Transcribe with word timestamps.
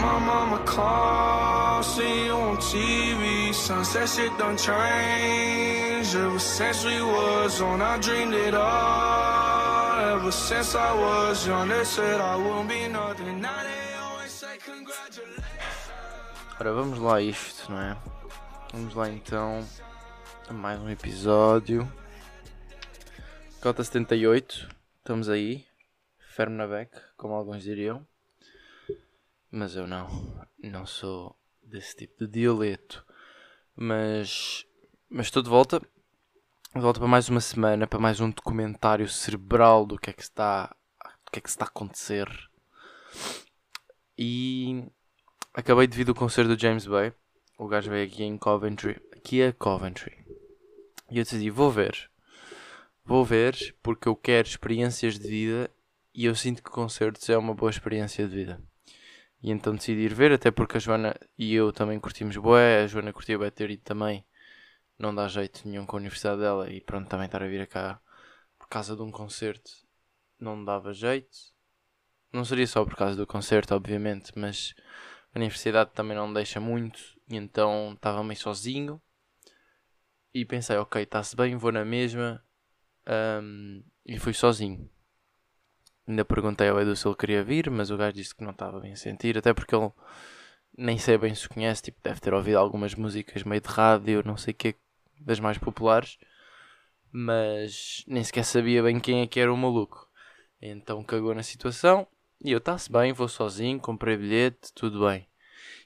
My 0.00 0.18
mama 0.18 0.62
call, 0.64 1.82
see 1.82 2.26
you 2.26 2.32
on 2.32 2.56
TV. 2.58 3.52
Sunset 3.52 4.08
shit 4.08 4.36
done 4.38 4.56
changed. 4.56 6.14
Ever 6.14 6.38
since 6.38 6.84
we 6.84 7.02
was 7.02 7.60
on, 7.60 7.82
I 7.82 7.98
dreamed 7.98 8.34
it 8.34 8.54
all. 8.54 10.16
Ever 10.16 10.30
since 10.30 10.74
I 10.74 10.94
was 10.94 11.46
young, 11.46 11.68
they 11.68 11.84
said 11.84 12.20
I 12.20 12.36
wouldn't 12.36 12.68
be 12.68 12.88
nothing. 12.88 13.40
Now 13.40 13.62
they 13.62 13.96
always 14.00 14.30
say 14.30 14.56
congratulations. 14.64 15.44
Ora, 16.60 16.72
vamos 16.72 16.98
lá 16.98 17.20
isto, 17.20 17.70
não 17.70 17.80
é? 17.80 17.96
Vamos 18.72 18.94
lá 18.94 19.08
então 19.08 19.64
a 20.48 20.52
mais 20.52 20.80
um 20.80 20.88
episódio. 20.88 21.90
Cota 23.60 23.82
78, 23.82 24.68
estamos 24.98 25.28
aí, 25.28 25.66
fermo 26.18 26.56
na 26.56 26.66
beck, 26.66 26.92
como 27.16 27.34
alguns 27.34 27.62
diriam. 27.62 28.06
Mas 29.50 29.76
eu 29.76 29.86
não, 29.86 30.08
não 30.58 30.84
sou 30.84 31.34
desse 31.62 31.96
tipo 31.96 32.26
de 32.26 32.40
dialeto. 32.40 33.04
Mas, 33.74 34.66
mas 35.08 35.26
estou 35.26 35.42
de 35.42 35.48
volta, 35.48 35.80
de 35.80 36.80
volta 36.80 36.98
para 36.98 37.08
mais 37.08 37.28
uma 37.28 37.40
semana, 37.40 37.86
para 37.86 37.98
mais 37.98 38.20
um 38.20 38.30
documentário 38.30 39.08
cerebral 39.08 39.86
do 39.86 39.98
que 39.98 40.10
é 40.10 40.12
que 40.12 40.22
está, 40.22 40.66
do 41.24 41.30
que 41.30 41.38
é 41.38 41.42
que 41.42 41.48
está 41.48 41.64
a 41.64 41.68
acontecer. 41.68 42.28
E 44.18 44.84
acabei 45.54 45.86
de 45.86 45.96
vir 45.96 46.04
do 46.04 46.14
concerto 46.14 46.54
do 46.54 46.60
James 46.60 46.86
Bay. 46.86 47.12
O 47.56 47.68
gajo 47.68 47.90
veio 47.90 48.06
aqui 48.06 48.24
em 48.24 48.36
Coventry. 48.36 49.00
Aqui 49.16 49.40
é 49.40 49.52
Coventry. 49.52 50.24
E 51.10 51.18
eu 51.18 51.24
decidi, 51.24 51.50
vou 51.50 51.70
ver. 51.70 52.10
Vou 53.04 53.24
ver 53.24 53.76
porque 53.82 54.08
eu 54.08 54.14
quero 54.14 54.46
experiências 54.46 55.18
de 55.18 55.26
vida 55.26 55.70
e 56.12 56.26
eu 56.26 56.34
sinto 56.34 56.62
que 56.62 56.70
concertos 56.70 57.28
é 57.30 57.38
uma 57.38 57.54
boa 57.54 57.70
experiência 57.70 58.28
de 58.28 58.34
vida. 58.34 58.67
E 59.42 59.50
então 59.50 59.74
decidi 59.74 60.02
ir 60.02 60.14
ver, 60.14 60.32
até 60.32 60.50
porque 60.50 60.76
a 60.78 60.80
Joana 60.80 61.14
e 61.38 61.54
eu 61.54 61.72
também 61.72 62.00
curtimos 62.00 62.36
bué, 62.36 62.82
a 62.82 62.86
Joana 62.86 63.12
curtiu 63.12 63.38
bué 63.38 63.50
ter 63.50 63.70
ido 63.70 63.82
também. 63.82 64.24
Não 64.98 65.14
dá 65.14 65.28
jeito 65.28 65.66
nenhum 65.68 65.86
com 65.86 65.96
a 65.96 66.00
universidade 66.00 66.40
dela 66.40 66.70
e 66.70 66.80
pronto, 66.80 67.08
também 67.08 67.26
estar 67.26 67.42
a 67.42 67.46
vir 67.48 67.66
cá 67.68 68.00
por 68.58 68.68
causa 68.68 68.96
de 68.96 69.02
um 69.02 69.10
concerto 69.10 69.70
não 70.38 70.64
dava 70.64 70.92
jeito. 70.92 71.36
Não 72.32 72.44
seria 72.44 72.66
só 72.66 72.84
por 72.84 72.94
causa 72.94 73.16
do 73.16 73.26
concerto, 73.26 73.74
obviamente, 73.74 74.32
mas 74.36 74.74
a 75.34 75.38
universidade 75.38 75.90
também 75.92 76.16
não 76.16 76.32
deixa 76.32 76.60
muito 76.60 77.00
e 77.28 77.36
então 77.36 77.92
estava 77.94 78.22
meio 78.22 78.38
sozinho 78.38 79.00
e 80.32 80.44
pensei, 80.44 80.76
ok, 80.76 81.02
está-se 81.02 81.34
bem, 81.34 81.56
vou 81.56 81.72
na 81.72 81.84
mesma 81.84 82.44
um, 83.42 83.82
e 84.04 84.18
fui 84.18 84.34
sozinho. 84.34 84.88
Ainda 86.08 86.24
perguntei 86.24 86.68
ao 86.70 86.80
Edu 86.80 86.96
se 86.96 87.06
ele 87.06 87.14
queria 87.14 87.44
vir, 87.44 87.68
mas 87.70 87.90
o 87.90 87.96
gajo 87.98 88.14
disse 88.14 88.34
que 88.34 88.42
não 88.42 88.52
estava 88.52 88.80
bem 88.80 88.92
a 88.92 88.96
sentir, 88.96 89.36
até 89.36 89.52
porque 89.52 89.74
ele 89.74 89.92
nem 90.76 90.96
sei 90.96 91.18
bem 91.18 91.34
se 91.34 91.46
conhece, 91.46 91.82
tipo, 91.82 92.00
deve 92.02 92.18
ter 92.18 92.32
ouvido 92.32 92.56
algumas 92.56 92.94
músicas 92.94 93.42
meio 93.42 93.60
de 93.60 93.68
rádio, 93.68 94.22
não 94.24 94.36
sei 94.36 94.52
o 94.52 94.56
que, 94.56 94.74
das 95.20 95.38
mais 95.38 95.58
populares, 95.58 96.16
mas 97.12 98.04
nem 98.06 98.24
sequer 98.24 98.44
sabia 98.44 98.82
bem 98.82 98.98
quem 98.98 99.20
é 99.20 99.26
que 99.26 99.38
era 99.38 99.52
o 99.52 99.56
maluco. 99.56 100.08
Então 100.62 101.04
cagou 101.04 101.34
na 101.34 101.42
situação 101.42 102.06
e 102.42 102.52
eu 102.52 102.58
está-se 102.58 102.90
bem, 102.90 103.12
vou 103.12 103.28
sozinho, 103.28 103.78
comprei 103.78 104.16
bilhete, 104.16 104.72
tudo 104.74 105.06
bem. 105.06 105.28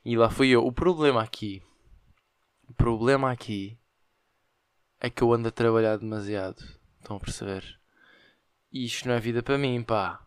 E 0.05 0.17
lá 0.17 0.31
fui 0.31 0.51
eu. 0.51 0.64
O 0.64 0.73
problema 0.73 1.20
aqui, 1.20 1.62
o 2.69 2.75
problema 2.75 3.33
aqui 3.33 3.77
é 5.01 5.11
que 5.11 5.23
eu 5.23 5.33
ando 5.33 5.48
a 5.48 5.53
trabalhar 5.53 5.97
demasiado. 5.97 6.62
Estão 7.01 7.17
a 7.17 7.20
perceber? 7.20 7.82
Isto 8.73 9.09
não 9.09 9.15
é 9.15 9.20
vida 9.20 9.42
para 9.42 9.59
mim, 9.59 9.83
pá. 9.83 10.25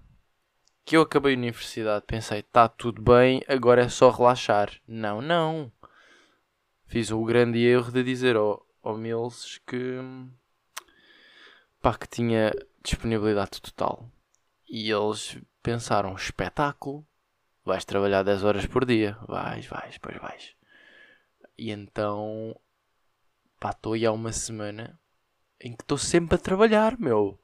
Que 0.86 0.96
eu 0.96 1.02
acabei 1.02 1.34
a 1.34 1.38
universidade, 1.38 2.06
pensei, 2.06 2.42
está 2.42 2.68
tudo 2.68 3.02
bem, 3.02 3.44
agora 3.48 3.82
é 3.82 3.90
só 3.90 4.12
relaxar. 4.12 4.72
Não, 4.88 5.20
não. 5.20 5.72
Fiz 6.86 7.10
o 7.10 7.24
grande 7.24 7.58
erro 7.66 7.92
de 7.92 8.04
dizer 8.04 8.36
ao, 8.36 8.64
ao 8.84 8.96
Mills 8.96 9.60
que, 9.66 10.00
pá, 11.82 11.98
que 11.98 12.08
tinha 12.08 12.54
disponibilidade 12.84 13.60
total. 13.60 14.08
E 14.70 14.92
eles 14.92 15.40
pensaram, 15.64 16.14
espetáculo, 16.14 17.04
vais 17.64 17.84
trabalhar 17.84 18.22
10 18.22 18.44
horas 18.44 18.68
por 18.68 18.86
dia. 18.86 19.18
Vais, 19.28 19.66
vais, 19.66 19.98
pois 19.98 20.18
vais. 20.18 20.56
E 21.58 21.72
então, 21.72 22.56
pá, 23.60 23.72
estou 23.72 23.94
aí 23.94 24.06
há 24.06 24.12
uma 24.12 24.32
semana 24.32 25.00
em 25.60 25.76
que 25.76 25.82
estou 25.82 25.98
sempre 25.98 26.36
a 26.36 26.40
trabalhar, 26.40 27.00
meu. 27.00 27.40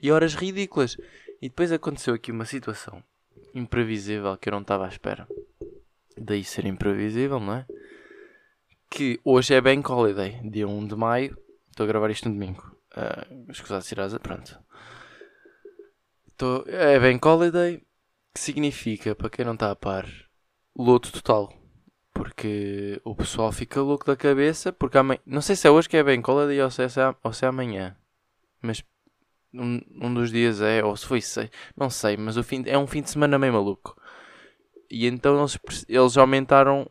E 0.00 0.10
horas 0.12 0.34
ridículas. 0.34 0.96
E 1.40 1.48
depois 1.48 1.70
aconteceu 1.72 2.14
aqui 2.14 2.32
uma 2.32 2.44
situação 2.44 3.02
imprevisível 3.54 4.36
que 4.36 4.48
eu 4.48 4.52
não 4.52 4.60
estava 4.60 4.84
à 4.84 4.88
espera. 4.88 5.26
Daí 6.16 6.44
ser 6.44 6.66
imprevisível, 6.66 7.38
não 7.40 7.54
é? 7.54 7.66
Que 8.90 9.20
hoje 9.24 9.54
é 9.54 9.60
Bank 9.60 9.90
Holiday, 9.90 10.40
dia 10.48 10.66
1 10.66 10.86
de 10.86 10.96
maio. 10.96 11.38
Estou 11.70 11.84
a 11.84 11.86
gravar 11.86 12.10
isto 12.10 12.28
no 12.28 12.34
domingo. 12.34 12.76
Uh, 12.96 13.50
escusado 13.50 13.84
Cirasa, 13.84 14.18
pronto. 14.18 14.58
Tô, 16.36 16.64
é 16.66 16.98
Bank 16.98 17.26
Holiday, 17.26 17.82
que 18.34 18.40
significa, 18.40 19.14
para 19.14 19.30
quem 19.30 19.44
não 19.44 19.54
está 19.54 19.70
a 19.70 19.76
par, 19.76 20.06
loto 20.76 21.12
total. 21.12 21.52
Porque 22.12 23.00
o 23.04 23.14
pessoal 23.14 23.52
fica 23.52 23.80
louco 23.80 24.06
da 24.06 24.16
cabeça. 24.16 24.72
Porque 24.72 24.98
amanhã, 24.98 25.20
não 25.24 25.40
sei 25.40 25.54
se 25.54 25.68
é 25.68 25.70
hoje 25.70 25.88
que 25.88 25.96
é 25.96 26.02
Bank 26.02 26.28
Holiday 26.28 26.60
ou 26.62 26.70
se 26.70 26.82
é, 26.82 26.88
ou 27.22 27.32
se 27.32 27.44
é 27.44 27.48
amanhã. 27.48 27.96
Mas 28.60 28.82
um, 29.54 29.80
um 30.00 30.12
dos 30.12 30.30
dias 30.30 30.60
é, 30.60 30.84
ou 30.84 30.96
se 30.96 31.06
foi 31.06 31.20
sei, 31.20 31.50
não 31.76 31.90
sei, 31.90 32.16
mas 32.16 32.36
o 32.36 32.42
fim, 32.42 32.62
é 32.66 32.78
um 32.78 32.86
fim 32.86 33.02
de 33.02 33.10
semana 33.10 33.38
meio 33.38 33.52
maluco. 33.52 33.96
E 34.90 35.06
então 35.06 35.38
eles, 35.38 35.58
eles 35.88 36.16
aumentaram 36.16 36.90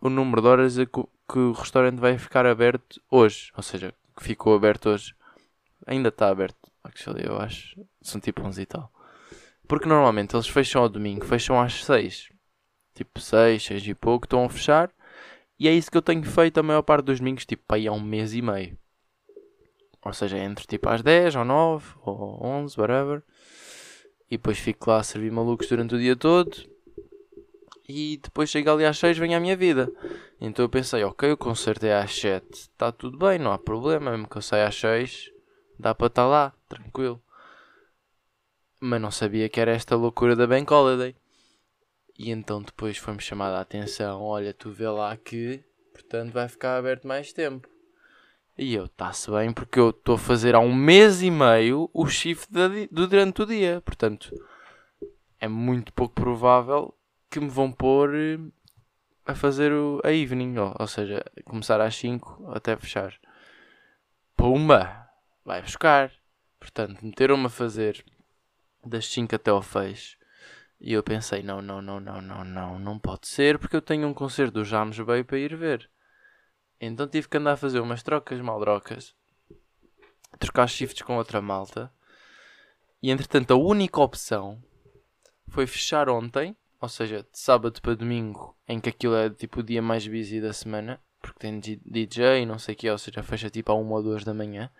o 0.00 0.08
número 0.08 0.42
de 0.42 0.48
horas 0.48 0.76
que, 0.76 1.02
que 1.30 1.38
o 1.38 1.52
restaurante 1.52 1.98
vai 1.98 2.18
ficar 2.18 2.46
aberto 2.46 3.00
hoje. 3.10 3.50
Ou 3.56 3.62
seja, 3.62 3.94
que 4.16 4.24
ficou 4.24 4.54
aberto 4.54 4.90
hoje. 4.90 5.14
Ainda 5.86 6.08
está 6.10 6.28
aberto, 6.28 6.70
actually, 6.84 7.24
eu 7.24 7.38
acho. 7.38 7.80
São 8.02 8.20
tipo 8.20 8.42
11 8.42 8.62
e 8.62 8.66
tal. 8.66 8.92
Porque 9.66 9.88
normalmente 9.88 10.34
eles 10.34 10.48
fecham 10.48 10.82
ao 10.82 10.88
domingo, 10.88 11.24
fecham 11.24 11.60
às 11.60 11.84
6. 11.84 12.28
Tipo 12.94 13.20
6, 13.20 13.62
6 13.62 13.86
e 13.86 13.94
pouco, 13.94 14.26
estão 14.26 14.44
a 14.44 14.48
fechar. 14.48 14.90
E 15.58 15.68
é 15.68 15.72
isso 15.72 15.90
que 15.90 15.96
eu 15.96 16.02
tenho 16.02 16.22
feito 16.24 16.58
a 16.58 16.62
maior 16.62 16.82
parte 16.82 17.06
dos 17.06 17.18
domingos, 17.18 17.46
tipo, 17.46 17.62
aí 17.74 17.86
há 17.86 17.92
um 17.92 18.00
mês 18.00 18.34
e 18.34 18.42
meio. 18.42 18.78
Ou 20.08 20.14
seja, 20.14 20.38
entre 20.38 20.66
tipo 20.66 20.88
às 20.88 21.02
10 21.02 21.36
ou 21.36 21.44
9 21.44 21.86
ou 22.02 22.42
11, 22.42 22.80
whatever. 22.80 23.22
E 24.30 24.38
depois 24.38 24.58
fico 24.58 24.88
lá 24.88 25.00
a 25.00 25.02
servir 25.02 25.30
malucos 25.30 25.68
durante 25.68 25.94
o 25.94 25.98
dia 25.98 26.16
todo. 26.16 26.56
E 27.86 28.18
depois 28.22 28.48
chego 28.48 28.70
ali 28.70 28.86
às 28.86 28.98
6 28.98 29.18
vem 29.18 29.34
a 29.34 29.40
minha 29.40 29.54
vida. 29.54 29.92
Então 30.40 30.64
eu 30.64 30.68
pensei, 30.70 31.04
ok, 31.04 31.32
o 31.32 31.36
concerto 31.36 31.84
é 31.84 31.94
às 31.94 32.18
7. 32.18 32.46
Está 32.52 32.90
tudo 32.90 33.18
bem, 33.18 33.38
não 33.38 33.52
há 33.52 33.58
problema. 33.58 34.10
Mesmo 34.10 34.26
que 34.26 34.38
eu 34.38 34.42
saia 34.42 34.66
às 34.66 34.76
6, 34.76 35.30
dá 35.78 35.94
para 35.94 36.06
estar 36.06 36.26
lá, 36.26 36.54
tranquilo. 36.66 37.22
Mas 38.80 39.02
não 39.02 39.10
sabia 39.10 39.46
que 39.50 39.60
era 39.60 39.72
esta 39.72 39.94
loucura 39.94 40.34
da 40.34 40.46
Bank 40.46 40.72
Holiday. 40.72 41.14
E 42.18 42.30
então 42.30 42.62
depois 42.62 42.96
foi-me 42.96 43.20
chamada 43.20 43.58
a 43.58 43.60
atenção. 43.60 44.22
Olha, 44.22 44.54
tu 44.54 44.70
vê 44.70 44.88
lá 44.88 45.14
que, 45.18 45.62
portanto, 45.92 46.32
vai 46.32 46.48
ficar 46.48 46.78
aberto 46.78 47.06
mais 47.06 47.30
tempo. 47.30 47.68
E 48.58 48.74
eu, 48.74 48.86
está-se 48.86 49.30
bem, 49.30 49.52
porque 49.52 49.78
eu 49.78 49.90
estou 49.90 50.16
a 50.16 50.18
fazer 50.18 50.56
há 50.56 50.58
um 50.58 50.74
mês 50.74 51.22
e 51.22 51.30
meio 51.30 51.88
o 51.94 52.08
shift 52.08 52.48
durante 52.90 53.42
o 53.42 53.46
dia. 53.46 53.80
Portanto, 53.82 54.34
é 55.38 55.46
muito 55.46 55.92
pouco 55.92 56.12
provável 56.16 56.92
que 57.30 57.38
me 57.38 57.48
vão 57.48 57.70
pôr 57.70 58.12
eh, 58.16 58.38
a 59.24 59.34
fazer 59.36 59.72
o, 59.72 60.00
a 60.02 60.12
evening. 60.12 60.58
Ou, 60.58 60.74
ou 60.76 60.86
seja, 60.88 61.24
começar 61.44 61.80
às 61.80 61.94
5 61.94 62.50
até 62.52 62.76
fechar. 62.76 63.14
Pumba! 64.36 65.08
Vai 65.44 65.62
buscar. 65.62 66.10
Portanto, 66.58 66.98
meteram-me 67.00 67.46
a 67.46 67.50
fazer 67.50 68.04
das 68.84 69.06
5 69.06 69.36
até 69.36 69.52
ao 69.52 69.62
fecho. 69.62 70.18
E 70.80 70.92
eu 70.92 71.02
pensei, 71.04 71.44
não, 71.44 71.62
não, 71.62 71.80
não, 71.80 72.00
não, 72.00 72.20
não, 72.20 72.44
não, 72.44 72.78
não 72.78 72.98
pode 72.98 73.28
ser, 73.28 73.56
porque 73.56 73.76
eu 73.76 73.82
tenho 73.82 74.08
um 74.08 74.14
concerto 74.14 74.54
do 74.54 74.64
James 74.64 74.98
Bay 74.98 75.22
para 75.22 75.38
ir 75.38 75.54
ver. 75.54 75.88
Então 76.80 77.08
tive 77.08 77.28
que 77.28 77.36
andar 77.36 77.52
a 77.52 77.56
fazer 77.56 77.80
umas 77.80 78.02
trocas 78.02 78.40
maldrocas, 78.40 79.14
trocar 80.38 80.68
shifts 80.68 81.02
com 81.02 81.16
outra 81.16 81.40
malta. 81.40 81.92
E 83.02 83.10
entretanto, 83.10 83.52
a 83.52 83.56
única 83.56 84.00
opção 84.00 84.62
foi 85.48 85.66
fechar 85.66 86.08
ontem, 86.08 86.56
ou 86.80 86.88
seja, 86.88 87.22
de 87.22 87.38
sábado 87.38 87.80
para 87.80 87.94
domingo, 87.94 88.56
em 88.66 88.80
que 88.80 88.88
aquilo 88.88 89.16
é 89.16 89.30
tipo 89.30 89.60
o 89.60 89.62
dia 89.62 89.82
mais 89.82 90.06
busy 90.06 90.40
da 90.40 90.52
semana, 90.52 91.00
porque 91.20 91.40
tem 91.40 91.58
DJ 91.58 92.42
e 92.42 92.46
não 92.46 92.58
sei 92.58 92.74
o 92.74 92.78
que, 92.78 92.90
ou 92.90 92.98
seja, 92.98 93.22
fecha 93.22 93.50
tipo 93.50 93.72
a 93.72 93.74
1 93.74 93.90
ou 93.90 94.02
2 94.02 94.24
da 94.24 94.34
manhã. 94.34 94.70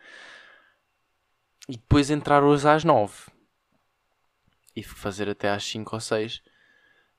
E 1.69 1.73
depois 1.73 2.11
entrar 2.11 2.43
hoje 2.43 2.69
às 2.69 2.85
9 2.85 3.31
e 4.75 4.83
fazer 4.83 5.29
até 5.29 5.51
às 5.51 5.65
5 5.65 5.97
ou 5.97 6.01
6. 6.01 6.43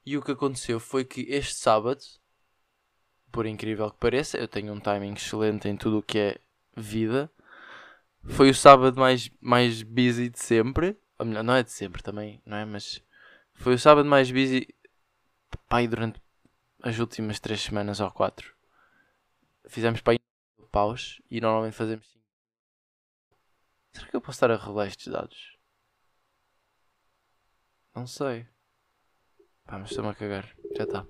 E 0.05 0.17
o 0.17 0.23
que 0.23 0.31
aconteceu 0.31 0.79
foi 0.79 1.03
que 1.03 1.21
este 1.29 1.55
sábado, 1.55 2.01
por 3.31 3.45
incrível 3.45 3.91
que 3.91 3.97
pareça, 3.97 4.37
eu 4.37 4.47
tenho 4.47 4.73
um 4.73 4.79
timing 4.79 5.13
excelente 5.13 5.67
em 5.67 5.77
tudo 5.77 5.99
o 5.99 6.03
que 6.03 6.17
é 6.17 6.37
vida. 6.75 7.31
Foi 8.25 8.49
o 8.49 8.55
sábado 8.55 8.99
mais, 8.99 9.29
mais 9.39 9.83
busy 9.83 10.29
de 10.29 10.39
sempre. 10.39 10.97
Ou 11.17 11.25
melhor, 11.25 11.43
não 11.43 11.55
é 11.55 11.63
de 11.63 11.71
sempre 11.71 12.01
também, 12.01 12.41
não 12.45 12.57
é? 12.57 12.65
Mas 12.65 13.03
foi 13.53 13.73
o 13.73 13.79
sábado 13.79 14.07
mais 14.07 14.31
busy 14.31 14.67
pai, 15.67 15.87
durante 15.87 16.21
as 16.81 16.97
últimas 16.99 17.39
3 17.39 17.61
semanas 17.61 17.99
ou 17.99 18.09
4. 18.11 18.55
Fizemos 19.67 20.01
aí 20.05 20.19
paus 20.71 21.21
e 21.29 21.41
normalmente 21.41 21.75
fazemos 21.75 22.07
5. 22.07 22.19
Será 23.93 24.07
que 24.07 24.15
eu 24.15 24.21
posso 24.21 24.35
estar 24.37 24.51
a 24.51 24.57
revelar 24.57 24.87
estes 24.87 25.07
dados? 25.07 25.57
Não 27.95 28.07
sei. 28.07 28.47
Mas 29.65 29.89
estou-me 29.89 30.09
a 30.09 30.15
cagar. 30.15 30.55
Já 30.75 30.83
está. 30.83 31.05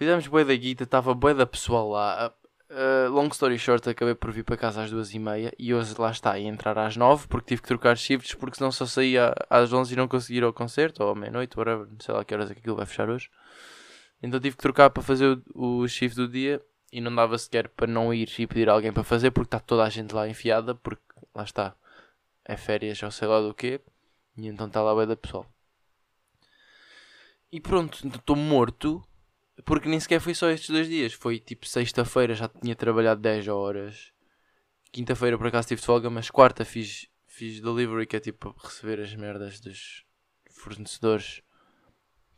Fizemos 0.00 0.26
bué 0.28 0.46
da 0.46 0.54
guita, 0.54 0.84
estava 0.84 1.12
bué 1.12 1.34
da 1.34 1.44
pessoal 1.44 1.90
lá. 1.90 2.32
Uh, 2.70 3.12
long 3.12 3.28
story 3.28 3.58
short, 3.58 3.86
acabei 3.86 4.14
por 4.14 4.32
vir 4.32 4.44
para 4.44 4.56
casa 4.56 4.82
às 4.82 4.90
duas 4.90 5.12
e 5.12 5.18
meia 5.18 5.52
e 5.58 5.74
hoje 5.74 5.94
lá 5.98 6.10
está, 6.10 6.38
ia 6.38 6.48
entrar 6.48 6.78
às 6.78 6.96
nove 6.96 7.28
porque 7.28 7.48
tive 7.48 7.60
que 7.60 7.68
trocar 7.68 7.98
shifts 7.98 8.32
porque 8.32 8.56
senão 8.56 8.72
só 8.72 8.86
saía 8.86 9.34
às 9.50 9.70
onze 9.74 9.92
e 9.92 9.96
não 9.98 10.08
conseguia 10.08 10.38
ir 10.38 10.44
ao 10.44 10.54
concerto 10.54 11.04
ou 11.04 11.10
à 11.10 11.14
meia-noite, 11.14 11.54
whatever, 11.58 11.86
não 11.86 12.00
sei 12.00 12.14
lá 12.14 12.24
que 12.24 12.32
horas 12.32 12.50
é 12.50 12.54
que 12.54 12.60
aquilo 12.60 12.76
vai 12.76 12.86
fechar 12.86 13.10
hoje. 13.10 13.28
Então 14.22 14.40
tive 14.40 14.56
que 14.56 14.62
trocar 14.62 14.88
para 14.88 15.02
fazer 15.02 15.38
o, 15.52 15.80
o 15.80 15.86
shift 15.86 16.16
do 16.16 16.26
dia 16.26 16.62
e 16.90 16.98
não 16.98 17.14
dava 17.14 17.36
sequer 17.36 17.68
para 17.68 17.86
não 17.86 18.14
ir 18.14 18.32
e 18.38 18.46
pedir 18.46 18.70
a 18.70 18.72
alguém 18.72 18.94
para 18.94 19.04
fazer 19.04 19.30
porque 19.32 19.48
está 19.48 19.60
toda 19.60 19.82
a 19.82 19.90
gente 19.90 20.14
lá 20.14 20.26
enfiada 20.26 20.74
porque 20.74 21.02
lá 21.34 21.44
está, 21.44 21.74
é 22.46 22.56
férias 22.56 23.02
ou 23.02 23.10
sei 23.10 23.28
lá 23.28 23.42
do 23.42 23.52
que 23.52 23.78
e 24.34 24.46
então 24.46 24.66
está 24.66 24.80
lá 24.80 24.96
bem 24.96 25.06
da 25.06 25.14
pessoal. 25.14 25.44
E 27.52 27.60
pronto, 27.60 28.08
estou 28.08 28.34
morto 28.34 29.04
porque 29.64 29.88
nem 29.88 29.98
sequer 29.98 30.20
foi 30.20 30.34
só 30.34 30.50
estes 30.50 30.70
dois 30.70 30.88
dias. 30.88 31.12
Foi 31.12 31.38
tipo 31.38 31.66
sexta-feira 31.66 32.34
já 32.34 32.48
tinha 32.48 32.74
trabalhado 32.76 33.20
10 33.20 33.48
horas. 33.48 34.12
Quinta-feira 34.92 35.38
por 35.38 35.46
acaso 35.46 35.68
tive 35.68 35.80
de 35.80 35.86
folga, 35.86 36.10
mas 36.10 36.30
quarta 36.30 36.64
fiz, 36.64 37.08
fiz 37.26 37.60
delivery, 37.60 38.06
que 38.06 38.16
é 38.16 38.20
tipo 38.20 38.54
receber 38.62 39.00
as 39.00 39.14
merdas 39.14 39.60
dos 39.60 40.04
fornecedores. 40.50 41.42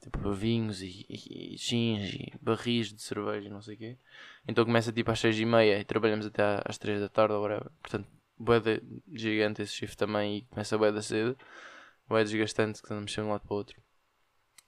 Tipo 0.01 0.33
vinhos 0.33 0.83
e, 0.83 1.07
e, 1.09 1.55
e 1.55 1.75
e 1.75 2.33
barris 2.41 2.93
de 2.93 3.01
cerveja 3.01 3.49
não 3.49 3.63
sei 3.63 3.77
o 3.77 3.79
quê. 3.79 3.99
Então 4.49 4.65
começa 4.65 4.93
tipo 4.93 5.11
às 5.11 5.21
6 5.21 5.39
e 5.39 5.45
meia 5.45 5.79
e 5.79 5.85
trabalhamos 5.85 6.27
até 6.27 6.61
às 6.65 6.77
3 6.77 7.01
da 7.01 7.09
tarde 7.09 7.35
ou 7.35 7.43
whatever. 7.43 7.71
Portanto, 7.81 8.09
boeda 8.37 8.83
gigante 9.13 9.63
esse 9.63 9.73
shift 9.73 9.97
também 9.97 10.39
e 10.39 10.43
começa 10.43 10.77
boeda 10.77 11.01
cedo. 11.01 11.39
Boeda 12.09 12.25
desgastante 12.25 12.83
que 12.83 12.93
andamos 12.93 13.13
de 13.13 13.21
um 13.21 13.31
lado 13.31 13.43
para 13.43 13.55
o 13.55 13.57
outro. 13.57 13.81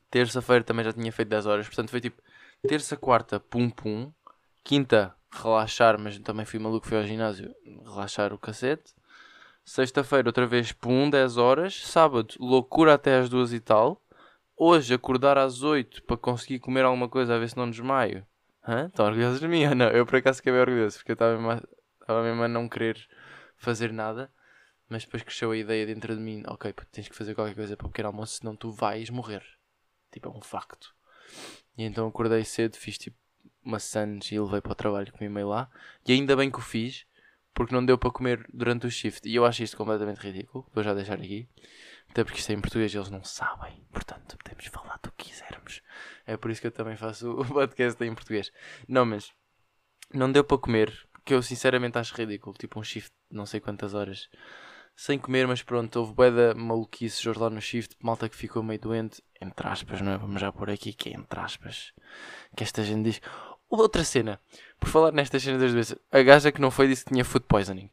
Terça-feira 0.08 0.62
também 0.62 0.84
já 0.84 0.92
tinha 0.92 1.10
feito 1.10 1.28
10 1.28 1.46
horas, 1.46 1.66
portanto 1.66 1.90
foi 1.90 2.00
tipo 2.00 2.22
terça, 2.66 2.96
quarta, 2.96 3.38
pum 3.38 3.70
pum. 3.70 4.12
Quinta, 4.62 5.14
relaxar, 5.30 5.98
mas 5.98 6.18
também 6.20 6.46
fui 6.46 6.58
maluco, 6.58 6.86
fui 6.86 6.96
ao 6.96 7.04
ginásio, 7.04 7.54
relaxar 7.84 8.32
o 8.32 8.38
cacete. 8.38 8.94
Sexta-feira, 9.64 10.28
outra 10.28 10.46
vez, 10.46 10.72
pum, 10.72 11.08
10 11.08 11.36
horas. 11.36 11.86
Sábado, 11.86 12.34
loucura 12.38 12.94
até 12.94 13.18
às 13.18 13.28
2 13.28 13.52
e 13.52 13.60
tal. 13.60 14.02
Hoje, 14.56 14.94
acordar 14.94 15.36
às 15.36 15.62
8 15.62 16.02
para 16.04 16.16
conseguir 16.16 16.60
comer 16.60 16.84
alguma 16.84 17.08
coisa, 17.08 17.34
a 17.34 17.38
ver 17.38 17.48
se 17.48 17.56
não 17.56 17.68
desmaio. 17.68 18.26
Hã? 18.66 18.86
Estão 18.86 19.06
orgulhosos 19.06 19.40
de 19.40 19.48
mim? 19.48 19.66
Não, 19.74 19.88
eu 19.88 20.06
por 20.06 20.16
acaso 20.16 20.38
fiquei 20.38 20.52
bem 20.52 20.60
orgulhoso, 20.60 20.98
porque 20.98 21.12
eu 21.12 21.14
estava 21.14 21.36
mesmo, 21.36 21.50
a, 22.06 22.22
mesmo 22.22 22.42
a 22.42 22.48
não 22.48 22.68
querer 22.68 22.96
fazer 23.56 23.92
nada. 23.92 24.30
Mas 24.88 25.04
depois 25.04 25.22
cresceu 25.22 25.50
a 25.50 25.56
ideia 25.56 25.86
dentro 25.86 26.14
de 26.14 26.20
mim: 26.20 26.42
ok, 26.46 26.72
tens 26.92 27.08
que 27.08 27.16
fazer 27.16 27.34
qualquer 27.34 27.54
coisa 27.54 27.76
para 27.76 27.86
o 27.86 27.90
pequeno 27.90 28.08
almoço, 28.08 28.38
senão 28.38 28.54
tu 28.54 28.70
vais 28.70 29.10
morrer. 29.10 29.42
Tipo, 30.12 30.28
é 30.28 30.30
um 30.30 30.40
facto. 30.40 30.94
E 31.76 31.84
então 31.84 32.06
acordei 32.06 32.44
cedo, 32.44 32.76
fiz 32.76 32.98
tipo 32.98 33.16
maçãs 33.62 34.30
e 34.30 34.38
levei 34.38 34.60
para 34.60 34.72
o 34.72 34.74
trabalho 34.74 35.12
com 35.12 35.24
o 35.24 35.26
e-mail 35.26 35.48
lá. 35.48 35.70
E 36.06 36.12
ainda 36.12 36.36
bem 36.36 36.50
que 36.50 36.58
o 36.58 36.62
fiz, 36.62 37.06
porque 37.54 37.74
não 37.74 37.84
deu 37.84 37.96
para 37.96 38.10
comer 38.10 38.46
durante 38.52 38.86
o 38.86 38.90
shift. 38.90 39.28
E 39.28 39.34
eu 39.34 39.46
acho 39.46 39.62
isto 39.62 39.76
completamente 39.76 40.18
ridículo. 40.18 40.66
Vou 40.74 40.82
já 40.82 40.92
deixar 40.92 41.14
aqui. 41.14 41.48
Até 42.10 42.22
porque 42.22 42.38
isto 42.38 42.50
é 42.50 42.54
em 42.54 42.60
português 42.60 42.94
eles 42.94 43.10
não 43.10 43.24
sabem. 43.24 43.86
Portanto, 43.92 44.36
podemos 44.36 44.66
falar 44.66 44.98
do 45.02 45.10
que 45.12 45.30
quisermos. 45.30 45.80
É 46.26 46.36
por 46.36 46.50
isso 46.50 46.60
que 46.60 46.66
eu 46.66 46.72
também 46.72 46.96
faço 46.96 47.30
o 47.40 47.44
podcast 47.44 48.02
em 48.04 48.14
português. 48.14 48.52
Não, 48.86 49.06
mas 49.06 49.32
não 50.12 50.30
deu 50.30 50.44
para 50.44 50.58
comer, 50.58 50.92
que 51.24 51.32
eu 51.32 51.42
sinceramente 51.42 51.96
acho 51.96 52.14
ridículo. 52.14 52.56
Tipo 52.56 52.78
um 52.78 52.84
shift 52.84 53.10
de 53.30 53.36
não 53.36 53.46
sei 53.46 53.60
quantas 53.60 53.94
horas 53.94 54.28
sem 54.96 55.18
comer, 55.18 55.46
mas 55.46 55.62
pronto, 55.62 55.96
houve 55.96 56.12
bué 56.12 56.30
da 56.30 56.54
maluquice 56.54 57.28
hoje 57.28 57.38
lá 57.38 57.50
no 57.50 57.60
shift, 57.60 57.96
malta 58.00 58.28
que 58.28 58.36
ficou 58.36 58.62
meio 58.62 58.80
doente, 58.80 59.22
entre 59.40 59.66
aspas, 59.66 60.00
não 60.00 60.12
é? 60.12 60.18
Vamos 60.18 60.40
já 60.40 60.52
por 60.52 60.70
aqui, 60.70 60.92
que 60.92 61.10
é 61.10 61.12
entre 61.12 61.40
aspas, 61.40 61.92
que 62.56 62.62
esta 62.62 62.82
gente 62.82 63.02
diz. 63.04 63.20
Outra 63.68 64.04
cena, 64.04 64.40
por 64.78 64.88
falar 64.88 65.10
nestas 65.12 65.42
cenas 65.42 65.60
das 65.60 65.72
doenças, 65.72 65.98
a 66.12 66.22
gaja 66.22 66.52
que 66.52 66.60
não 66.60 66.70
foi 66.70 66.86
disse 66.86 67.04
que 67.04 67.12
tinha 67.12 67.24
food 67.24 67.44
poisoning. 67.48 67.90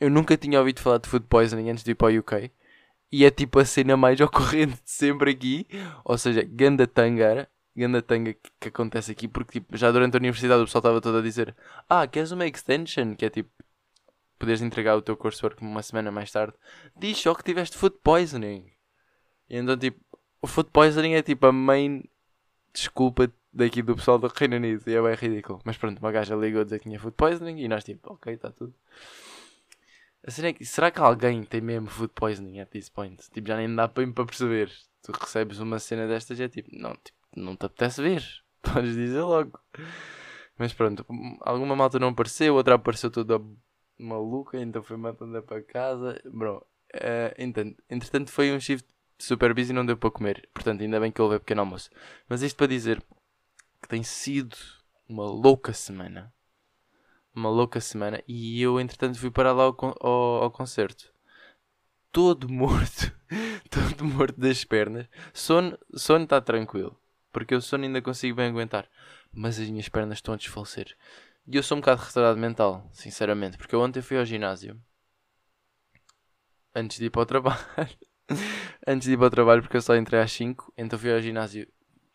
Eu 0.00 0.10
nunca 0.10 0.36
tinha 0.36 0.58
ouvido 0.58 0.80
falar 0.80 0.98
de 0.98 1.08
food 1.08 1.26
poisoning 1.28 1.70
antes 1.70 1.84
de 1.84 1.92
ir 1.92 1.94
para 1.94 2.12
o 2.12 2.18
UK, 2.18 2.50
e 3.12 3.24
é 3.24 3.30
tipo 3.30 3.58
a 3.58 3.64
cena 3.64 3.96
mais 3.96 4.18
ocorrente 4.20 4.74
de 4.82 4.90
sempre 4.90 5.30
aqui, 5.30 5.66
ou 6.04 6.18
seja, 6.18 6.42
ganda 6.42 6.86
tangara, 6.86 7.48
ganda 7.76 8.02
tanga 8.02 8.34
que, 8.34 8.50
que 8.58 8.68
acontece 8.68 9.12
aqui, 9.12 9.28
porque 9.28 9.60
tipo, 9.60 9.76
já 9.76 9.90
durante 9.92 10.16
a 10.16 10.18
universidade 10.18 10.62
o 10.62 10.64
pessoal 10.64 10.80
estava 10.80 11.00
todo 11.00 11.18
a 11.18 11.22
dizer, 11.22 11.54
ah, 11.88 12.06
queres 12.06 12.32
uma 12.32 12.46
extension? 12.46 13.14
Que 13.14 13.26
é 13.26 13.30
tipo, 13.30 13.50
poderes 14.40 14.62
entregar 14.62 14.96
o 14.96 15.02
teu 15.02 15.16
coursework 15.16 15.62
uma 15.62 15.82
semana 15.82 16.10
mais 16.10 16.32
tarde, 16.32 16.54
diz 16.96 17.18
só 17.18 17.34
que 17.34 17.44
tiveste 17.44 17.76
food 17.76 17.96
poisoning. 18.02 18.72
E 19.48 19.56
então, 19.56 19.76
tipo, 19.76 20.00
o 20.40 20.46
food 20.46 20.70
poisoning 20.72 21.12
é 21.12 21.22
tipo 21.22 21.46
a 21.46 21.52
main 21.52 22.02
desculpa 22.72 23.30
daqui 23.52 23.82
do 23.82 23.94
pessoal 23.94 24.18
do 24.18 24.28
Reino 24.28 24.56
Unido. 24.56 24.82
E 24.86 24.94
é 24.94 25.02
bem 25.02 25.14
ridículo. 25.14 25.60
Mas 25.64 25.76
pronto, 25.76 25.98
uma 25.98 26.10
gaja 26.10 26.34
ligou 26.34 26.62
a 26.62 26.64
dizer 26.64 26.78
que 26.78 26.84
tinha 26.84 26.98
food 26.98 27.14
poisoning 27.16 27.60
e 27.60 27.68
nós, 27.68 27.84
tipo, 27.84 28.12
ok, 28.12 28.32
está 28.32 28.50
tudo. 28.50 28.74
Assim 30.26 30.46
é 30.46 30.52
que, 30.52 30.64
será 30.64 30.90
que 30.90 31.00
alguém 31.00 31.44
tem 31.44 31.60
mesmo 31.60 31.88
food 31.88 32.12
poisoning 32.14 32.60
at 32.60 32.68
this 32.70 32.88
point? 32.88 33.22
Tipo, 33.30 33.48
já 33.48 33.56
nem 33.56 33.74
dá 33.74 33.88
para, 33.88 34.06
perceber. 34.12 34.70
Tu 35.02 35.12
recebes 35.12 35.58
uma 35.58 35.78
cena 35.78 36.06
destas 36.06 36.38
e 36.38 36.42
é 36.42 36.48
tipo, 36.48 36.68
não, 36.72 36.92
tipo, 36.92 37.18
não 37.36 37.56
te 37.56 37.66
apetece 37.66 38.02
ver. 38.02 38.24
Podes 38.62 38.94
dizer 38.94 39.22
logo. 39.22 39.58
Mas 40.58 40.74
pronto, 40.74 41.06
alguma 41.40 41.74
malta 41.74 41.98
não 41.98 42.08
apareceu, 42.08 42.54
outra 42.54 42.74
apareceu 42.74 43.10
toda 43.10 43.40
maluca, 44.00 44.58
então 44.58 44.82
foi 44.82 44.96
matando 44.96 45.42
para 45.42 45.62
casa. 45.62 46.20
Bro, 46.24 46.66
uh, 46.94 47.34
então, 47.38 47.74
entretanto 47.88 48.30
foi 48.30 48.52
um 48.52 48.60
shift 48.60 48.88
super 49.18 49.54
busy 49.54 49.70
e 49.70 49.74
não 49.74 49.86
deu 49.86 49.96
para 49.96 50.10
comer. 50.10 50.48
Portanto, 50.52 50.82
ainda 50.82 50.98
bem 50.98 51.12
que 51.12 51.22
levei 51.22 51.38
pequeno 51.38 51.60
almoço. 51.60 51.90
Mas 52.28 52.42
isto 52.42 52.56
para 52.56 52.66
dizer 52.66 53.02
que 53.80 53.88
tem 53.88 54.02
sido 54.02 54.56
uma 55.08 55.24
louca 55.24 55.72
semana. 55.72 56.32
Uma 57.34 57.50
louca 57.50 57.80
semana. 57.80 58.22
E 58.26 58.60
eu, 58.60 58.80
entretanto, 58.80 59.18
fui 59.18 59.30
parar 59.30 59.52
lá 59.52 59.64
ao, 59.64 59.76
ao, 60.00 60.42
ao 60.44 60.50
concerto. 60.50 61.12
Todo 62.10 62.48
morto. 62.50 63.12
todo 63.70 64.04
morto 64.04 64.40
das 64.40 64.64
pernas. 64.64 65.06
Sono 65.32 65.78
está 65.92 66.40
tranquilo. 66.40 66.98
Porque 67.32 67.54
o 67.54 67.60
sono 67.60 67.84
ainda 67.84 68.02
consigo 68.02 68.36
bem 68.36 68.48
aguentar. 68.48 68.88
Mas 69.32 69.60
as 69.60 69.68
minhas 69.68 69.88
pernas 69.88 70.18
estão 70.18 70.34
a 70.34 70.36
desfalecer. 70.36 70.96
E 71.52 71.56
eu 71.56 71.64
sou 71.64 71.76
um 71.76 71.80
bocado 71.80 72.00
retardado 72.00 72.38
mental, 72.38 72.88
sinceramente, 72.92 73.58
porque 73.58 73.74
eu 73.74 73.80
ontem 73.80 74.00
fui 74.00 74.16
ao 74.16 74.24
ginásio. 74.24 74.80
Antes 76.72 76.98
de 76.98 77.06
ir 77.06 77.10
para 77.10 77.22
o 77.22 77.26
trabalho. 77.26 77.58
Antes 78.86 79.08
de 79.08 79.14
ir 79.14 79.16
para 79.16 79.26
o 79.26 79.30
trabalho, 79.30 79.60
porque 79.60 79.76
eu 79.76 79.82
só 79.82 79.96
entrei 79.96 80.20
às 80.20 80.30
5. 80.30 80.72
Então 80.78 80.96
fui 80.96 81.12
ao 81.12 81.20
ginásio, 81.20 81.66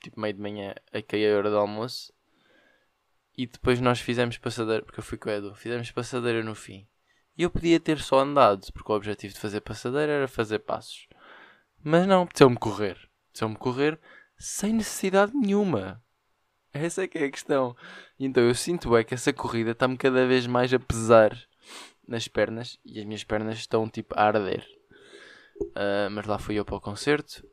tipo 0.02 0.22
meio 0.22 0.34
de 0.34 0.40
manhã, 0.40 0.74
a 0.94 1.02
cair 1.02 1.34
a 1.34 1.38
hora 1.38 1.50
do 1.50 1.58
almoço. 1.58 2.14
E 3.38 3.46
depois 3.46 3.82
nós 3.82 4.00
fizemos 4.00 4.38
passadeira, 4.38 4.86
porque 4.86 5.02
eu 5.02 5.04
fui 5.04 5.18
com 5.18 5.28
o 5.28 5.34
Edu, 5.34 5.54
fizemos 5.54 5.92
passadeira 5.92 6.42
no 6.42 6.56
fim. 6.56 6.88
E 7.38 7.44
eu 7.44 7.52
podia 7.52 7.78
ter 7.78 8.00
só 8.00 8.20
andado, 8.20 8.72
porque 8.72 8.90
o 8.90 8.96
objetivo 8.96 9.34
de 9.34 9.40
fazer 9.42 9.60
passadeira 9.60 10.14
era 10.14 10.28
fazer 10.30 10.60
passos. 10.60 11.10
Mas 11.84 12.08
não, 12.08 12.22
apeteceu-me 12.22 12.56
correr. 12.56 12.98
Apeteceu-me 13.26 13.58
correr 13.58 14.00
sem 14.38 14.72
necessidade 14.72 15.34
nenhuma. 15.36 16.02
Essa 16.84 17.04
é 17.04 17.08
que 17.08 17.18
é 17.18 17.26
a 17.26 17.32
questão. 17.32 17.76
Então 18.20 18.44
eu 18.44 18.54
sinto 18.54 18.96
é 18.98 19.04
que 19.04 19.14
essa 19.14 19.32
corrida 19.32 19.72
está-me 19.72 19.98
cada 19.98 20.28
vez 20.28 20.46
mais 20.46 20.74
a 20.74 20.80
pesar 20.80 21.32
nas 22.08 22.28
pernas 22.28 22.78
e 22.86 23.00
as 23.00 23.06
minhas 23.06 23.24
pernas 23.24 23.58
estão 23.58 23.90
tipo 23.90 24.14
a 24.18 24.24
arder. 24.24 24.66
Uh, 25.62 26.12
mas 26.12 26.26
lá 26.26 26.38
fui 26.38 26.56
eu 26.56 26.66
para 26.66 26.76
o 26.76 26.82
concerto 26.82 27.48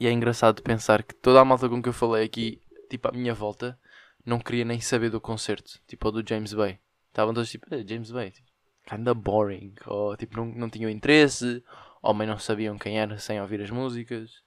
e 0.00 0.06
é 0.06 0.10
engraçado 0.10 0.62
pensar 0.62 1.04
que 1.04 1.14
toda 1.14 1.40
a 1.40 1.44
malta 1.44 1.68
com 1.68 1.80
que 1.80 1.88
eu 1.88 1.92
falei 1.92 2.24
aqui, 2.24 2.60
tipo 2.90 3.08
à 3.08 3.12
minha 3.12 3.32
volta, 3.32 3.78
não 4.26 4.40
queria 4.40 4.64
nem 4.64 4.80
saber 4.80 5.10
do 5.10 5.20
concerto, 5.20 5.78
tipo 5.86 6.08
o 6.08 6.10
do 6.10 6.28
James 6.28 6.52
Bay. 6.52 6.80
Estavam 7.08 7.32
todos 7.32 7.48
tipo, 7.48 7.72
eh, 7.72 7.84
James 7.86 8.10
Bay, 8.10 8.32
tipo, 8.32 8.48
kinda 8.84 9.14
boring, 9.14 9.74
ou 9.86 10.16
tipo 10.16 10.36
não, 10.36 10.46
não 10.46 10.68
tinham 10.68 10.90
interesse, 10.90 11.62
ou 12.02 12.12
também 12.12 12.26
não 12.26 12.38
sabiam 12.38 12.76
quem 12.76 12.98
era 12.98 13.16
sem 13.18 13.40
ouvir 13.40 13.60
as 13.60 13.70
músicas. 13.70 14.42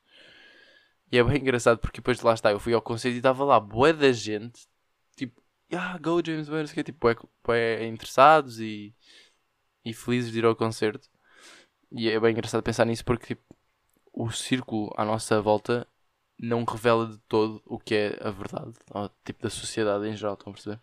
E 1.11 1.17
é 1.17 1.23
bem 1.23 1.37
engraçado 1.37 1.79
porque 1.79 1.99
depois 1.99 2.17
de 2.17 2.25
lá 2.25 2.33
está, 2.33 2.51
eu 2.51 2.59
fui 2.59 2.73
ao 2.73 2.81
concerto 2.81 3.15
e 3.15 3.17
estava 3.17 3.43
lá 3.43 3.59
boé 3.59 3.93
da 3.93 4.11
gente, 4.11 4.67
tipo, 5.15 5.41
ah, 5.73 5.97
go 5.97 6.21
James 6.25 6.49
Bond, 6.49 6.79
é 6.79 6.83
tipo, 6.83 7.07
é, 7.51 7.87
interessados 7.87 8.59
e, 8.59 8.93
e 9.85 9.93
felizes 9.93 10.31
de 10.31 10.39
ir 10.39 10.45
ao 10.45 10.55
concerto. 10.55 11.09
E 11.91 12.09
é 12.09 12.19
bem 12.19 12.31
engraçado 12.31 12.63
pensar 12.63 12.85
nisso 12.85 13.05
porque 13.05 13.27
tipo, 13.27 13.43
o 14.13 14.31
círculo 14.31 14.93
à 14.97 15.05
nossa 15.05 15.41
volta 15.41 15.87
não 16.39 16.63
revela 16.65 17.07
de 17.07 17.17
todo 17.19 17.61
o 17.65 17.79
que 17.79 17.95
é 17.95 18.19
a 18.21 18.29
verdade, 18.29 18.73
ou, 18.91 19.09
tipo 19.25 19.43
da 19.43 19.49
sociedade 19.49 20.07
em 20.07 20.15
geral, 20.15 20.33
estão 20.35 20.51
a 20.51 20.53
perceber? 20.53 20.79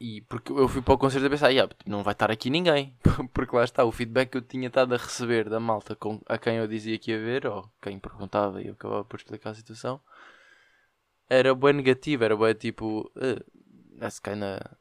E 0.00 0.20
porque 0.22 0.52
eu 0.52 0.68
fui 0.68 0.80
para 0.80 0.94
o 0.94 0.98
concerto 0.98 1.26
a 1.26 1.30
pensar, 1.30 1.48
yeah, 1.48 1.72
não 1.84 2.04
vai 2.04 2.12
estar 2.12 2.30
aqui 2.30 2.50
ninguém. 2.50 2.96
porque 3.34 3.54
lá 3.54 3.64
está, 3.64 3.84
o 3.84 3.90
feedback 3.90 4.30
que 4.30 4.38
eu 4.38 4.42
tinha 4.42 4.68
estado 4.68 4.94
a 4.94 4.96
receber 4.96 5.48
da 5.48 5.58
malta 5.58 5.96
com, 5.96 6.20
a 6.26 6.38
quem 6.38 6.56
eu 6.56 6.68
dizia 6.68 6.98
que 6.98 7.10
ia 7.10 7.18
ver, 7.18 7.46
ou 7.46 7.68
quem 7.82 7.98
perguntava 7.98 8.62
e 8.62 8.68
eu 8.68 8.74
acabava 8.74 9.04
por 9.04 9.16
explicar 9.16 9.50
a 9.50 9.54
situação, 9.54 10.00
era 11.28 11.54
bem 11.54 11.72
negativo, 11.72 12.24
era 12.24 12.36
bem 12.36 12.54
tipo, 12.54 13.10
uh, 13.16 13.98
that's 13.98 14.20
kinda 14.20 14.78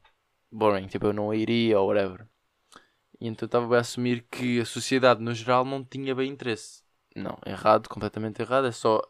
boring, 0.51 0.87
tipo, 0.87 1.07
eu 1.07 1.13
não 1.13 1.33
iria 1.33 1.79
ou 1.79 1.87
whatever. 1.87 2.27
E 3.19 3.27
então 3.27 3.47
estava 3.47 3.75
a 3.77 3.79
assumir 3.81 4.23
que 4.29 4.59
a 4.59 4.65
sociedade 4.65 5.21
no 5.21 5.33
geral 5.33 5.65
não 5.65 5.83
tinha 5.83 6.13
bem 6.13 6.31
interesse. 6.31 6.83
Não, 7.15 7.37
errado, 7.45 7.89
completamente 7.89 8.41
errado, 8.41 8.67
é 8.67 8.71
só 8.71 9.01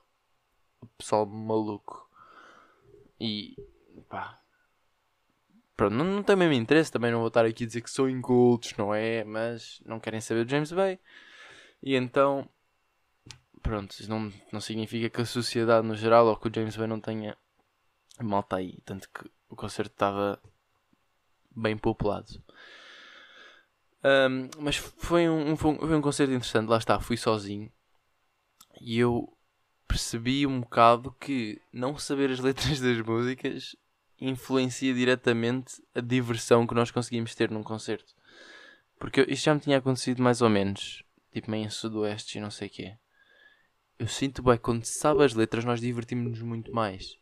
o 0.82 0.88
pessoal 0.98 1.26
maluco. 1.26 2.10
E 3.20 3.56
pá. 4.08 4.42
Pronto, 5.78 5.94
não, 5.94 6.04
não 6.06 6.24
tem 6.24 6.36
mesmo 6.36 6.54
interesse, 6.54 6.92
também 6.92 7.12
não 7.12 7.20
vou 7.20 7.28
estar 7.28 7.46
aqui 7.46 7.64
a 7.64 7.68
dizer 7.68 7.82
que 7.82 7.90
são 7.92 8.10
incultos, 8.10 8.76
não 8.76 8.94
é? 8.94 9.24
Mas 9.24 9.80
não 9.86 10.00
querem 10.00 10.20
saber 10.20 10.44
do 10.44 10.50
James 10.50 10.72
Bay. 10.72 11.00
E 11.84 11.96
então, 11.96 12.50
pronto, 13.62 13.92
isso 13.92 14.10
não, 14.10 14.34
não 14.52 14.60
significa 14.60 15.08
que 15.08 15.22
a 15.22 15.26
sociedade 15.26 15.88
no 15.88 15.96
geral 15.96 16.26
ou 16.26 16.36
que 16.36 16.48
o 16.48 16.52
James 16.54 16.76
Bay 16.76 16.88
não 16.88 17.00
tenha 17.00 17.38
malta 18.20 18.56
aí. 18.56 18.80
Tanto 18.84 19.08
que 19.08 19.30
o 19.50 19.56
concerto 19.56 19.94
estava 19.94 20.42
bem 21.56 21.78
populado. 21.78 22.44
Um, 24.04 24.50
mas 24.60 24.78
foi 24.78 25.30
um, 25.30 25.56
foi 25.56 25.72
um, 25.72 25.78
foi 25.80 25.96
um 25.96 26.02
concerto 26.02 26.34
interessante, 26.34 26.70
lá 26.70 26.78
está, 26.78 27.00
fui 27.00 27.18
sozinho 27.18 27.72
e 28.80 29.00
eu 29.00 29.36
percebi 29.88 30.46
um 30.46 30.62
bocado 30.62 31.12
que 31.20 31.60
não 31.74 31.98
saber 31.98 32.32
as 32.32 32.40
letras 32.42 32.80
das 32.80 33.02
músicas 33.02 33.76
influencia 34.20 34.94
diretamente 34.94 35.82
a 35.94 36.02
diversão 36.02 36.66
que 36.66 36.74
nós 36.74 36.92
conseguimos 36.92 37.36
ter 37.36 37.52
num 37.52 37.64
concerto. 37.64 38.16
Porque 39.00 39.22
isto 39.30 39.46
já 39.46 39.54
me 39.54 39.60
tinha 39.60 39.78
acontecido 39.78 40.22
mais 40.22 40.42
ou 40.42 40.50
menos, 40.50 41.04
tipo 41.32 41.52
meio 41.52 41.66
em 41.66 41.70
sudoeste 41.70 42.38
e 42.38 42.42
não 42.42 42.50
sei 42.50 42.68
o 42.68 42.72
quê. 42.72 42.98
Eu 44.00 44.08
sinto 44.08 44.44
bem, 44.44 44.58
quando 44.58 44.86
sabe 44.86 45.24
as 45.24 45.34
letras 45.34 45.66
nós 45.66 45.82
divertimos-nos 45.82 46.42
muito 46.42 46.72
mais. 46.74 47.18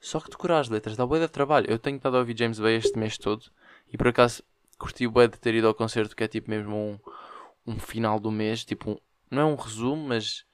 Só 0.00 0.20
que 0.20 0.30
decorar 0.30 0.60
as 0.60 0.68
letras 0.68 0.96
dá 0.96 1.06
bué 1.06 1.20
de 1.20 1.28
trabalho. 1.28 1.70
Eu 1.70 1.78
tenho 1.78 1.96
estado 1.96 2.16
a 2.16 2.20
ouvir 2.20 2.38
James 2.38 2.58
Bay 2.58 2.76
este 2.76 2.98
mês 2.98 3.18
todo 3.18 3.44
e 3.92 3.96
por 3.96 4.08
acaso 4.08 4.42
curti 4.78 5.06
bué 5.06 5.26
de 5.26 5.38
ter 5.38 5.54
ido 5.54 5.66
ao 5.66 5.74
concerto 5.74 6.14
que 6.14 6.24
é 6.24 6.28
tipo 6.28 6.50
mesmo 6.50 6.76
um, 6.76 7.72
um 7.72 7.78
final 7.78 8.20
do 8.20 8.30
mês, 8.30 8.64
tipo 8.64 8.92
um, 8.92 8.98
não 9.30 9.42
é 9.42 9.44
um 9.44 9.56
resumo, 9.56 10.08
mas 10.08 10.44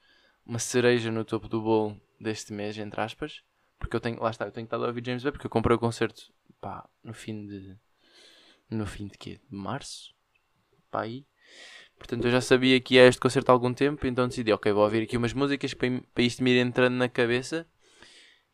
uma 0.46 0.58
cereja 0.58 1.10
no 1.10 1.24
topo 1.24 1.48
do 1.48 1.60
bolo 1.60 2.00
deste 2.20 2.52
mês, 2.52 2.78
entre 2.78 3.00
aspas. 3.00 3.42
Porque 3.82 3.96
eu 3.96 4.00
tenho, 4.00 4.22
lá 4.22 4.30
está, 4.30 4.44
eu 4.44 4.52
tenho 4.52 4.64
estado 4.64 4.84
a 4.84 4.86
ouvir 4.86 5.04
James 5.04 5.24
Bay 5.24 5.32
porque 5.32 5.46
eu 5.46 5.50
comprei 5.50 5.74
o 5.76 5.80
concerto 5.80 6.32
pá, 6.60 6.88
no 7.02 7.12
fim 7.12 7.46
de. 7.46 7.76
No 8.70 8.86
fim 8.86 9.08
de 9.08 9.18
quê? 9.18 9.40
De 9.50 9.56
março? 9.56 10.14
Pá, 10.88 11.02
aí. 11.02 11.26
Portanto, 11.98 12.24
eu 12.24 12.30
já 12.30 12.40
sabia 12.40 12.80
que 12.80 12.94
ia 12.94 13.06
este 13.06 13.20
concerto 13.20 13.50
há 13.50 13.52
algum 13.52 13.74
tempo, 13.74 14.06
então 14.06 14.28
decidi, 14.28 14.52
ok, 14.52 14.72
vou 14.72 14.84
ouvir 14.84 15.02
aqui 15.02 15.16
umas 15.16 15.32
músicas 15.32 15.74
para, 15.74 15.88
para 16.14 16.22
isto 16.22 16.42
me 16.42 16.52
ir 16.52 16.60
entrando 16.60 16.94
na 16.94 17.08
cabeça. 17.08 17.66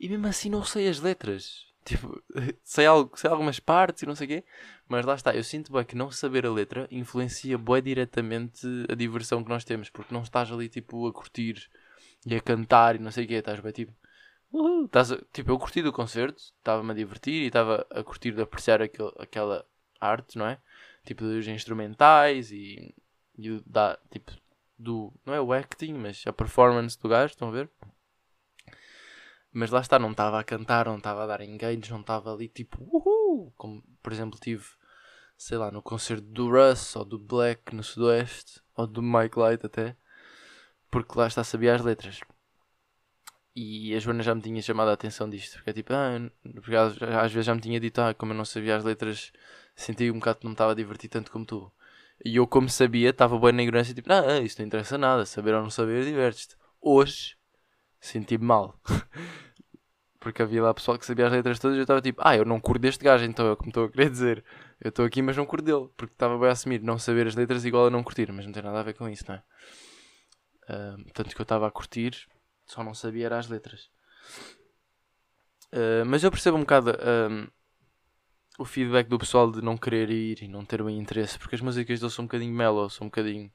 E 0.01 0.09
mesmo 0.09 0.27
assim 0.27 0.49
não 0.49 0.65
sei 0.65 0.89
as 0.89 0.99
letras. 0.99 1.67
Tipo, 1.85 2.23
sei, 2.63 2.85
algo, 2.85 3.17
sei 3.17 3.31
algumas 3.31 3.59
partes 3.59 4.03
e 4.03 4.07
não 4.07 4.15
sei 4.15 4.27
o 4.27 4.29
quê, 4.29 4.45
mas 4.87 5.07
lá 5.07 5.15
está, 5.15 5.35
eu 5.35 5.43
sinto 5.43 5.73
bem 5.73 5.85
que 5.85 5.97
não 5.97 6.11
saber 6.11 6.45
a 6.45 6.53
letra 6.53 6.87
influencia 6.91 7.57
bem 7.57 7.83
diretamente 7.83 8.67
a 8.91 8.95
diversão 8.95 9.43
que 9.43 9.49
nós 9.49 9.65
temos, 9.65 9.89
porque 9.89 10.13
não 10.13 10.23
estás 10.23 10.53
ali 10.53 10.69
tipo 10.69 11.07
a 11.07 11.13
curtir 11.15 11.67
e 12.27 12.35
a 12.35 12.41
cantar 12.43 12.97
e 12.97 12.99
não 12.99 13.11
sei 13.11 13.25
o 13.25 13.29
quê, 13.29 13.35
estás 13.35 13.59
bem 13.61 13.73
tipo, 13.73 13.95
estás 14.85 15.13
tipo, 15.33 15.51
eu 15.51 15.59
curti 15.59 15.83
do 15.83 15.93
concerto, 15.93 16.41
estava-me 16.41 16.93
a 16.93 16.95
divertir 16.95 17.43
e 17.43 17.47
estava 17.47 17.87
a 17.91 18.03
curtir 18.03 18.33
de 18.33 18.43
apreciar 18.43 18.81
aquele, 18.83 19.13
aquela 19.19 19.67
arte, 20.01 20.39
não 20.39 20.47
é? 20.47 20.61
Tipo 21.05 21.25
dos 21.25 21.47
instrumentais 21.47 22.51
e, 22.51 22.95
e 23.37 23.61
da, 23.67 23.99
tipo, 24.11 24.33
do, 24.79 25.13
não 25.25 25.35
é 25.35 25.41
o 25.41 25.53
acting, 25.53 25.95
mas 25.95 26.23
a 26.27 26.33
performance 26.33 26.99
do 26.99 27.09
gajo, 27.09 27.33
estão 27.33 27.49
a 27.49 27.53
ver? 27.53 27.71
Mas 29.53 29.71
lá 29.71 29.81
está, 29.81 29.99
não 29.99 30.13
estava 30.13 30.39
a 30.39 30.45
cantar, 30.45 30.87
não 30.87 30.99
estava 30.99 31.25
a 31.25 31.27
dar 31.27 31.41
engage, 31.41 31.91
não 31.91 32.01
estava 32.01 32.33
ali 32.33 32.49
tipo 32.49 32.79
uhul, 32.85 33.53
como 33.57 33.83
por 34.03 34.13
exemplo 34.13 34.39
tive, 34.39 34.65
sei 35.37 35.59
lá, 35.59 35.71
no 35.71 35.83
concerto 35.83 36.27
do 36.27 36.51
Russ 36.51 36.95
ou 36.97 37.05
do 37.05 37.19
Black 37.19 37.75
no 37.75 37.83
Sudoeste, 37.83 38.61
ou 38.75 38.87
do 38.87 39.03
Mike 39.03 39.39
Light 39.39 39.65
até, 39.65 39.97
porque 40.91 41.19
lá 41.19 41.27
está, 41.27 41.43
sabia 41.43 41.75
as 41.75 41.83
letras. 41.83 42.21
E 43.61 43.93
a 43.97 43.99
Joana 43.99 44.23
já 44.23 44.33
me 44.37 44.41
tinha 44.41 44.63
chamado 44.63 44.89
a 44.89 44.93
atenção 44.93 45.29
disto, 45.29 45.55
porque 45.55 45.71
é 45.71 45.73
tipo, 45.73 45.93
ah, 45.93 46.31
porque 46.63 46.77
às 46.77 47.33
vezes 47.33 47.45
já 47.45 47.53
me 47.53 47.61
tinha 47.61 47.81
dito, 47.81 48.01
ah, 48.01 48.15
como 48.15 48.33
eu 48.33 48.37
não 48.37 48.45
sabia 48.45 48.77
as 48.77 48.85
letras, 48.85 49.33
senti 49.75 50.09
um 50.13 50.21
bocado 50.21 50.39
que 50.39 50.45
não 50.45 50.51
me 50.51 50.55
estava 50.55 50.71
a 50.71 50.75
divertir 50.77 51.11
tanto 51.11 51.33
como 51.33 51.45
tu. 51.45 51.73
E 52.25 52.37
eu, 52.37 52.47
como 52.47 52.69
sabia, 52.69 53.11
estava 53.11 53.37
bem 53.37 53.51
na 53.51 53.65
ignorância, 53.65 53.93
tipo, 53.93 54.13
ah, 54.13 54.39
isto 54.39 54.61
não 54.61 54.67
interessa 54.69 54.97
nada, 54.97 55.27
saber 55.27 55.55
ou 55.55 55.63
não 55.63 55.71
saber, 55.71 56.05
divertes-te. 56.05 56.55
Hoje, 56.81 57.37
senti-me 58.01 58.45
mal. 58.45 58.79
Porque 60.21 60.41
havia 60.41 60.63
lá 60.63 60.73
pessoal 60.73 60.97
que 60.97 61.05
sabia 61.05 61.27
as 61.27 61.33
letras 61.33 61.59
todas 61.59 61.77
e 61.77 61.81
eu 61.81 61.83
estava 61.83 62.01
tipo, 62.01 62.23
ah, 62.25 62.37
eu 62.37 62.45
não 62.45 62.61
curto 62.61 62.81
deste 62.81 63.03
gajo, 63.03 63.25
então 63.25 63.45
é 63.45 63.51
o 63.51 63.57
que 63.57 63.65
me 63.65 63.71
estou 63.71 63.87
a 63.87 63.91
querer 63.91 64.09
dizer. 64.09 64.45
Eu 64.81 64.91
estou 64.91 65.05
aqui, 65.05 65.21
mas 65.21 65.37
não 65.37 65.45
curto 65.45 65.65
dele. 65.65 65.89
Porque 65.97 66.15
estava 66.15 66.39
bem 66.39 66.49
a 66.49 66.53
assumir 66.53 66.81
não 66.81 66.97
saber 66.97 67.27
as 67.27 67.35
letras 67.35 67.65
igual 67.65 67.87
a 67.87 67.91
não 67.91 68.05
curtir, 68.05 68.31
mas 68.31 68.47
não 68.47 68.53
tem 68.53 68.63
nada 68.63 68.79
a 68.79 68.85
ver 68.85 68.95
com 68.95 69.09
isso, 69.09 69.25
não 69.27 69.35
é? 69.35 69.43
Uh, 70.71 71.13
tanto 71.13 71.35
que 71.35 71.41
eu 71.41 71.45
estava 71.45 71.67
a 71.67 71.71
curtir, 71.73 72.29
só 72.69 72.85
não 72.85 72.95
sabia 72.95 73.27
era 73.27 73.39
as 73.39 73.49
letras. 73.49 73.91
Uh, 75.73 76.05
mas 76.07 76.23
eu 76.23 76.31
percebo 76.31 76.57
um 76.57 76.61
bocado 76.61 76.91
uh, 76.91 77.51
o 78.59 78.65
feedback 78.65 79.09
do 79.09 79.19
pessoal 79.19 79.51
de 79.51 79.61
não 79.61 79.77
querer 79.77 80.11
ir 80.11 80.43
e 80.43 80.49
não 80.49 80.65
ter 80.65 80.83
bem 80.83 80.99
interesse, 80.99 81.39
porque 81.39 81.57
as 81.57 81.61
músicas 81.61 81.99
dele 81.99 82.13
são 82.13 82.25
um 82.25 82.29
bocadinho 82.29 82.55
mellow, 82.55 82.89
são 82.89 83.07
um 83.07 83.11
bocadinho 83.11 83.51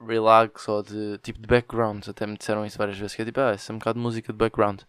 relax 0.00 0.68
ou 0.68 0.82
de 0.82 1.18
tipo 1.18 1.40
de 1.40 1.46
background. 1.46 2.06
Até 2.08 2.26
me 2.26 2.36
disseram 2.36 2.64
isso 2.64 2.78
várias 2.78 2.98
vezes. 2.98 3.14
Que 3.14 3.22
é 3.22 3.24
tipo, 3.24 3.40
ah, 3.40 3.50
essa 3.50 3.72
é 3.72 3.74
um 3.74 3.78
bocado 3.78 3.98
de 3.98 4.02
música 4.02 4.32
de 4.32 4.38
background. 4.38 4.82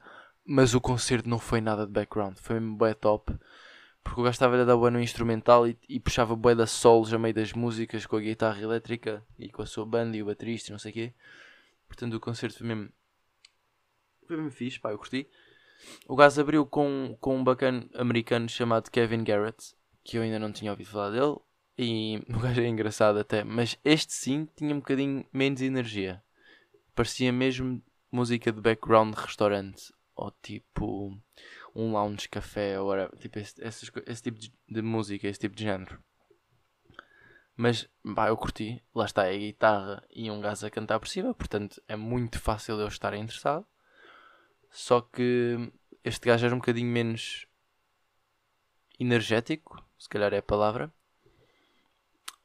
Mas 0.46 0.74
o 0.74 0.82
concerto 0.82 1.29
não 1.29 1.39
foi 1.39 1.62
nada 1.62 1.86
de 1.86 1.91
background. 1.91 2.38
Foi 2.38 2.60
mesmo 2.60 2.77
bué 2.77 2.94
top. 2.94 3.34
Porque 4.03 4.22
o 4.22 4.24
gajo 4.24 4.34
estava 4.34 4.62
a 4.62 4.65
dar 4.65 4.77
bué 4.77 4.89
no 4.89 5.00
instrumental 5.00 5.68
e, 5.68 5.77
e 5.88 6.00
puxava 6.00 6.36
bué 6.36 6.56
da 6.56 6.65
solos 6.65 7.13
a 7.13 7.20
meio 7.20 7.34
das 7.34 7.53
músicas 7.53 8.06
com 8.06 8.15
a 8.15 8.22
guitarra 8.22 8.62
elétrica 8.62 9.24
e 9.38 9.50
com 9.50 9.62
a 9.62 9.65
sua 9.65 9.86
banda 9.86 10.15
e 10.15 10.24
o 10.24 10.25
baterista 10.25 10.70
e 10.70 10.72
não 10.72 10.79
sei 10.79 10.91
o 10.91 10.94
quê. 10.94 11.13
Portanto, 11.89 12.13
o 12.13 12.19
concerto 12.19 12.60
foi 12.60 12.67
mesmo. 12.67 12.89
Foi 14.25 14.38
mesmo 14.38 14.51
fixe, 14.51 14.79
pá, 14.79 14.91
eu 14.91 14.98
curti. 14.98 15.27
O 16.08 16.15
gajo 16.15 16.39
abriu 16.39 16.65
com, 16.65 17.17
com 17.19 17.38
um 17.38 17.43
bacana 17.43 17.86
americano 17.96 18.48
chamado 18.48 18.89
Kevin 18.89 19.24
Garrett, 19.24 19.75
que 20.03 20.17
eu 20.17 20.22
ainda 20.22 20.39
não 20.39 20.51
tinha 20.51 20.72
ouvido 20.72 20.89
falar 20.89 21.10
dele. 21.10 21.38
E 21.77 22.22
o 22.29 22.39
gajo 22.39 22.62
é 22.62 22.67
engraçado 22.67 23.19
até. 23.19 23.43
Mas 23.43 23.77
este 23.84 24.13
sim 24.13 24.48
tinha 24.55 24.74
um 24.74 24.79
bocadinho 24.79 25.25
menos 25.34 25.62
energia. 25.62 26.24
Parecia 26.93 27.31
mesmo 27.31 27.81
música 28.12 28.51
de 28.51 28.62
background 28.62 29.15
de 29.15 29.22
restaurante. 29.22 29.93
Ou 30.15 30.31
tipo 30.41 31.17
um 31.75 31.93
lounge 31.93 32.27
café 32.27 32.79
ou 32.79 32.88
whatever. 32.88 33.17
Tipo 33.17 33.39
esse, 33.39 33.62
esse, 33.62 34.22
tipo 34.22 34.39
de, 34.39 34.53
de, 34.67 34.81
música, 34.81 35.27
esse 35.27 35.39
tipo 35.39 35.55
de 35.55 35.63
género. 35.63 36.03
Mas 37.62 37.89
pá, 38.16 38.30
eu 38.30 38.38
curti. 38.38 38.82
Lá 38.96 39.04
está 39.04 39.24
a 39.24 39.34
guitarra 39.34 40.01
e 40.10 40.32
um 40.32 40.39
gajo 40.39 40.66
a 40.66 40.70
cantar 40.70 40.98
por 40.98 41.10
cima. 41.10 41.34
Portanto 41.34 41.82
é 41.89 41.96
muito 41.98 42.39
fácil 42.39 42.80
eu 42.80 42.88
estar 42.88 43.13
interessado. 43.13 43.66
Só 44.72 45.01
que 45.01 45.70
este 46.01 46.25
gajo 46.25 46.46
era 46.46 46.56
um 46.56 46.60
bocadinho 46.60 46.89
menos 46.89 47.46
energético. 48.98 49.84
Se 49.98 50.08
calhar 50.08 50.34
é 50.34 50.38
a 50.38 50.42
palavra 50.42 50.89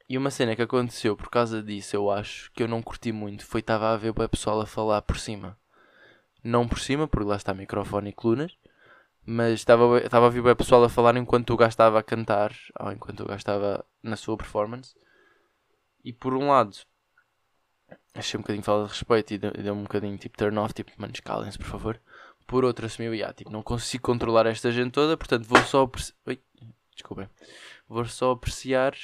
e 0.09 0.18
uma 0.18 0.33
cena 0.33 0.56
que 0.56 0.62
aconteceu 0.62 1.16
por 1.16 1.30
causa 1.30 1.62
disso, 1.62 1.94
eu 1.94 2.11
acho, 2.11 2.50
que 2.50 2.64
eu 2.64 2.68
não 2.68 2.83
curti 2.83 3.12
muito, 3.12 3.47
foi 3.47 3.61
estava 3.61 3.92
a 3.92 3.97
ver 3.97 4.11
o 4.11 4.28
pessoal 4.28 4.61
a 4.61 4.66
falar 4.66 5.00
por 5.02 5.16
cima. 5.16 5.56
Não 6.42 6.68
por 6.68 6.80
cima, 6.80 7.06
porque 7.06 7.28
lá 7.28 7.37
está 7.37 7.54
microfone 7.54 8.11
e 8.11 8.12
colunas, 8.12 8.59
mas 9.26 9.54
estava, 9.61 9.99
estava 9.99 10.26
a 10.26 10.31
ver 10.31 10.47
o 10.47 10.57
pessoal 10.57 10.85
a 10.85 10.88
falar 10.88 11.16
enquanto 11.16 11.50
o 11.50 11.57
gajo 11.57 11.71
estava 11.71 11.99
a 11.99 12.02
cantar, 12.02 12.54
ou 12.78 12.93
enquanto 12.93 13.21
o 13.21 13.26
gajo 13.26 13.38
estava 13.38 13.85
na 14.02 14.16
sua 14.16 14.37
performance. 14.37 14.95
E 16.04 16.12
por 16.12 16.35
um 16.35 16.49
lado, 16.49 16.76
achei 18.14 18.38
um 18.38 18.43
bocadinho 18.43 18.62
falta 18.62 18.87
de 18.87 18.90
respeito 18.90 19.35
e 19.35 19.38
deu-me 19.38 19.81
um 19.81 19.85
bocadinho 19.85 20.19
tipo 20.19 20.37
turn 20.37 20.59
off, 20.59 20.75
tipo, 20.75 20.93
manos, 20.99 21.21
calem-se 21.21 21.59
por 21.59 21.66
favor. 21.66 22.00
Por 22.47 22.64
outro, 22.64 22.85
assumi, 22.85 23.23
ah, 23.23 23.33
tipo, 23.33 23.50
não 23.50 23.62
consigo 23.62 24.04
controlar 24.04 24.47
esta 24.47 24.71
gente 24.71 24.93
toda, 24.93 25.16
portanto 25.16 25.45
vou 25.45 25.62
só. 25.62 25.90
Oi, 26.26 26.43
desculpem. 26.93 27.28
Vou 27.88 28.04
só 28.04 28.33
apreciar 28.33 28.95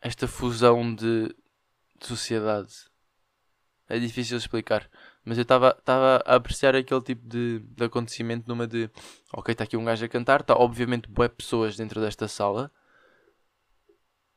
esta 0.00 0.28
fusão 0.28 0.94
de, 0.94 1.34
de 1.98 2.06
sociedade. 2.06 2.72
É 3.88 3.98
difícil 3.98 4.36
explicar. 4.36 4.88
Mas 5.24 5.38
eu 5.38 5.42
estava 5.42 5.76
a 6.26 6.34
apreciar 6.34 6.76
aquele 6.76 7.00
tipo 7.00 7.26
de, 7.26 7.60
de 7.60 7.84
acontecimento 7.84 8.46
numa 8.46 8.66
de 8.66 8.90
ok, 9.32 9.52
está 9.52 9.64
aqui 9.64 9.76
um 9.76 9.84
gajo 9.84 10.04
a 10.04 10.08
cantar, 10.08 10.40
está 10.40 10.54
obviamente 10.54 11.08
boas 11.08 11.30
pessoas 11.30 11.76
dentro 11.76 12.00
desta 12.00 12.28
sala. 12.28 12.70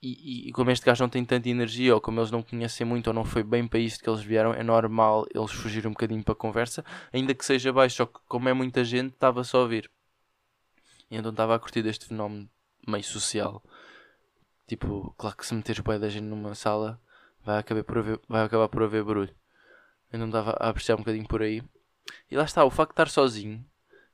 E, 0.02 0.50
e, 0.50 0.52
como 0.54 0.70
este 0.70 0.86
gajo 0.86 1.04
não 1.04 1.10
tem 1.10 1.26
tanta 1.26 1.50
energia, 1.50 1.94
ou 1.96 2.00
como 2.00 2.20
eles 2.20 2.32
não 2.32 2.44
conhecem 2.44 2.86
muito, 2.86 3.08
ou 3.08 3.14
não 3.14 3.26
foi 3.26 3.44
bem 3.44 3.68
para 3.68 3.80
isto 3.80 4.04
que 4.04 4.10
eles 4.10 4.22
vieram, 4.22 4.54
é 4.54 4.64
normal 4.64 5.26
eles 5.34 5.52
fugirem 5.52 5.90
um 5.90 5.94
bocadinho 5.94 6.24
para 6.24 6.34
a 6.34 6.36
conversa, 6.36 6.86
ainda 7.12 7.34
que 7.34 7.44
seja 7.44 7.74
baixo, 7.74 7.98
só 7.98 8.06
que 8.06 8.20
como 8.28 8.48
é 8.48 8.54
muita 8.54 8.84
gente, 8.84 9.14
estava 9.14 9.44
só 9.44 9.58
a 9.58 9.62
ouvir. 9.62 9.90
E 11.10 11.18
então 11.18 11.32
estava 11.32 11.56
a 11.56 11.60
curtir 11.60 11.82
deste 11.82 12.06
fenómeno 12.06 12.48
meio 12.88 13.04
social. 13.04 13.64
Tipo, 14.68 15.14
claro 15.18 15.36
que 15.36 15.46
se 15.46 15.54
meteres 15.56 15.80
boia 15.82 16.00
da 16.00 16.10
gente 16.10 16.26
numa 16.26 16.54
sala 16.54 17.02
vai 17.44 17.58
acabar 17.58 17.84
por 17.84 17.98
haver, 17.98 18.20
vai 18.28 18.44
acabar 18.44 18.68
por 18.68 18.84
haver 18.84 19.04
barulho. 19.04 19.34
Eu 20.12 20.20
não 20.20 20.28
estava 20.28 20.52
a 20.52 20.70
apreciar 20.70 20.96
um 20.96 21.00
bocadinho 21.00 21.28
por 21.28 21.42
aí. 21.42 21.62
E 22.30 22.38
lá 22.38 22.44
está, 22.44 22.64
o 22.64 22.72
facto 22.72 22.92
de 22.92 22.94
estar 22.94 23.10
sozinho 23.10 23.66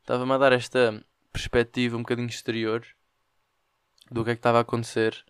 estava-me 0.01 0.31
a 0.33 0.37
dar 0.37 0.51
esta 0.51 1.03
perspectiva 1.31 1.95
um 1.95 2.01
bocadinho 2.01 2.27
exterior 2.27 2.85
do 4.11 4.23
que 4.23 4.31
é 4.31 4.35
que 4.35 4.39
estava 4.39 4.59
a 4.59 4.61
acontecer 4.61 5.25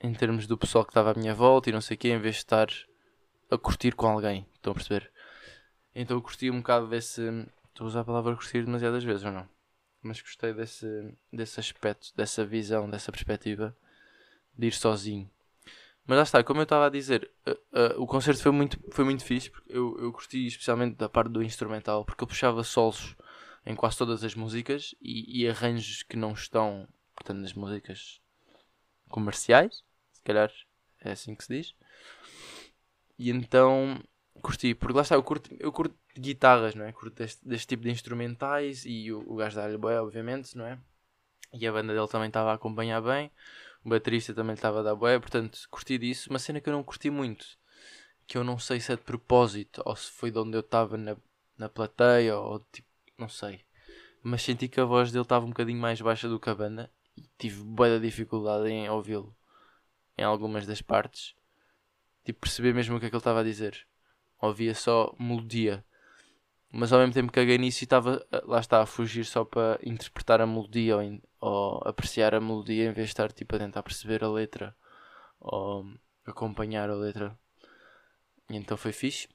em 0.00 0.12
termos 0.12 0.46
do 0.46 0.58
pessoal 0.58 0.84
que 0.84 0.90
estava 0.90 1.12
à 1.12 1.14
minha 1.14 1.34
volta 1.34 1.70
e 1.70 1.72
não 1.72 1.80
sei 1.80 1.96
o 1.96 1.98
quê, 1.98 2.08
em 2.08 2.18
vez 2.18 2.36
de 2.36 2.40
estar 2.40 2.68
a 3.50 3.56
curtir 3.56 3.94
com 3.94 4.06
alguém. 4.06 4.46
Estão 4.54 4.72
a 4.72 4.74
perceber? 4.74 5.10
Então 5.94 6.16
eu 6.16 6.22
curti 6.22 6.50
um 6.50 6.58
bocado 6.58 6.88
desse. 6.88 7.22
Estou 7.68 7.84
a 7.84 7.88
usar 7.88 8.00
a 8.00 8.04
palavra 8.04 8.34
curtir 8.34 8.64
demasiadas 8.64 9.04
vezes 9.04 9.24
ou 9.24 9.32
não? 9.32 9.48
Mas 10.02 10.20
gostei 10.20 10.52
desse, 10.52 10.86
desse 11.32 11.58
aspecto, 11.58 12.14
dessa 12.14 12.44
visão, 12.44 12.88
dessa 12.88 13.10
perspectiva 13.10 13.76
de 14.56 14.66
ir 14.68 14.72
sozinho. 14.72 15.30
Mas 16.06 16.16
lá 16.16 16.22
está, 16.22 16.44
como 16.44 16.60
eu 16.60 16.64
estava 16.64 16.86
a 16.86 16.90
dizer, 16.90 17.30
uh, 17.46 17.50
uh, 17.50 18.02
o 18.02 18.06
concerto 18.06 18.40
foi 18.40 18.52
muito, 18.52 18.78
foi 18.92 19.04
muito 19.04 19.24
fixe. 19.24 19.50
Porque 19.50 19.72
eu, 19.72 19.96
eu 19.98 20.12
curti 20.12 20.46
especialmente 20.46 20.96
da 20.96 21.08
parte 21.08 21.30
do 21.30 21.42
instrumental, 21.42 22.04
porque 22.04 22.22
eu 22.22 22.28
puxava 22.28 22.62
solos 22.62 23.16
em 23.64 23.74
quase 23.74 23.98
todas 23.98 24.22
as 24.22 24.34
músicas 24.34 24.94
e, 25.02 25.42
e 25.42 25.48
arranjos 25.48 26.04
que 26.04 26.16
não 26.16 26.32
estão, 26.32 26.86
portanto, 27.14 27.38
nas 27.38 27.52
músicas 27.52 28.20
comerciais, 29.08 29.82
se 30.12 30.22
calhar 30.22 30.50
é 31.00 31.10
assim 31.10 31.34
que 31.34 31.44
se 31.44 31.52
diz. 31.52 31.74
E 33.18 33.30
então 33.30 34.00
curti, 34.40 34.74
porque 34.74 34.94
lá 34.94 35.02
está, 35.02 35.16
eu 35.16 35.22
curto, 35.22 35.50
eu 35.58 35.72
curto 35.72 35.96
guitarras, 36.16 36.74
não 36.74 36.84
é? 36.84 36.92
Curto 36.92 37.16
deste, 37.16 37.46
deste 37.46 37.66
tipo 37.66 37.82
de 37.82 37.90
instrumentais 37.90 38.84
e 38.86 39.12
o, 39.12 39.24
o 39.26 39.36
gajo 39.36 39.56
da 39.56 39.76
boé, 39.78 40.00
obviamente, 40.00 40.56
não 40.56 40.66
é? 40.66 40.78
E 41.52 41.66
a 41.66 41.72
banda 41.72 41.94
dele 41.94 42.08
também 42.08 42.28
estava 42.28 42.52
a 42.52 42.54
acompanhar 42.54 43.00
bem, 43.00 43.30
o 43.86 43.88
baterista 43.88 44.34
também 44.34 44.54
estava 44.54 44.80
a 44.80 44.82
dar 44.82 44.96
boé, 44.96 45.16
portanto 45.18 45.58
curti 45.70 45.96
disso. 45.96 46.28
Uma 46.28 46.40
cena 46.40 46.60
que 46.60 46.68
eu 46.68 46.72
não 46.72 46.82
curti 46.82 47.08
muito, 47.08 47.46
que 48.26 48.36
eu 48.36 48.42
não 48.42 48.58
sei 48.58 48.80
se 48.80 48.92
é 48.92 48.96
de 48.96 49.02
propósito 49.02 49.80
ou 49.84 49.94
se 49.94 50.10
foi 50.10 50.32
de 50.32 50.38
onde 50.40 50.56
eu 50.56 50.60
estava 50.60 50.96
na, 50.96 51.16
na 51.56 51.68
plateia 51.68 52.36
ou 52.36 52.58
tipo, 52.72 52.88
não 53.16 53.28
sei. 53.28 53.64
Mas 54.22 54.42
senti 54.42 54.66
que 54.66 54.80
a 54.80 54.84
voz 54.84 55.12
dele 55.12 55.22
estava 55.22 55.46
um 55.46 55.50
bocadinho 55.50 55.80
mais 55.80 56.00
baixa 56.00 56.28
do 56.28 56.40
que 56.40 56.50
a 56.50 56.54
banda 56.54 56.90
e 57.16 57.22
tive 57.38 57.62
boa 57.62 58.00
dificuldade 58.00 58.68
em 58.68 58.90
ouvi-lo 58.90 59.34
em 60.18 60.24
algumas 60.24 60.66
das 60.66 60.82
partes 60.82 61.36
tipo, 62.26 62.40
perceber 62.40 62.74
mesmo 62.74 62.96
o 62.96 63.00
que 63.00 63.06
é 63.06 63.08
que 63.08 63.14
ele 63.14 63.20
estava 63.20 63.40
a 63.40 63.44
dizer. 63.44 63.86
Ouvia 64.42 64.74
só 64.74 65.14
melodia. 65.18 65.84
Mas 66.72 66.92
ao 66.92 66.98
mesmo 66.98 67.14
tempo 67.14 67.32
caguei 67.32 67.56
nisso 67.56 67.84
e 67.84 67.86
estava, 67.86 68.26
lá 68.44 68.58
está, 68.58 68.82
a 68.82 68.86
fugir 68.86 69.24
só 69.24 69.44
para 69.44 69.78
interpretar 69.84 70.40
a 70.40 70.46
melodia 70.46 70.96
ou, 70.96 71.22
ou, 71.40 71.82
apreciar 71.84 72.34
a 72.34 72.40
melodia 72.40 72.88
em 72.88 72.92
vez 72.92 73.08
de 73.08 73.12
estar 73.12 73.32
tipo, 73.32 73.54
a 73.56 73.58
tentar 73.58 73.82
perceber 73.82 74.24
a 74.24 74.30
letra 74.30 74.74
ou 75.40 75.84
acompanhar 76.24 76.90
a 76.90 76.94
letra. 76.94 77.36
E 78.50 78.56
então 78.56 78.76
foi 78.76 78.92
fixe. 78.92 79.28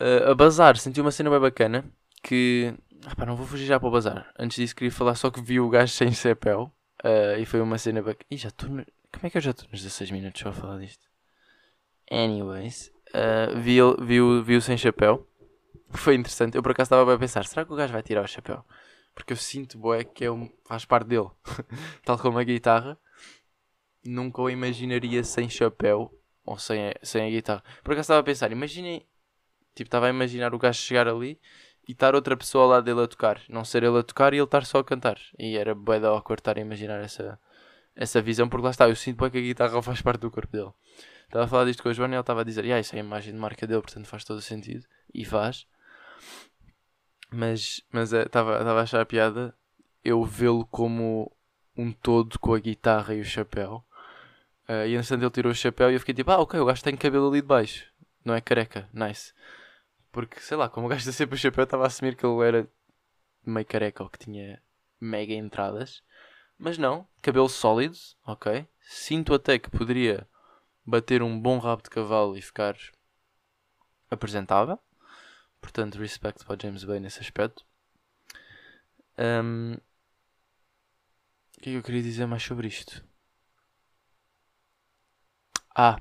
Uh, 0.00 0.30
a 0.30 0.34
bazar, 0.34 0.76
senti 0.76 1.00
uma 1.00 1.10
cena 1.10 1.30
bem 1.30 1.40
bacana 1.40 1.84
que. 2.22 2.74
Ah, 3.04 3.26
não 3.26 3.36
vou 3.36 3.46
fugir 3.46 3.66
já 3.66 3.78
para 3.78 3.88
o 3.88 3.92
bazar. 3.92 4.32
Antes 4.38 4.56
disso 4.56 4.74
queria 4.74 4.92
falar 4.92 5.14
só 5.14 5.30
que 5.30 5.40
vi 5.40 5.60
o 5.60 5.68
gajo 5.68 5.92
sem 5.92 6.12
chapéu. 6.12 6.72
Uh, 7.04 7.38
e 7.38 7.46
foi 7.46 7.60
uma 7.60 7.78
cena 7.78 8.00
bacana. 8.00 8.24
Ih, 8.30 8.36
já 8.36 8.48
estou. 8.48 8.68
Como 8.68 8.86
é 9.22 9.30
que 9.30 9.38
eu 9.38 9.42
já 9.42 9.50
estou 9.50 9.68
nos 9.70 9.82
16 9.82 10.10
minutos 10.10 10.40
só 10.40 10.50
a 10.50 10.52
falar 10.52 10.78
disto? 10.78 11.06
Anyways, 12.10 12.92
uh, 13.10 13.58
vi, 13.58 13.78
vi, 14.00 14.42
vi 14.42 14.56
o 14.56 14.60
sem 14.60 14.76
chapéu. 14.76 15.26
Foi 15.90 16.14
interessante. 16.14 16.56
Eu 16.56 16.62
por 16.62 16.72
acaso 16.72 16.86
estava 16.86 17.14
a 17.14 17.18
pensar: 17.18 17.44
será 17.44 17.64
que 17.64 17.72
o 17.72 17.76
gajo 17.76 17.92
vai 17.92 18.02
tirar 18.02 18.22
o 18.22 18.28
chapéu? 18.28 18.64
Porque 19.18 19.32
eu 19.32 19.36
sinto, 19.36 19.76
boé, 19.76 20.04
que 20.04 20.24
é 20.24 20.30
um, 20.30 20.48
faz 20.64 20.84
parte 20.84 21.08
dele. 21.08 21.28
Tal 22.06 22.16
como 22.16 22.38
a 22.38 22.44
guitarra. 22.44 22.96
Nunca 24.06 24.40
o 24.40 24.48
imaginaria 24.48 25.24
sem 25.24 25.50
chapéu 25.50 26.14
ou 26.44 26.56
sem 26.56 26.90
a, 26.90 26.94
sem 27.02 27.26
a 27.26 27.30
guitarra. 27.30 27.64
Por 27.82 27.92
acaso 27.92 28.06
estava 28.06 28.20
a 28.20 28.22
pensar: 28.22 28.52
imaginem. 28.52 29.04
Tipo, 29.74 29.88
estava 29.88 30.06
a 30.06 30.10
imaginar 30.10 30.54
o 30.54 30.58
gajo 30.58 30.80
chegar 30.80 31.08
ali 31.08 31.40
e 31.86 31.92
estar 31.92 32.14
outra 32.14 32.36
pessoa 32.36 32.64
lá 32.66 32.80
dele 32.80 33.02
a 33.02 33.08
tocar. 33.08 33.42
Não 33.48 33.64
ser 33.64 33.82
ele 33.82 33.98
a 33.98 34.04
tocar 34.04 34.32
e 34.32 34.36
ele 34.36 34.44
estar 34.44 34.64
só 34.64 34.78
a 34.78 34.84
cantar. 34.84 35.18
E 35.36 35.56
era 35.56 35.74
bué 35.74 35.98
da 35.98 36.10
awkward 36.10 36.40
estar 36.40 36.56
a 36.56 36.60
imaginar 36.60 37.00
essa, 37.00 37.38
essa 37.96 38.22
visão, 38.22 38.48
porque 38.48 38.64
lá 38.64 38.70
está, 38.70 38.88
eu 38.88 38.94
sinto 38.94 39.18
bem 39.20 39.30
que 39.30 39.38
a 39.38 39.40
guitarra 39.40 39.82
faz 39.82 40.00
parte 40.00 40.20
do 40.20 40.30
corpo 40.30 40.52
dele. 40.52 40.70
Estava 41.24 41.44
a 41.44 41.48
falar 41.48 41.64
disto 41.64 41.82
com 41.82 41.88
o 41.88 41.92
João 41.92 42.08
e 42.08 42.12
ele 42.12 42.20
estava 42.20 42.42
a 42.42 42.44
dizer, 42.44 42.64
ah, 42.72 42.78
isso 42.78 42.94
é 42.94 42.98
a 42.98 43.04
imagem 43.04 43.34
de 43.34 43.38
marca 43.38 43.66
dele, 43.66 43.82
portanto 43.82 44.06
faz 44.06 44.24
todo 44.24 44.38
o 44.38 44.42
sentido. 44.42 44.86
E 45.12 45.24
faz. 45.24 45.66
Mas, 47.30 47.82
mas 47.92 48.12
é, 48.12 48.22
estava, 48.22 48.58
estava 48.58 48.80
a 48.80 48.82
achar 48.82 49.00
a 49.00 49.06
piada 49.06 49.54
eu 50.04 50.24
vê-lo 50.24 50.66
como 50.66 51.30
um 51.76 51.92
todo 51.92 52.38
com 52.38 52.54
a 52.54 52.58
guitarra 52.58 53.14
e 53.14 53.20
o 53.20 53.24
chapéu. 53.24 53.84
Uh, 54.68 54.86
e 54.86 54.94
entretanto 54.94 55.22
ele 55.22 55.30
tirou 55.30 55.52
o 55.52 55.54
chapéu 55.54 55.90
e 55.90 55.94
eu 55.94 56.00
fiquei 56.00 56.14
tipo, 56.14 56.30
ah, 56.30 56.38
ok, 56.38 56.58
o 56.58 56.64
gajo 56.64 56.82
tem 56.82 56.96
cabelo 56.96 57.28
ali 57.28 57.40
de 57.40 57.46
baixo. 57.46 57.86
Não 58.24 58.34
é 58.34 58.40
careca, 58.40 58.88
nice. 58.92 59.32
Porque, 60.10 60.40
sei 60.40 60.56
lá, 60.56 60.68
como 60.68 60.86
o 60.86 60.90
gajo 60.90 61.00
está 61.00 61.12
sempre 61.12 61.36
o 61.36 61.38
chapéu, 61.38 61.64
estava 61.64 61.84
a 61.84 61.86
assumir 61.86 62.16
que 62.16 62.26
ele 62.26 62.46
era 62.46 62.68
meio 63.44 63.66
careca 63.66 64.02
ou 64.02 64.10
que 64.10 64.18
tinha 64.18 64.60
mega 65.00 65.32
entradas. 65.32 66.02
Mas 66.58 66.76
não, 66.76 67.06
cabelo 67.22 67.48
sólido, 67.48 67.96
ok. 68.26 68.66
Sinto 68.80 69.32
até 69.32 69.58
que 69.58 69.70
poderia 69.70 70.26
bater 70.84 71.22
um 71.22 71.38
bom 71.38 71.58
rabo 71.58 71.82
de 71.82 71.90
cavalo 71.90 72.36
e 72.36 72.42
ficar 72.42 72.76
apresentável. 74.10 74.78
Portanto, 75.60 75.98
respect 75.98 76.44
para 76.44 76.58
James 76.60 76.84
Bay 76.84 77.00
nesse 77.00 77.20
aspecto. 77.20 77.64
Um, 79.18 79.74
o 79.74 81.60
que 81.60 81.70
é 81.70 81.72
que 81.72 81.78
eu 81.78 81.82
queria 81.82 82.02
dizer 82.02 82.26
mais 82.26 82.42
sobre 82.42 82.68
isto? 82.68 83.04
Ah! 85.74 86.00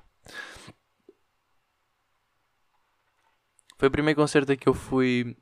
Foi 3.78 3.88
o 3.88 3.92
primeiro 3.92 4.20
concerto 4.20 4.52
a 4.52 4.58
que 4.58 4.68
eu 4.68 4.74
fui 4.74 5.38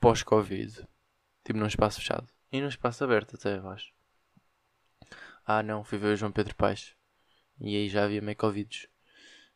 pós-Covid. 0.00 0.86
Tipo 1.44 1.58
num 1.58 1.66
espaço 1.66 2.00
fechado. 2.00 2.28
E 2.52 2.60
num 2.60 2.68
espaço 2.68 3.04
aberto 3.04 3.36
até, 3.36 3.56
eu 3.56 3.68
acho. 3.68 3.92
Ah 5.44 5.62
não, 5.62 5.84
fui 5.84 5.98
ver 5.98 6.12
o 6.14 6.16
João 6.16 6.32
Pedro 6.32 6.54
Paes. 6.54 6.94
E 7.60 7.76
aí 7.76 7.88
já 7.88 8.04
havia 8.04 8.20
meio 8.20 8.36
Covids. 8.36 8.88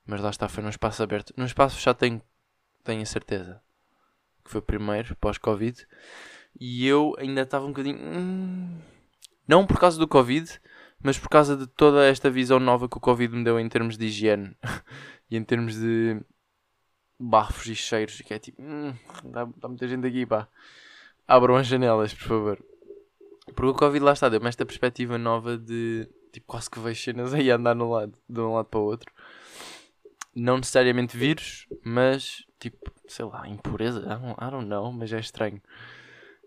Mas 0.05 0.21
lá 0.21 0.31
está, 0.31 0.49
foi 0.49 0.62
num 0.62 0.71
espaço 0.71 1.03
aberto. 1.03 1.33
Num 1.37 1.45
espaço 1.45 1.77
fechado 1.77 1.99
tenho, 1.99 2.23
tenho 2.83 3.03
a 3.03 3.07
certeza. 3.07 3.62
Que 4.45 4.51
foi 4.51 4.61
o 4.61 4.65
primeiro, 4.65 5.17
pós-Covid. 5.17 5.87
E 6.59 6.87
eu 6.87 7.15
ainda 7.19 7.43
estava 7.43 7.65
um 7.65 7.69
bocadinho. 7.69 7.99
Hum, 7.99 8.79
não 9.47 9.67
por 9.67 9.79
causa 9.79 9.99
do 9.99 10.09
Covid, 10.09 10.61
mas 11.03 11.19
por 11.19 11.29
causa 11.29 11.57
de 11.57 11.67
toda 11.67 12.07
esta 12.07 12.31
visão 12.31 12.61
nova 12.61 12.89
que 12.89 12.97
o 12.97 13.01
Covid 13.01 13.35
me 13.35 13.45
deu 13.45 13.59
em 13.59 13.69
termos 13.69 13.97
de 13.97 14.07
higiene. 14.07 14.57
e 15.31 15.37
em 15.37 15.45
termos 15.45 15.75
de 15.75 16.21
bafos 17.19 17.67
e 17.67 17.75
cheiros. 17.75 18.21
Que 18.21 18.35
é 18.35 18.39
tipo. 18.39 18.63
Hum, 18.63 18.95
dá, 19.25 19.45
dá 19.57 19.69
muita 19.69 19.89
gente 19.89 20.07
aqui, 20.07 20.27
pá. 20.27 20.49
Abram 21.27 21.57
as 21.57 21.67
janelas, 21.67 22.13
por 22.13 22.29
favor. 22.29 22.65
Porque 23.47 23.71
o 23.71 23.75
Covid 23.75 24.05
lá 24.05 24.13
está, 24.13 24.29
deu-me 24.29 24.49
esta 24.49 24.65
perspectiva 24.65 25.19
nova 25.19 25.59
de 25.59 26.09
tipo 26.33 26.47
quase 26.47 26.71
que 26.71 26.81
vejo 26.81 27.01
cenas 27.03 27.35
aí 27.35 27.51
a 27.51 27.57
andar 27.57 27.75
no 27.75 27.91
lado, 27.91 28.13
de 28.29 28.41
um 28.41 28.55
lado 28.55 28.67
para 28.67 28.81
o 28.81 28.85
outro. 28.85 29.13
Não 30.35 30.57
necessariamente 30.57 31.17
vírus, 31.17 31.67
mas 31.85 32.45
tipo, 32.59 32.91
sei 33.12 33.25
lá, 33.25 33.48
impureza. 33.48 34.01
I 34.01 34.18
don't, 34.18 34.33
I 34.33 34.51
don't 34.51 34.66
know, 34.66 34.92
mas 34.92 35.12
é 35.12 35.20
estranho. 35.20 35.61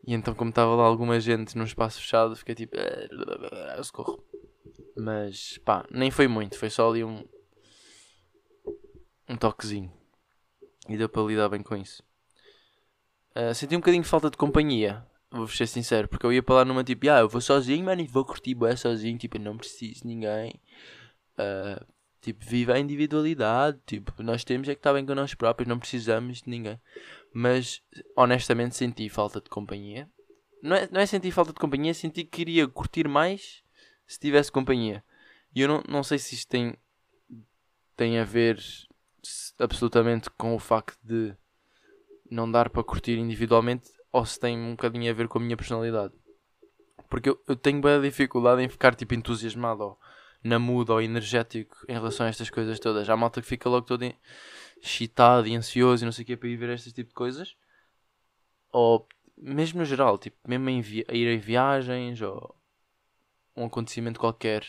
E 0.05 0.13
então, 0.13 0.33
como 0.33 0.49
estava 0.49 0.75
lá 0.75 0.83
alguma 0.83 1.19
gente 1.19 1.57
num 1.57 1.63
espaço 1.63 1.99
fechado, 1.99 2.35
fiquei 2.35 2.55
tipo, 2.55 2.75
ah, 2.77 3.83
socorro. 3.83 4.23
Mas 4.97 5.57
pá, 5.59 5.85
nem 5.91 6.11
foi 6.11 6.27
muito, 6.27 6.57
foi 6.57 6.69
só 6.69 6.89
ali 6.89 7.03
um, 7.03 7.25
um 9.27 9.35
toquezinho. 9.35 9.91
E 10.87 10.97
deu 10.97 11.09
para 11.09 11.23
lidar 11.23 11.49
bem 11.49 11.63
com 11.63 11.75
isso. 11.75 12.03
Uh, 13.35 13.53
senti 13.53 13.75
um 13.75 13.79
bocadinho 13.79 14.03
de 14.03 14.09
falta 14.09 14.29
de 14.29 14.37
companhia 14.37 15.05
vou 15.35 15.47
ser 15.47 15.67
sincero, 15.67 16.07
porque 16.07 16.25
eu 16.25 16.33
ia 16.33 16.41
para 16.41 16.55
lá 16.55 16.65
numa 16.65 16.83
tipo, 16.83 17.09
ah, 17.09 17.19
eu 17.19 17.29
vou 17.29 17.41
sozinho, 17.41 17.85
mano, 17.85 18.01
e 18.01 18.07
vou 18.07 18.23
curtir 18.23 18.55
bué 18.55 18.75
sozinho, 18.75 19.17
tipo, 19.17 19.37
eu 19.37 19.41
não 19.41 19.57
preciso 19.57 20.01
de 20.01 20.07
ninguém. 20.07 20.59
Uh, 21.37 21.85
tipo, 22.25 22.43
viva 22.43 22.73
a 22.73 22.79
individualidade, 22.79 23.79
tipo, 23.85 24.11
nós 24.23 24.43
temos 24.43 24.67
é 24.67 24.73
que 24.73 24.79
estar 24.79 24.93
bem 24.93 25.05
com 25.05 25.13
nós 25.13 25.35
próprios, 25.35 25.69
não 25.69 25.77
precisamos 25.77 26.41
de 26.41 26.49
ninguém. 26.49 26.81
Mas, 27.31 27.83
honestamente, 28.15 28.75
senti 28.75 29.07
falta 29.09 29.39
de 29.39 29.47
companhia. 29.47 30.09
Não 30.59 30.75
é, 30.75 30.89
não 30.91 30.99
é 30.99 31.05
sentir 31.05 31.29
falta 31.29 31.53
de 31.53 31.59
companhia, 31.59 31.93
senti 31.93 32.23
que 32.23 32.37
queria 32.37 32.67
curtir 32.67 33.07
mais 33.07 33.61
se 34.07 34.19
tivesse 34.19 34.51
companhia. 34.51 35.03
E 35.53 35.61
eu 35.61 35.67
não, 35.67 35.83
não 35.87 36.01
sei 36.01 36.17
se 36.17 36.33
isto 36.33 36.49
tem, 36.49 36.75
tem 37.95 38.17
a 38.17 38.23
ver 38.23 38.59
absolutamente 39.59 40.27
com 40.31 40.55
o 40.55 40.59
facto 40.59 40.97
de 41.03 41.35
não 42.27 42.49
dar 42.49 42.71
para 42.71 42.83
curtir 42.83 43.19
individualmente 43.19 43.91
ou 44.11 44.25
se 44.25 44.39
tem 44.39 44.57
um 44.57 44.71
bocadinho 44.71 45.11
a 45.11 45.13
ver 45.13 45.27
com 45.27 45.37
a 45.37 45.41
minha 45.41 45.55
personalidade. 45.55 46.13
Porque 47.07 47.29
eu, 47.29 47.39
eu 47.47 47.55
tenho 47.55 47.79
bem 47.79 48.01
dificuldade 48.01 48.63
em 48.63 48.67
ficar 48.69 48.95
tipo 48.95 49.13
entusiasmado 49.13 49.83
ou 49.83 49.99
na 50.45 50.59
muda 50.59 50.93
ou 50.93 51.01
energético 51.01 51.75
em 51.89 51.93
relação 51.93 52.25
a 52.25 52.29
estas 52.29 52.51
coisas 52.51 52.79
todas. 52.79 53.09
Há 53.09 53.17
malta 53.17 53.41
que 53.41 53.47
fica 53.47 53.67
logo 53.67 53.87
todo 53.87 54.05
excitado 54.81 55.47
e 55.47 55.55
ansioso 55.55 56.03
e 56.03 56.05
não 56.05 56.11
sei 56.11 56.23
o 56.23 56.25
que 56.27 56.37
para 56.37 56.47
ir 56.47 56.55
ver 56.55 56.69
este 56.69 56.91
tipo 56.91 57.09
de 57.09 57.15
coisas. 57.15 57.57
Ou 58.71 59.07
mesmo 59.35 59.79
no 59.79 59.85
geral, 59.85 60.19
tipo, 60.19 60.37
mesmo 60.47 60.69
em 60.69 60.79
a 61.07 61.13
ir 61.13 61.27
em 61.27 61.39
viagens 61.39 62.21
ou 62.21 62.55
um 63.55 63.65
acontecimento 63.65 64.19
qualquer. 64.19 64.63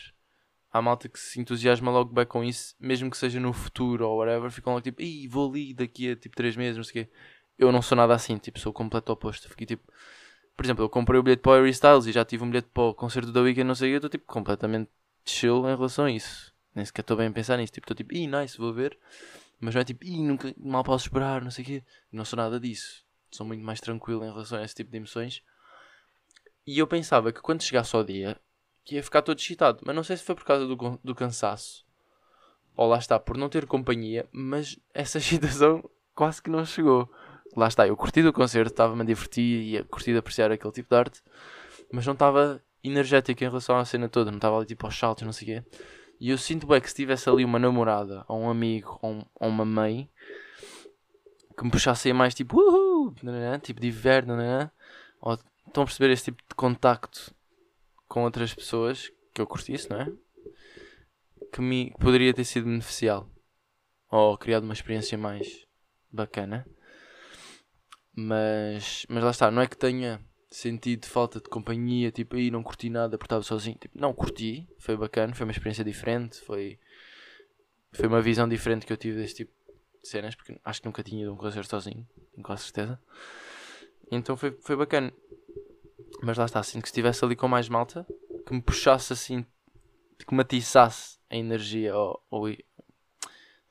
há 0.71 0.81
malta 0.81 1.07
que 1.09 1.19
se 1.19 1.39
entusiasma 1.39 1.91
logo 1.91 2.13
bem 2.13 2.25
com 2.25 2.43
isso, 2.43 2.75
mesmo 2.79 3.11
que 3.11 3.17
seja 3.17 3.39
no 3.39 3.53
futuro 3.53 4.07
ou 4.07 4.17
whatever, 4.19 4.49
ficam 4.51 4.73
logo 4.73 4.83
tipo, 4.83 5.01
Ih, 5.01 5.27
vou 5.27 5.49
ali 5.49 5.73
daqui 5.75 6.11
a 6.11 6.15
tipo 6.15 6.35
3 6.35 6.55
meses, 6.57 6.77
não 6.77 6.83
sei 6.83 7.03
o 7.03 7.05
quê. 7.05 7.11
Eu 7.57 7.71
não 7.71 7.81
sou 7.83 7.95
nada 7.95 8.13
assim, 8.15 8.37
tipo, 8.37 8.59
sou 8.59 8.71
o 8.71 8.73
completo 8.73 9.11
oposto. 9.11 9.49
Fiquei 9.49 9.67
tipo, 9.67 9.91
por 10.55 10.65
exemplo, 10.65 10.83
eu 10.85 10.89
comprei 10.89 11.19
o 11.19 11.23
bilhete 11.23 11.41
para 11.43 11.51
o 11.53 11.55
Harry 11.55 11.69
Styles 11.71 12.07
e 12.07 12.11
já 12.11 12.25
tive 12.25 12.43
um 12.43 12.49
bilhete 12.49 12.69
para 12.73 12.83
o 12.83 12.93
concerto 12.95 13.31
da 13.31 13.41
Weekend, 13.41 13.67
não 13.67 13.75
sei 13.75 13.89
o 13.89 13.91
quê, 13.91 13.95
eu 13.95 13.97
estou 13.97 14.09
tipo 14.09 14.25
completamente 14.25 14.89
chill 15.31 15.67
em 15.69 15.75
relação 15.75 16.05
a 16.05 16.11
isso. 16.11 16.53
Nem 16.73 16.85
sequer 16.85 17.01
estou 17.01 17.17
bem 17.17 17.27
a 17.27 17.31
pensar 17.31 17.57
nisso, 17.57 17.73
tipo, 17.73 17.85
estou 17.85 17.95
tipo, 17.95 18.13
ih, 18.13 18.27
nice, 18.27 18.57
vou 18.57 18.73
ver. 18.73 18.97
Mas 19.59 19.73
não 19.73 19.81
é 19.81 19.83
tipo, 19.83 20.05
ih, 20.05 20.21
nunca, 20.21 20.53
mal 20.57 20.83
posso 20.83 21.05
esperar, 21.05 21.41
não 21.41 21.51
sei 21.51 21.63
o 21.63 21.67
quê. 21.67 21.83
Não 22.11 22.23
sou 22.23 22.37
nada 22.37 22.59
disso. 22.59 23.03
Sou 23.31 23.45
muito 23.45 23.63
mais 23.63 23.81
tranquilo 23.81 24.23
em 24.23 24.29
relação 24.29 24.59
a 24.59 24.63
esse 24.63 24.75
tipo 24.75 24.91
de 24.91 24.97
emoções. 24.97 25.43
E 26.65 26.77
eu 26.77 26.87
pensava 26.87 27.31
que 27.31 27.41
quando 27.41 27.63
chegasse 27.63 27.95
ao 27.95 28.03
dia, 28.03 28.39
que 28.83 28.95
ia 28.95 29.03
ficar 29.03 29.21
todo 29.21 29.39
excitado. 29.39 29.79
Mas 29.85 29.95
não 29.95 30.03
sei 30.03 30.17
se 30.17 30.23
foi 30.23 30.35
por 30.35 30.45
causa 30.45 30.65
do, 30.67 30.99
do 31.03 31.15
cansaço. 31.15 31.85
Ou 32.75 32.87
lá 32.87 32.97
está, 32.97 33.19
por 33.19 33.37
não 33.37 33.49
ter 33.49 33.65
companhia. 33.65 34.27
Mas 34.31 34.77
essa 34.93 35.17
excitação 35.19 35.89
quase 36.13 36.41
que 36.41 36.49
não 36.49 36.65
chegou. 36.65 37.11
Lá 37.55 37.67
está, 37.67 37.87
eu 37.87 37.97
curti 37.97 38.21
do 38.21 38.31
concerto, 38.31 38.71
estava-me 38.71 39.01
a 39.01 39.05
divertir 39.05 39.63
e 39.63 39.77
a 39.77 39.83
curtir 39.83 40.11
de 40.11 40.19
apreciar 40.19 40.51
aquele 40.51 40.73
tipo 40.73 40.89
de 40.89 40.95
arte. 40.95 41.23
Mas 41.91 42.05
não 42.05 42.13
estava 42.13 42.61
energético 42.83 43.43
em 43.43 43.47
relação 43.47 43.77
à 43.77 43.85
cena 43.85 44.09
toda. 44.09 44.31
Não 44.31 44.37
estava 44.37 44.57
ali 44.57 44.65
tipo 44.65 44.85
aos 44.85 44.97
saltos, 44.97 45.23
não 45.23 45.33
sei 45.33 45.57
o 45.57 45.63
quê. 45.63 45.69
E 46.19 46.29
eu 46.29 46.37
sinto 46.37 46.65
bem 46.65 46.81
que 46.81 46.89
se 46.89 46.95
tivesse 46.95 47.29
ali 47.29 47.45
uma 47.45 47.59
namorada, 47.59 48.25
ou 48.27 48.39
um 48.39 48.49
amigo, 48.49 48.97
ou, 49.01 49.11
um, 49.11 49.25
ou 49.35 49.49
uma 49.49 49.65
mãe, 49.65 50.09
que 51.55 51.63
me 51.63 51.69
puxasse 51.69 52.09
a 52.09 52.13
mais 52.13 52.33
tipo, 52.33 52.59
uhul, 52.59 53.13
tipo 53.61 53.79
de 53.79 53.87
inverno, 53.87 54.35
ou 55.21 55.33
estão 55.67 55.83
a 55.83 55.85
perceber 55.85 56.11
esse 56.11 56.25
tipo 56.25 56.41
de 56.47 56.55
contacto 56.55 57.33
com 58.07 58.23
outras 58.23 58.53
pessoas, 58.53 59.11
que 59.33 59.41
eu 59.41 59.45
curtisse, 59.45 59.89
não 59.89 60.01
é? 60.01 60.11
Que 61.51 61.61
me 61.61 61.91
poderia 61.99 62.33
ter 62.33 62.45
sido 62.45 62.65
beneficial, 62.65 63.29
ou 64.09 64.37
criado 64.37 64.63
uma 64.63 64.73
experiência 64.73 65.17
mais 65.17 65.65
bacana. 66.11 66.65
Mas, 68.15 69.05
mas 69.07 69.23
lá 69.23 69.29
está, 69.29 69.51
não 69.51 69.61
é 69.61 69.67
que 69.67 69.77
tenha 69.77 70.19
sentido 70.57 71.05
falta 71.05 71.39
de 71.39 71.47
companhia, 71.49 72.11
tipo, 72.11 72.35
aí 72.35 72.49
não 72.49 72.63
curti 72.63 72.89
nada 72.89 73.15
porque 73.15 73.27
estava 73.27 73.43
sozinho. 73.43 73.77
Tipo, 73.79 73.99
não, 73.99 74.11
curti, 74.11 74.67
foi 74.79 74.97
bacana, 74.97 75.35
foi 75.35 75.45
uma 75.45 75.51
experiência 75.51 75.83
diferente, 75.83 76.41
foi, 76.41 76.79
foi 77.91 78.07
uma 78.07 78.21
visão 78.21 78.49
diferente 78.49 78.85
que 78.85 78.91
eu 78.91 78.97
tive 78.97 79.19
deste 79.19 79.45
tipo 79.45 79.53
de 80.01 80.07
cenas, 80.09 80.33
porque 80.33 80.59
acho 80.65 80.81
que 80.81 80.87
nunca 80.87 81.03
tinha 81.03 81.21
ido 81.21 81.29
a 81.29 81.33
um 81.33 81.37
concerto 81.37 81.69
sozinho, 81.69 82.07
tenho 82.33 82.43
quase 82.43 82.63
certeza. 82.63 82.99
Então 84.11 84.35
foi, 84.35 84.51
foi 84.61 84.75
bacana. 84.75 85.13
Mas 86.23 86.37
lá 86.37 86.45
está, 86.45 86.59
assim 86.59 86.81
que 86.81 86.87
estivesse 86.87 87.23
ali 87.23 87.35
com 87.35 87.47
mais 87.47 87.69
malta, 87.69 88.07
que 88.45 88.51
me 88.51 88.61
puxasse 88.61 89.13
assim, 89.13 89.45
que 90.17 90.33
me 90.33 90.41
atiçasse 90.41 91.19
a 91.29 91.35
energia, 91.35 91.95
ou, 91.95 92.19
ou 92.31 92.49
estão 92.49 92.65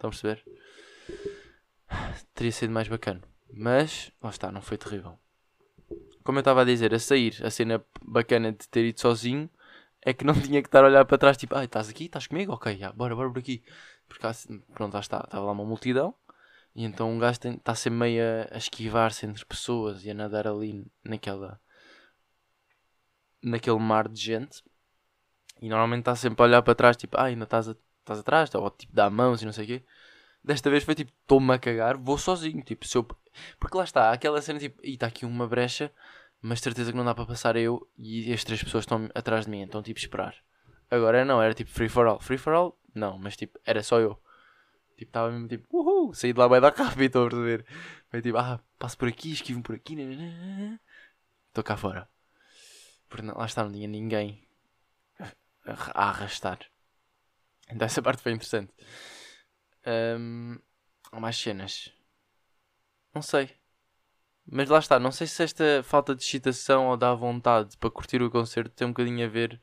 a 0.03 0.09
perceber? 0.11 0.45
Teria 2.33 2.53
sido 2.53 2.71
mais 2.73 2.87
bacana. 2.87 3.23
Mas, 3.53 4.13
lá 4.23 4.31
está, 4.31 4.53
não 4.53 4.63
foi 4.63 4.79
terrível 4.79 5.19
como 6.27 6.39
eu 6.39 6.41
estava 6.41 6.63
a 6.63 6.65
dizer, 6.65 6.95
a 6.95 6.99
sair, 6.99 7.35
a 7.45 7.51
cena 7.51 7.85
bacana 8.05 8.53
de 8.53 8.69
ter 8.69 8.85
ido 8.85 9.01
sozinho 9.01 9.49
é 10.03 10.13
que 10.13 10.25
não 10.25 10.35
tinha 10.41 10.63
que 10.63 10.69
estar 10.69 10.85
a 10.85 10.89
olhar 10.89 11.05
para 11.05 11.19
trás, 11.19 11.37
tipo, 11.37 11.55
ah, 11.57 11.65
estás 11.65 11.89
aqui, 11.89 12.05
estás 12.07 12.27
comigo? 12.27 12.53
Ok, 12.53 12.77
já, 12.77 12.93
bora, 12.93 13.15
bora 13.17 13.31
por 13.31 13.39
aqui. 13.39 13.63
Porque 14.09 14.27
pronto, 14.75 14.95
lá 14.95 15.01
está, 15.01 15.23
estava 15.25 15.45
lá 15.45 15.53
uma 15.53 15.65
multidão 15.65 16.15
e 16.75 16.85
então 16.85 17.11
um 17.11 17.19
gajo 17.19 17.39
está 17.45 17.75
sempre 17.75 17.99
meio 17.99 18.23
a, 18.53 18.59
esquivar-se 18.59 19.27
entre 19.27 19.45
pessoas 19.47 20.05
e 20.05 20.11
a 20.11 20.15
nadar 20.15 20.47
ali 20.47 20.87
naquela 21.03 21.61
naquele 23.43 23.79
mar 23.79 24.09
de 24.09 24.21
gente 24.21 24.63
e 25.61 25.69
normalmente 25.69 26.01
está 26.01 26.15
sempre 26.15 26.43
a 26.43 26.47
olhar 26.47 26.63
para 26.63 26.75
trás, 26.75 26.97
tipo, 26.97 27.17
ah, 27.17 27.25
ainda 27.25 27.45
estás, 27.45 27.69
a, 27.69 27.77
estás 28.01 28.19
atrás, 28.21 28.55
ou 28.55 28.71
tipo, 28.71 28.93
dá 28.95 29.09
mãos 29.11 29.43
e 29.43 29.47
não 29.47 29.53
sei 29.53 29.65
o 29.65 29.67
quê. 29.67 29.85
Desta 30.47 30.71
vez 30.71 30.85
foi 30.85 30.95
tipo, 30.95 31.11
estou-me 31.23 31.53
a 31.53 31.59
cagar, 31.59 31.97
vou 31.97 32.17
sozinho, 32.17 32.63
tipo, 32.63 32.87
se 32.87 32.97
eu... 32.97 33.05
Porque 33.59 33.77
lá 33.77 33.83
está, 33.83 34.13
aquela 34.13 34.41
cena 34.41 34.61
tipo, 34.61 34.81
e 34.81 34.95
está 34.95 35.09
aqui 35.09 35.27
uma 35.27 35.49
brecha, 35.49 35.93
mas 36.41 36.61
certeza 36.61 36.93
que 36.93 36.97
não 36.97 37.05
dá 37.05 37.13
para 37.13 37.27
passar 37.27 37.57
eu 37.57 37.85
e 37.99 38.33
as 38.33 38.45
três 38.45 38.63
pessoas 38.63 38.85
estão 38.85 39.11
atrás 39.13 39.47
de 39.47 39.51
mim, 39.51 39.63
então 39.63 39.83
tipo 39.83 39.99
esperar. 39.99 40.37
Agora 40.89 41.25
não, 41.25 41.43
era 41.43 41.53
tipo 41.53 41.69
free 41.69 41.89
for 41.89 42.07
all. 42.07 42.21
Free 42.21 42.39
for 42.39 42.53
all? 42.53 42.79
Não, 42.95 43.19
mas 43.19 43.37
tipo, 43.37 43.59
era 43.65 43.83
só 43.83 43.99
eu. 43.99 44.15
Tipo, 44.97 45.11
estava 45.11 45.33
mesmo 45.33 45.49
tipo, 45.49 45.67
uhul, 45.77 46.15
saí 46.15 46.33
de 46.33 46.39
lá 46.39 46.49
bem 46.49 46.61
da 46.61 46.71
rápido, 46.71 47.03
estou 47.07 47.27
a 47.27 47.29
perceber. 47.29 47.67
Foi 48.09 48.23
tipo, 48.23 48.39
ah, 48.39 48.61
passo 48.79 48.97
por 48.97 49.09
aqui, 49.09 49.33
esquivo 49.33 49.63
por 49.63 49.75
aqui, 49.75 49.97
estou 51.49 51.65
cá 51.65 51.77
fora. 51.77 52.09
Porque 53.09 53.27
lá 53.27 53.47
está, 53.47 53.65
não 53.65 53.73
tinha 53.73 53.89
ninguém 53.89 54.47
a 55.69 56.09
arrastar. 56.09 56.61
Então 57.69 57.85
essa 57.85 58.01
parte 58.01 58.23
foi 58.23 58.33
interessante. 58.33 58.73
Um, 59.87 60.59
há 61.13 61.21
mais 61.21 61.37
cenas. 61.37 61.93
Não 63.15 63.23
sei. 63.23 63.51
Mas 64.45 64.69
lá 64.69 64.79
está, 64.79 65.01
não 65.01 65.11
sei 65.11 65.27
se 65.27 65.43
esta 65.43 65.83
falta 65.83 66.15
de 66.15 66.23
excitação 66.23 66.87
ou 66.89 66.97
da 66.97 67.15
vontade 67.15 67.77
para 67.79 67.91
curtir 67.91 68.23
o 68.23 68.31
concerto 68.31 68.71
tem 68.71 68.87
um 68.87 68.91
bocadinho 68.91 69.25
a 69.27 69.29
ver 69.29 69.61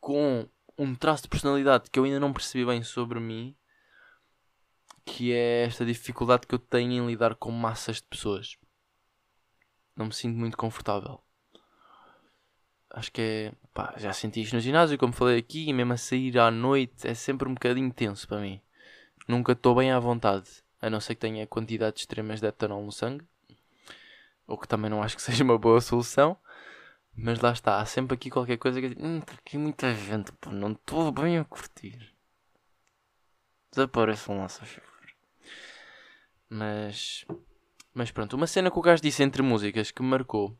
com 0.00 0.48
um 0.78 0.94
traço 0.94 1.24
de 1.24 1.28
personalidade 1.28 1.90
que 1.90 1.98
eu 1.98 2.04
ainda 2.04 2.20
não 2.20 2.32
percebi 2.32 2.64
bem 2.64 2.82
sobre 2.82 3.20
mim, 3.20 3.56
que 5.04 5.32
é 5.32 5.64
esta 5.64 5.84
dificuldade 5.84 6.46
que 6.46 6.54
eu 6.54 6.58
tenho 6.58 6.92
em 6.92 7.06
lidar 7.06 7.36
com 7.36 7.50
massas 7.50 7.96
de 7.96 8.04
pessoas. 8.04 8.56
Não 9.94 10.06
me 10.06 10.12
sinto 10.12 10.36
muito 10.36 10.56
confortável. 10.56 11.22
Acho 12.90 13.12
que 13.12 13.20
é. 13.20 13.52
Pá, 13.72 13.94
já 13.96 14.12
senti 14.12 14.42
isto 14.42 14.54
no 14.54 14.60
ginásio, 14.60 14.98
como 14.98 15.12
falei 15.12 15.38
aqui, 15.38 15.68
e 15.68 15.72
mesmo 15.72 15.92
a 15.92 15.96
sair 15.96 16.38
à 16.38 16.50
noite 16.50 17.06
é 17.06 17.14
sempre 17.14 17.48
um 17.48 17.54
bocadinho 17.54 17.92
tenso 17.92 18.26
para 18.26 18.40
mim. 18.40 18.60
Nunca 19.26 19.52
estou 19.52 19.74
bem 19.74 19.90
à 19.90 19.98
vontade, 19.98 20.48
a 20.80 20.88
não 20.88 21.00
ser 21.00 21.14
que 21.14 21.20
tenha 21.20 21.46
quantidades 21.46 22.02
extremas 22.02 22.40
de 22.40 22.46
etanol 22.46 22.84
no 22.84 22.92
sangue 22.92 23.24
o 24.46 24.56
que 24.56 24.68
também 24.68 24.90
não 24.90 25.02
acho 25.02 25.16
que 25.16 25.22
seja 25.22 25.42
uma 25.42 25.58
boa 25.58 25.80
solução. 25.80 26.36
Mas 27.18 27.40
lá 27.40 27.52
está, 27.52 27.80
há 27.80 27.86
sempre 27.86 28.14
aqui 28.14 28.30
qualquer 28.30 28.58
coisa 28.58 28.80
que 28.80 28.94
hum, 28.98 29.18
está 29.18 29.32
aqui 29.32 29.56
muita 29.56 29.94
gente, 29.94 30.32
pô, 30.32 30.50
não 30.50 30.72
estou 30.72 31.10
bem 31.10 31.38
a 31.38 31.44
curtir. 31.44 32.12
Desapareçam 33.70 34.38
lá, 34.38 34.48
se. 34.48 34.60
Mas, 36.48 37.24
mas 37.94 38.10
pronto, 38.10 38.36
uma 38.36 38.46
cena 38.46 38.70
que 38.70 38.78
o 38.78 38.82
gajo 38.82 39.02
disse 39.02 39.22
entre 39.22 39.42
músicas 39.42 39.90
que 39.90 40.02
me 40.02 40.08
marcou 40.08 40.56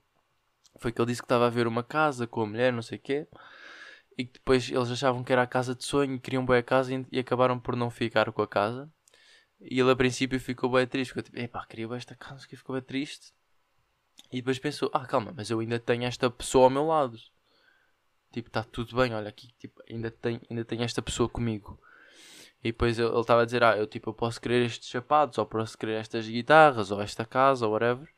foi 0.79 0.91
que 0.93 1.01
ele 1.01 1.09
disse 1.09 1.21
que 1.21 1.27
estava 1.27 1.47
a 1.47 1.51
ver 1.51 1.67
uma 1.67 1.83
casa 1.83 2.27
com 2.27 2.43
a 2.43 2.47
mulher, 2.47 2.73
não 2.73 2.83
sei 2.83 2.99
o 2.99 3.01
quê, 3.01 3.29
e 4.17 4.25
que 4.25 4.35
depois 4.35 4.71
eles 4.71 4.91
achavam 4.91 5.23
que 5.23 5.33
era 5.33 5.43
a 5.43 5.47
casa 5.47 5.75
de 5.75 5.85
sonho 5.85 6.19
queriam 6.19 6.45
bem 6.45 6.57
a 6.57 6.63
casa 6.63 6.95
e, 6.95 7.07
e 7.13 7.19
acabaram 7.19 7.59
por 7.59 7.77
não 7.77 7.91
ficar 7.91 8.33
com 8.33 8.43
a 8.43 8.49
casa. 8.49 8.91
E 9.61 9.79
ele 9.79 9.91
a 9.91 9.97
princípio 9.97 10.39
ficou 10.41 10.71
bem 10.71 10.87
triste, 10.87 11.11
ficou 11.11 11.23
tipo, 11.23 11.39
epá, 11.39 11.65
queria 11.67 11.95
esta 11.95 12.15
casa, 12.15 12.47
que 12.47 12.57
ficou 12.57 12.75
bem 12.75 12.83
triste. 12.83 13.33
E 14.33 14.37
depois 14.37 14.59
pensou, 14.59 14.91
ah 14.93 15.07
calma, 15.07 15.33
mas 15.37 15.51
eu 15.51 15.61
ainda 15.61 15.79
tenho 15.79 16.05
esta 16.05 16.31
pessoa 16.31 16.65
ao 16.65 16.71
meu 16.71 16.87
lado. 16.87 17.19
Tipo, 18.33 18.49
está 18.49 18.63
tudo 18.65 18.97
bem, 18.97 19.15
olha 19.15 19.29
aqui, 19.29 19.49
tipo, 19.59 19.83
ainda 19.89 20.11
tenho, 20.11 20.41
ainda 20.51 20.65
tenho 20.65 20.83
esta 20.83 21.01
pessoa 21.01 21.29
comigo. 21.29 21.81
E 22.63 22.73
depois 22.73 22.99
ele 22.99 23.09
estava 23.21 23.43
a 23.43 23.45
dizer, 23.45 23.63
ah, 23.63 23.77
eu 23.77 23.87
tipo, 23.87 24.11
eu 24.11 24.15
posso 24.15 24.41
querer 24.41 24.67
estes 24.67 24.89
sapatos, 24.91 25.39
ou 25.39 25.47
posso 25.47 25.77
querer 25.79 26.01
estas 26.01 26.27
guitarras, 26.27 26.91
ou 26.91 27.01
esta 27.01 27.25
casa, 27.25 27.67
ou 27.67 27.73
whatever. 27.73 28.09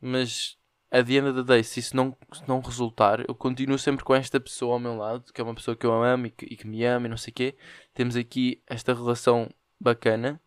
Mas 0.00 0.58
a 0.92 0.98
of 1.00 1.32
the 1.34 1.42
day, 1.42 1.64
se 1.64 1.80
isso 1.80 1.96
não, 1.96 2.14
se 2.34 2.46
não 2.46 2.60
resultar, 2.60 3.24
eu 3.26 3.34
continuo 3.34 3.78
sempre 3.78 4.04
com 4.04 4.14
esta 4.14 4.38
pessoa 4.38 4.74
ao 4.74 4.78
meu 4.78 4.94
lado, 4.94 5.32
que 5.32 5.40
é 5.40 5.44
uma 5.44 5.54
pessoa 5.54 5.74
que 5.74 5.86
eu 5.86 6.02
amo 6.02 6.26
e 6.26 6.30
que, 6.30 6.44
e 6.44 6.54
que 6.54 6.66
me 6.66 6.84
ama 6.84 7.06
e 7.06 7.08
não 7.08 7.16
sei 7.16 7.30
o 7.30 7.34
quê. 7.34 7.56
Temos 7.94 8.14
aqui 8.14 8.62
esta 8.66 8.92
relação 8.92 9.48
bacana, 9.80 10.38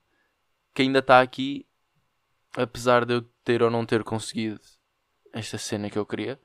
que 0.71 0.83
ainda 0.83 0.99
está 0.99 1.19
aqui, 1.19 1.65
apesar 2.55 3.05
de 3.05 3.15
eu 3.15 3.21
ter 3.43 3.63
ou 3.63 3.71
não 3.71 3.87
ter 3.87 4.03
conseguido 4.03 4.61
esta 5.33 5.57
cena 5.57 5.89
que 5.89 5.97
eu 5.97 6.05
queria. 6.05 6.39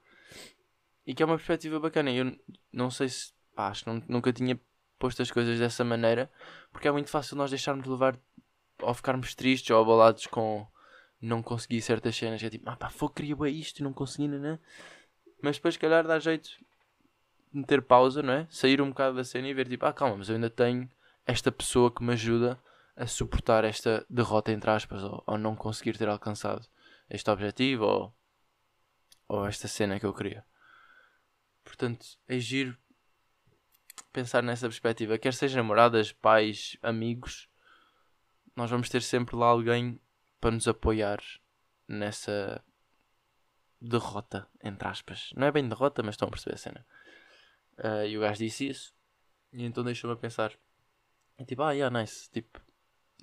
E 1.07 1.15
que 1.15 1.23
é 1.23 1.27
uma 1.27 1.37
perspectiva 1.37 1.79
bacana. 1.79 2.11
Eu 2.11 2.35
não 2.73 2.91
sei 2.91 3.09
se. 3.09 3.33
Pá, 3.55 3.69
acho 3.69 3.85
que 3.85 3.91
nunca 4.09 4.33
tinha 4.33 4.59
posto 4.99 5.21
as 5.21 5.31
coisas 5.31 5.59
dessa 5.59 5.85
maneira. 5.85 6.31
Porque 6.73 6.89
é 6.89 6.93
muito 6.93 7.11
fácil 7.11 7.37
nós 7.37 7.51
deixarmos 7.51 7.85
de 7.85 7.91
levar. 7.91 8.19
Ou 8.81 8.95
ficarmos 8.95 9.35
tristes 9.35 9.71
ou 9.71 9.83
abalados 9.83 10.27
com 10.27 10.67
não 11.21 11.43
conseguir 11.43 11.81
certas 11.83 12.17
cenas. 12.17 12.43
É 12.43 12.51
tipo, 12.51 12.69
ah 12.69 12.77
pá, 12.77 12.91
foi, 12.91 13.09
queria 13.11 13.37
bem 13.37 13.59
isto 13.59 13.79
e 13.79 13.83
não 13.83 13.93
consegui, 13.93 14.29
né? 14.29 14.59
Mas 15.43 15.57
depois, 15.57 15.75
se 15.75 15.81
calhar, 15.81 16.07
dá 16.07 16.19
jeito 16.19 16.49
de 17.53 17.61
meter 17.61 17.83
pausa, 17.83 18.23
não 18.23 18.33
é? 18.33 18.47
Sair 18.51 18.81
um 18.81 18.91
bocado 18.91 19.17
da 19.17 19.25
cena 19.25 19.49
e 19.49 19.55
ver 19.55 19.69
tipo, 19.69 19.85
ah 19.87 19.93
calma, 19.93 20.17
mas 20.17 20.29
eu 20.29 20.37
ainda 20.37 20.51
tenho 20.51 20.89
esta 21.27 21.51
pessoa 21.53 21.91
que 21.91 22.03
me 22.03 22.13
ajuda 22.13 22.61
a 22.97 23.07
suportar 23.07 23.65
esta 23.65 24.05
derrota, 24.09 24.53
entre 24.53 24.71
aspas, 24.71 25.03
ou, 25.03 25.23
ou 25.27 25.39
não 25.39 25.57
conseguir 25.57 25.97
ter 25.97 26.09
alcançado 26.09 26.67
este 27.09 27.31
objetivo 27.31 27.85
ou, 27.85 28.15
ou 29.29 29.47
esta 29.47 29.67
cena 29.69 29.99
que 29.99 30.07
eu 30.07 30.15
queria. 30.15 30.45
Portanto, 31.65 32.07
é 32.29 32.39
giro 32.39 32.77
pensar 34.13 34.43
nessa 34.43 34.67
perspectiva. 34.69 35.19
Quer 35.19 35.35
sejam 35.35 35.63
namoradas, 35.63 36.13
pais, 36.13 36.77
amigos, 36.83 37.49
nós 38.57 38.71
vamos 38.71 38.89
ter 38.89 39.03
sempre 39.03 39.37
lá 39.37 39.47
alguém 39.47 40.01
para 40.41 40.53
nos 40.53 40.67
apoiar 40.67 41.21
nessa 41.87 42.65
derrota, 43.81 44.49
entre 44.63 44.89
aspas. 44.89 45.31
Não 45.37 45.47
é 45.47 45.53
bem 45.53 45.69
derrota, 45.69 46.03
mas 46.03 46.15
estão 46.15 46.29
a 46.29 46.31
perceber 46.31 46.55
a 46.55 46.59
cena. 46.59 46.87
Uh, 47.79 48.07
e 48.07 48.17
o 48.17 48.21
gajo 48.21 48.39
disse 48.39 48.69
isso. 48.69 48.95
E 49.53 49.65
então 49.65 49.83
deixa-me 49.83 50.13
a 50.13 50.17
pensar. 50.17 50.57
E 51.39 51.45
tipo, 51.45 51.63
ah, 51.63 51.73
yeah, 51.73 51.97
nice. 51.97 52.31
Tipo, 52.31 52.61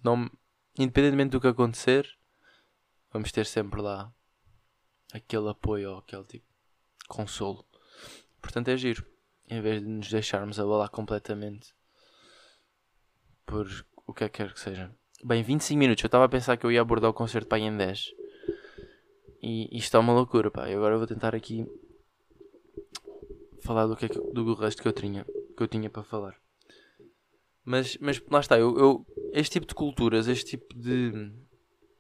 não, 0.03 0.30
independentemente 0.77 1.32
do 1.32 1.41
que 1.41 1.47
acontecer, 1.47 2.17
vamos 3.12 3.32
ter 3.32 3.45
sempre 3.45 3.82
lá 3.82 4.13
aquele 5.13 5.49
apoio 5.49 5.91
ou 5.91 5.97
aquele 5.99 6.23
tipo 6.25 6.45
consolo. 7.08 7.65
Portanto, 8.41 8.69
é 8.69 8.77
giro. 8.77 9.06
Em 9.49 9.62
vez 9.62 9.82
de 9.82 9.88
nos 9.88 10.10
deixarmos 10.10 10.60
abalar 10.60 10.89
completamente 10.89 11.73
por 13.45 13.65
o 14.06 14.13
que 14.13 14.25
é 14.25 14.30
que 14.30 14.38
quer 14.38 14.53
que 14.53 14.60
seja. 14.60 14.93
Bem, 15.23 15.41
25 15.41 15.80
minutos. 15.80 16.03
Eu 16.03 16.08
estava 16.08 16.25
a 16.25 16.30
pensar 16.30 16.58
que 16.58 16.65
eu 16.65 16.71
ia 16.71 16.80
abordar 16.80 17.10
o 17.10 17.13
concerto 17.13 17.47
para 17.47 17.60
em 17.60 17.75
10. 17.75 18.13
E 19.41 19.75
isto 19.75 19.97
é 19.97 19.99
uma 19.99 20.13
loucura, 20.13 20.51
pá. 20.51 20.69
E 20.69 20.75
agora 20.75 20.97
vou 20.97 21.08
tentar 21.08 21.34
aqui 21.34 21.65
falar 23.62 23.88
do, 23.88 23.95
que 23.95 24.06
é 24.06 24.10
que, 24.10 24.19
do 24.19 24.53
resto 24.53 24.82
que 24.82 24.88
eu 24.88 24.93
tinha, 24.93 25.25
que 25.56 25.63
eu 25.63 25.67
tinha 25.67 25.89
para 25.89 26.03
falar. 26.03 26.36
Mas, 27.65 27.97
mas 27.99 28.21
lá 28.30 28.39
está, 28.39 28.60
eu, 28.60 28.77
eu, 28.77 29.06
este 29.34 29.53
tipo 29.53 29.65
de 29.65 29.73
culturas, 29.73 30.27
este 30.27 30.51
tipo 30.51 30.73
de 30.75 31.32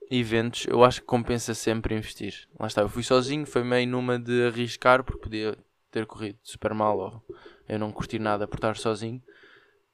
eventos, 0.09 0.65
eu 0.67 0.83
acho 0.83 1.01
que 1.01 1.07
compensa 1.07 1.53
sempre 1.55 1.95
investir. 1.95 2.47
Lá 2.59 2.67
está, 2.67 2.81
eu 2.81 2.89
fui 2.89 3.03
sozinho, 3.03 3.45
foi 3.45 3.63
meio 3.63 3.87
numa 3.87 4.19
de 4.19 4.45
arriscar, 4.45 5.03
porque 5.03 5.21
podia 5.21 5.57
ter 5.91 6.05
corrido 6.05 6.37
super 6.43 6.73
mal 6.73 6.97
ou 6.99 7.35
eu 7.67 7.79
não 7.79 7.91
curti 7.91 8.19
nada 8.19 8.47
por 8.47 8.57
estar 8.57 8.77
sozinho. 8.77 9.21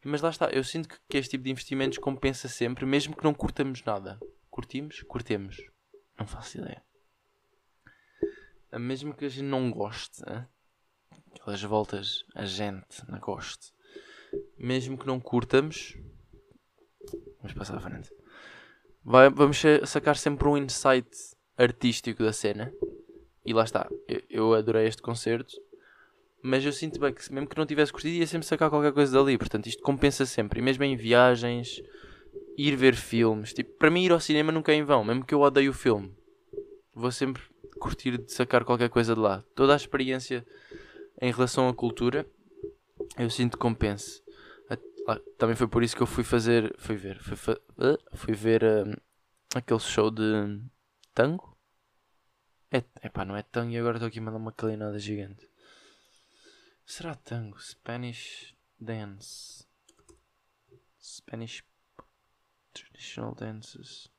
Mas 0.04 0.22
lá 0.22 0.30
está, 0.30 0.50
eu 0.50 0.64
sinto 0.64 0.90
que, 1.08 1.18
este 1.18 1.32
tipo 1.32 1.46
de 1.46 1.52
investimentos 1.52 1.98
compensa 1.98 2.48
sempre, 2.48 2.86
mesmo 2.86 3.16
que 3.16 3.24
não 3.24 3.34
curtamos 3.34 3.84
nada. 3.84 4.20
Curtimos? 4.50 5.02
Curtemos. 5.04 5.58
Não 6.20 6.28
faço 6.28 6.58
ideia. 6.58 6.84
Mesmo 8.74 9.14
que 9.14 9.26
a 9.26 9.30
gente 9.30 9.46
não 9.46 9.72
goste, 9.72 10.22
hein? 10.28 10.46
aquelas 11.32 11.62
voltas 11.64 12.26
a 12.34 12.46
gente 12.46 13.04
não 13.08 13.20
goste, 13.20 13.74
mesmo 14.58 14.98
que 14.98 15.06
não 15.06 15.20
curtamos, 15.20 15.96
vamos 17.38 17.54
passar 17.54 17.78
à 17.78 17.80
frente. 17.80 18.12
Vai, 19.04 19.30
vamos 19.30 19.62
sacar 19.86 20.16
sempre 20.16 20.48
um 20.48 20.58
insight 20.58 21.10
artístico 21.58 22.24
da 22.24 22.32
cena. 22.32 22.74
E 23.46 23.54
lá 23.54 23.64
está, 23.64 23.90
eu, 24.08 24.24
eu 24.30 24.54
adorei 24.54 24.88
este 24.88 25.02
concerto 25.02 25.54
mas 26.44 26.64
eu 26.64 26.72
sinto 26.72 27.00
bem 27.00 27.14
que 27.14 27.34
mesmo 27.34 27.48
que 27.48 27.58
não 27.58 27.66
tivesse 27.66 27.92
curtido 27.92 28.16
ia 28.16 28.28
sempre 28.28 28.46
sacar 28.46 28.70
qualquer 28.70 28.92
coisa 28.92 29.18
dali, 29.18 29.38
portanto 29.38 29.66
isto 29.68 29.82
compensa 29.82 30.26
sempre, 30.26 30.60
e 30.60 30.62
mesmo 30.62 30.84
em 30.84 30.96
viagens, 30.96 31.82
ir 32.58 32.76
ver 32.76 32.96
filmes, 32.96 33.54
tipo, 33.54 33.72
para 33.78 33.90
mim 33.90 34.04
ir 34.04 34.12
ao 34.12 34.20
cinema 34.20 34.52
nunca 34.52 34.72
é 34.72 34.76
em 34.76 34.84
vão, 34.84 35.04
mesmo 35.04 35.26
que 35.26 35.34
eu 35.34 35.42
odeie 35.42 35.70
o 35.70 35.74
filme, 35.74 36.14
vou 36.94 37.12
sempre 37.12 37.42
curtir 37.80 38.18
de 38.18 38.32
sacar 38.32 38.64
qualquer 38.64 38.90
coisa 38.90 39.16
de 39.16 39.20
lá. 39.20 39.44
Toda 39.56 39.74
a 39.74 39.76
experiência 39.76 40.46
em 41.20 41.32
relação 41.32 41.68
à 41.68 41.74
cultura, 41.74 42.26
eu 43.18 43.30
sinto 43.30 43.58
que 43.58 43.62
compensa. 43.62 44.22
Também 45.38 45.56
foi 45.56 45.68
por 45.68 45.84
isso 45.84 45.96
que 45.96 46.02
eu 46.02 46.08
fui 46.08 46.24
fazer, 46.24 46.74
fui 46.78 46.96
ver, 46.96 47.20
fui, 47.20 47.36
fa 47.36 47.60
fui 48.14 48.34
ver 48.34 48.64
um, 48.64 48.94
aquele 49.54 49.80
show 49.82 50.10
de 50.10 50.62
tango. 51.14 51.58
É, 52.72 52.84
epá, 53.04 53.26
não 53.26 53.36
é 53.36 53.44
tango 53.44 53.72
e 53.72 53.78
agora 53.78 53.98
estou 53.98 54.08
aqui 54.08 54.20
a 54.20 54.22
mandar 54.22 54.38
uma 54.38 54.54
calinada 54.54 54.98
gigante. 54.98 55.46
Será 56.96 57.16
tango? 57.16 57.60
Spanish 57.60 58.56
dance. 58.80 59.66
Spanish 61.02 61.64
traditional 62.72 63.34
dances. 63.34 64.12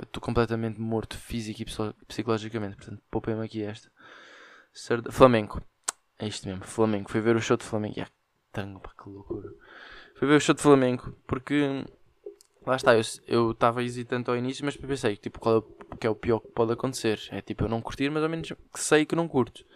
Estou 0.00 0.22
completamente 0.22 0.80
morto 0.80 1.18
físico 1.18 1.62
e 1.62 1.66
psicologicamente, 2.06 2.76
portanto 2.76 3.02
poupei-me 3.10 3.44
aqui 3.44 3.64
esta. 3.64 3.90
Flamengo. 5.10 5.60
É 6.16 6.28
isto 6.28 6.46
mesmo, 6.46 6.64
Flamengo. 6.64 7.10
Fui 7.10 7.20
ver 7.20 7.34
o 7.34 7.40
show 7.40 7.56
de 7.56 7.64
Flamengo. 7.64 7.94
Yeah, 7.94 8.12
tango, 8.52 8.78
pá, 8.78 8.92
que 8.96 9.10
loucura. 9.10 9.52
Fui 10.14 10.28
ver 10.28 10.36
o 10.36 10.40
show 10.40 10.54
de 10.54 10.62
Flamengo 10.62 11.18
porque 11.26 11.84
lá 12.64 12.76
está, 12.76 12.92
eu 13.26 13.50
estava 13.50 13.82
hesitante 13.82 14.30
ao 14.30 14.36
início, 14.36 14.64
mas 14.64 14.76
pensei 14.76 15.16
tipo, 15.16 15.40
qual 15.40 15.58
é, 15.58 15.96
que 15.96 16.06
é 16.06 16.10
o 16.10 16.14
pior 16.14 16.38
que 16.38 16.52
pode 16.52 16.72
acontecer. 16.72 17.20
É 17.32 17.40
tipo 17.42 17.64
eu 17.64 17.68
não 17.68 17.82
curtir, 17.82 18.10
mas 18.10 18.22
ao 18.22 18.28
menos 18.28 18.52
sei 18.76 19.04
que 19.04 19.16
não 19.16 19.26
curto. 19.26 19.66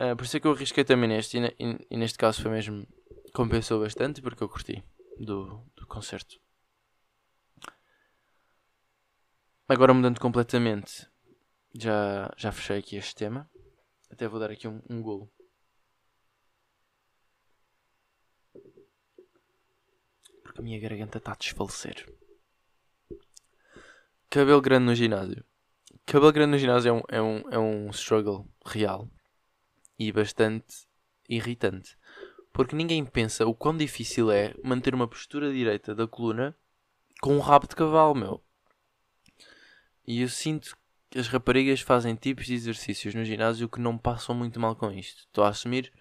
Uh, 0.00 0.16
por 0.16 0.24
isso 0.24 0.36
é 0.36 0.40
que 0.40 0.46
eu 0.46 0.52
arrisquei 0.52 0.84
também 0.84 1.08
neste, 1.08 1.38
e, 1.38 1.44
e, 1.46 1.86
e, 1.90 1.96
neste 1.96 2.18
caso 2.18 2.42
foi 2.42 2.50
mesmo. 2.50 2.86
compensou 3.32 3.80
bastante 3.80 4.20
porque 4.20 4.42
eu 4.42 4.48
curti 4.48 4.82
do, 5.18 5.64
do 5.76 5.86
concerto. 5.86 6.40
Agora 9.68 9.94
mudando 9.94 10.20
completamente, 10.20 11.08
já, 11.74 12.30
já 12.36 12.50
fechei 12.52 12.78
aqui 12.78 12.96
este 12.96 13.14
tema. 13.14 13.48
Até 14.10 14.28
vou 14.28 14.40
dar 14.40 14.50
aqui 14.50 14.66
um, 14.68 14.82
um 14.90 15.00
golo. 15.00 15.30
Porque 20.42 20.60
a 20.60 20.62
minha 20.62 20.78
garganta 20.80 21.18
está 21.18 21.32
a 21.32 21.36
desfalecer. 21.36 22.06
Cabelo 24.28 24.60
grande 24.60 24.86
no 24.86 24.94
ginásio. 24.94 25.44
Cabelo 26.04 26.32
grande 26.32 26.50
no 26.52 26.58
ginásio 26.58 26.90
é 26.90 26.92
um, 26.92 27.02
é 27.08 27.22
um, 27.22 27.50
é 27.52 27.58
um 27.58 27.90
struggle 27.90 28.46
real 28.66 29.08
e 29.98 30.10
bastante 30.12 30.86
irritante. 31.28 31.96
Porque 32.52 32.76
ninguém 32.76 33.04
pensa 33.04 33.46
o 33.46 33.54
quão 33.54 33.76
difícil 33.76 34.30
é 34.30 34.54
manter 34.62 34.94
uma 34.94 35.08
postura 35.08 35.52
direita 35.52 35.94
da 35.94 36.06
coluna 36.06 36.56
com 37.20 37.36
um 37.36 37.40
rabo 37.40 37.66
de 37.66 37.74
cavalo, 37.74 38.14
meu. 38.14 38.44
E 40.06 40.20
eu 40.20 40.28
sinto 40.28 40.76
que 41.10 41.18
as 41.18 41.28
raparigas 41.28 41.80
fazem 41.80 42.14
tipos 42.14 42.46
de 42.46 42.54
exercícios 42.54 43.14
no 43.14 43.24
ginásio 43.24 43.68
que 43.68 43.80
não 43.80 43.96
passam 43.96 44.34
muito 44.34 44.60
mal 44.60 44.76
com 44.76 44.90
isto. 44.92 45.20
Estou 45.20 45.44
a 45.44 45.48
assumir, 45.48 45.92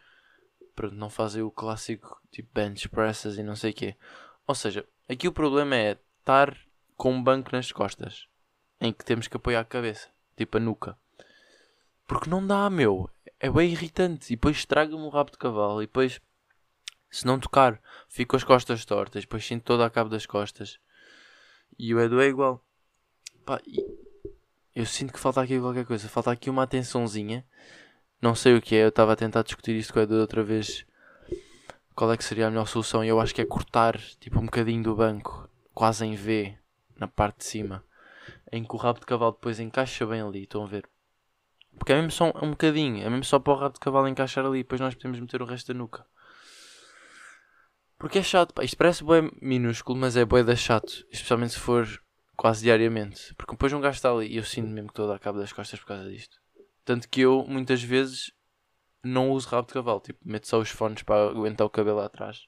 pronto, 0.76 0.96
não 0.96 1.10
fazem 1.10 1.42
o 1.42 1.52
clássico 1.52 2.22
tipo 2.32 2.50
bench 2.54 2.90
presses 2.90 3.38
e 3.38 3.44
não 3.44 3.56
sei 3.56 3.72
o 3.72 3.74
quê. 3.74 3.96
Ou 4.46 4.54
seja, 4.54 4.86
aqui 5.08 5.28
o 5.28 5.34
problema 5.34 5.76
é 5.76 5.98
estar 6.20 6.56
com 6.96 7.14
um 7.14 7.24
banco 7.24 7.50
nas 7.52 7.72
costas 7.72 8.28
em 8.80 8.92
que 8.92 9.06
temos 9.06 9.28
que 9.28 9.38
apoiar 9.38 9.62
a 9.62 9.66
cabeça, 9.66 10.10
tipo 10.36 10.58
a 10.58 10.60
nuca. 10.60 10.98
Porque 12.06 12.30
não 12.30 12.46
dá, 12.46 12.70
meu 12.70 13.10
é 13.44 13.50
bem 13.50 13.70
irritante. 13.72 14.32
E 14.32 14.38
depois 14.38 14.56
estraga-me 14.56 15.04
o 15.04 15.10
rabo 15.10 15.30
de 15.30 15.38
cavalo. 15.38 15.84
E 15.84 15.86
depois, 15.86 16.22
se 17.12 17.28
não 17.28 17.38
tocar, 17.38 17.78
fico 18.08 18.32
com 18.32 18.38
as 18.38 18.44
costas 18.46 18.86
tortas. 18.86 19.24
Depois 19.24 19.46
sinto 19.46 19.66
todo 19.66 19.84
a 19.84 19.90
cabo 19.90 20.10
das 20.10 20.26
costas. 20.26 20.80
E 21.78 21.94
o 21.94 22.00
Edu 22.00 22.22
é 22.22 22.28
igual. 22.28 22.66
Pá, 23.46 23.60
eu 24.74 24.86
sinto 24.86 25.12
que 25.12 25.20
falta 25.20 25.42
aqui 25.42 25.60
qualquer 25.60 25.86
coisa. 25.86 26.08
Falta 26.08 26.32
aqui 26.32 26.50
uma 26.50 26.64
atençãozinha. 26.64 27.46
Não 28.22 28.34
sei 28.34 28.56
o 28.56 28.62
que 28.62 28.78
é. 28.78 28.86
Eu 28.86 28.88
estava 28.88 29.12
a 29.12 29.18
tentar 29.18 29.44
discutir 29.44 29.76
isto 29.76 29.92
com 29.92 30.00
o 30.00 30.04
Edu 30.04 30.16
outra 30.22 30.42
vez. 30.42 30.86
Qual 31.94 32.14
é 32.14 32.16
que 32.16 32.24
seria 32.24 32.48
a 32.48 32.50
melhor 32.50 32.66
solução? 32.66 33.04
Eu 33.04 33.20
acho 33.20 33.36
que 33.36 33.42
é 33.42 33.46
cortar 33.46 34.00
tipo 34.22 34.40
um 34.40 34.46
bocadinho 34.46 34.84
do 34.84 34.96
banco. 34.96 35.50
Quase 35.74 36.06
em 36.06 36.16
V. 36.16 36.58
Na 36.96 37.10
parte 37.10 37.40
de 37.40 37.44
cima. 37.44 37.84
Em 38.50 38.64
que 38.64 38.74
o 38.74 38.78
rabo 38.78 39.02
de 39.02 39.06
cavalo 39.06 39.34
depois 39.34 39.60
encaixa 39.60 40.06
bem 40.06 40.22
ali. 40.22 40.44
Estão 40.44 40.64
a 40.64 40.68
ver? 40.68 40.88
Porque 41.78 41.92
é 41.92 41.96
mesmo 41.96 42.12
só 42.12 42.26
um, 42.26 42.46
um 42.46 42.52
bocadinho, 42.52 43.06
é 43.06 43.10
mesmo 43.10 43.24
só 43.24 43.40
para 43.40 43.54
o 43.54 43.56
rabo 43.56 43.74
de 43.74 43.80
cavalo 43.80 44.08
encaixar 44.08 44.46
ali, 44.46 44.60
depois 44.60 44.80
nós 44.80 44.96
podemos 44.96 45.20
meter 45.20 45.42
o 45.42 45.46
resto 45.46 45.74
da 45.74 45.78
nuca. 45.78 46.06
Porque 47.98 48.20
é 48.20 48.24
chato, 48.24 48.54
pá. 48.54 48.64
isto 48.64 48.76
parece 48.78 49.04
bem 49.04 49.32
minúsculo, 49.42 49.98
mas 49.98 50.18
é 50.18 50.26
bem 50.26 50.44
da 50.44 50.56
chato, 50.56 51.06
especialmente 51.10 51.54
se 51.54 51.60
for 51.60 51.88
quase 52.36 52.64
diariamente. 52.64 53.34
Porque 53.36 53.54
depois 53.54 53.72
um 53.72 53.80
gajo 53.80 53.96
está 53.96 54.12
ali 54.12 54.28
e 54.28 54.38
eu 54.38 54.44
sinto 54.44 54.68
mesmo 54.68 54.90
que 54.90 54.92
estou 54.92 55.06
a 55.06 55.14
dar 55.14 55.20
cabo 55.20 55.40
das 55.40 55.54
costas 55.54 55.80
por 55.80 55.88
causa 55.88 56.10
disto. 56.10 56.38
Tanto 56.84 57.08
que 57.08 57.22
eu, 57.22 57.46
muitas 57.48 57.82
vezes, 57.82 58.32
não 59.02 59.32
uso 59.32 59.48
rabo 59.48 59.68
de 59.68 59.74
cavalo, 59.74 60.00
tipo, 60.02 60.20
meto 60.24 60.48
só 60.48 60.60
os 60.60 60.70
fones 60.70 61.02
para 61.02 61.30
aguentar 61.30 61.66
o 61.66 61.70
cabelo 61.70 61.98
lá 61.98 62.06
atrás. 62.06 62.46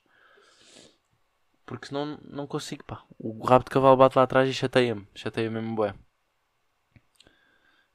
Porque 1.66 1.88
senão 1.88 2.20
não 2.22 2.46
consigo, 2.46 2.84
pá. 2.84 3.04
O 3.18 3.44
rabo 3.46 3.64
de 3.64 3.72
cavalo 3.72 3.98
bate 3.98 4.18
lá 4.18 4.24
atrás 4.24 4.50
e 4.50 4.54
chateia-me, 4.54 5.08
chateia 5.16 5.50
mesmo 5.50 5.76
bué. 5.76 5.96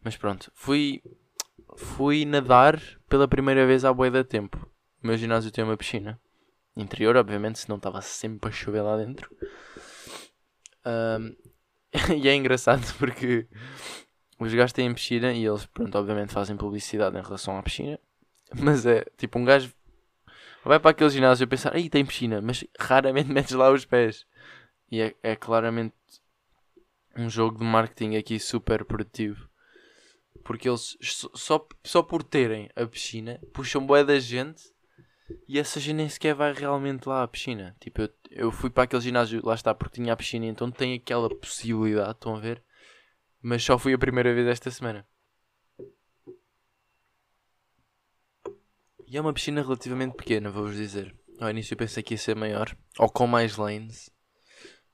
Mas 0.03 0.17
pronto, 0.17 0.51
fui 0.55 1.03
fui 1.77 2.25
nadar 2.25 2.81
pela 3.09 3.29
primeira 3.29 3.67
vez 3.67 3.85
à 3.85 3.93
boia 3.93 4.11
da 4.11 4.25
tempo. 4.25 4.57
O 5.03 5.07
meu 5.07 5.17
ginásio 5.17 5.51
tem 5.51 5.65
uma 5.65 5.77
piscina 5.77 6.21
interior, 6.77 7.17
obviamente, 7.17 7.59
senão 7.59 7.77
estava 7.77 8.01
sempre 8.01 8.49
a 8.49 8.53
chover 8.53 8.83
lá 8.83 8.97
dentro. 8.97 9.31
Um, 10.87 11.35
e 12.17 12.29
é 12.29 12.35
engraçado 12.35 12.83
porque 12.99 13.47
os 14.39 14.55
gajos 14.55 14.73
têm 14.73 14.93
piscina 14.95 15.33
e 15.33 15.45
eles, 15.45 15.67
pronto, 15.67 15.97
obviamente 15.97 16.33
fazem 16.33 16.57
publicidade 16.57 17.17
em 17.17 17.23
relação 17.23 17.59
à 17.59 17.63
piscina. 17.63 17.99
Mas 18.55 18.85
é 18.87 19.05
tipo 19.17 19.39
um 19.39 19.45
gajo 19.45 19.73
vai 20.65 20.79
para 20.79 20.91
aquele 20.91 21.11
ginásio 21.11 21.45
e 21.45 21.47
pensar, 21.47 21.75
aí 21.75 21.89
tem 21.89 22.05
piscina, 22.05 22.41
mas 22.41 22.65
raramente 22.79 23.31
metes 23.33 23.53
lá 23.53 23.71
os 23.71 23.85
pés. 23.85 24.27
E 24.91 25.01
é, 25.01 25.15
é 25.23 25.37
claramente 25.37 25.95
um 27.17 27.29
jogo 27.29 27.59
de 27.59 27.65
marketing 27.65 28.17
aqui 28.17 28.39
super 28.39 28.85
produtivo. 28.85 29.49
Porque 30.51 30.69
eles, 30.69 30.99
só, 31.01 31.65
só 31.85 32.03
por 32.03 32.25
terem 32.25 32.69
a 32.75 32.85
piscina, 32.85 33.41
puxam 33.53 33.87
boé 33.87 34.03
da 34.03 34.19
gente 34.19 34.61
e 35.47 35.61
essa 35.61 35.79
gente 35.79 35.95
nem 35.95 36.09
sequer 36.09 36.35
vai 36.35 36.53
realmente 36.53 37.09
lá 37.09 37.23
à 37.23 37.29
piscina. 37.29 37.77
Tipo, 37.79 38.03
eu, 38.03 38.11
eu 38.33 38.51
fui 38.51 38.69
para 38.69 38.83
aquele 38.83 39.01
ginásio, 39.01 39.47
lá 39.47 39.55
está, 39.55 39.73
porque 39.73 40.01
tinha 40.01 40.13
a 40.13 40.17
piscina, 40.17 40.47
então 40.47 40.69
tem 40.69 40.95
aquela 40.95 41.29
possibilidade, 41.29 42.11
estão 42.11 42.35
a 42.35 42.41
ver? 42.41 42.65
Mas 43.41 43.63
só 43.63 43.79
fui 43.79 43.95
a 43.95 43.99
primeira 43.99 44.35
vez 44.35 44.49
esta 44.49 44.73
semana. 44.73 45.07
E 49.07 49.17
é 49.17 49.21
uma 49.21 49.33
piscina 49.33 49.63
relativamente 49.63 50.17
pequena, 50.17 50.51
vou-vos 50.51 50.75
dizer. 50.75 51.15
Ao 51.39 51.49
início 51.49 51.75
eu 51.75 51.79
pensei 51.79 52.03
que 52.03 52.15
ia 52.15 52.19
ser 52.19 52.35
maior. 52.35 52.77
Ou 52.99 53.09
com 53.09 53.29
mais 53.29 53.57
lanes. 53.57 54.11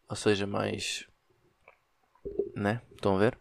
Ou 0.07 0.16
seja, 0.16 0.47
mais. 0.47 1.09
Né? 2.55 2.83
Estão 2.95 3.16
a 3.16 3.21
ver? 3.21 3.38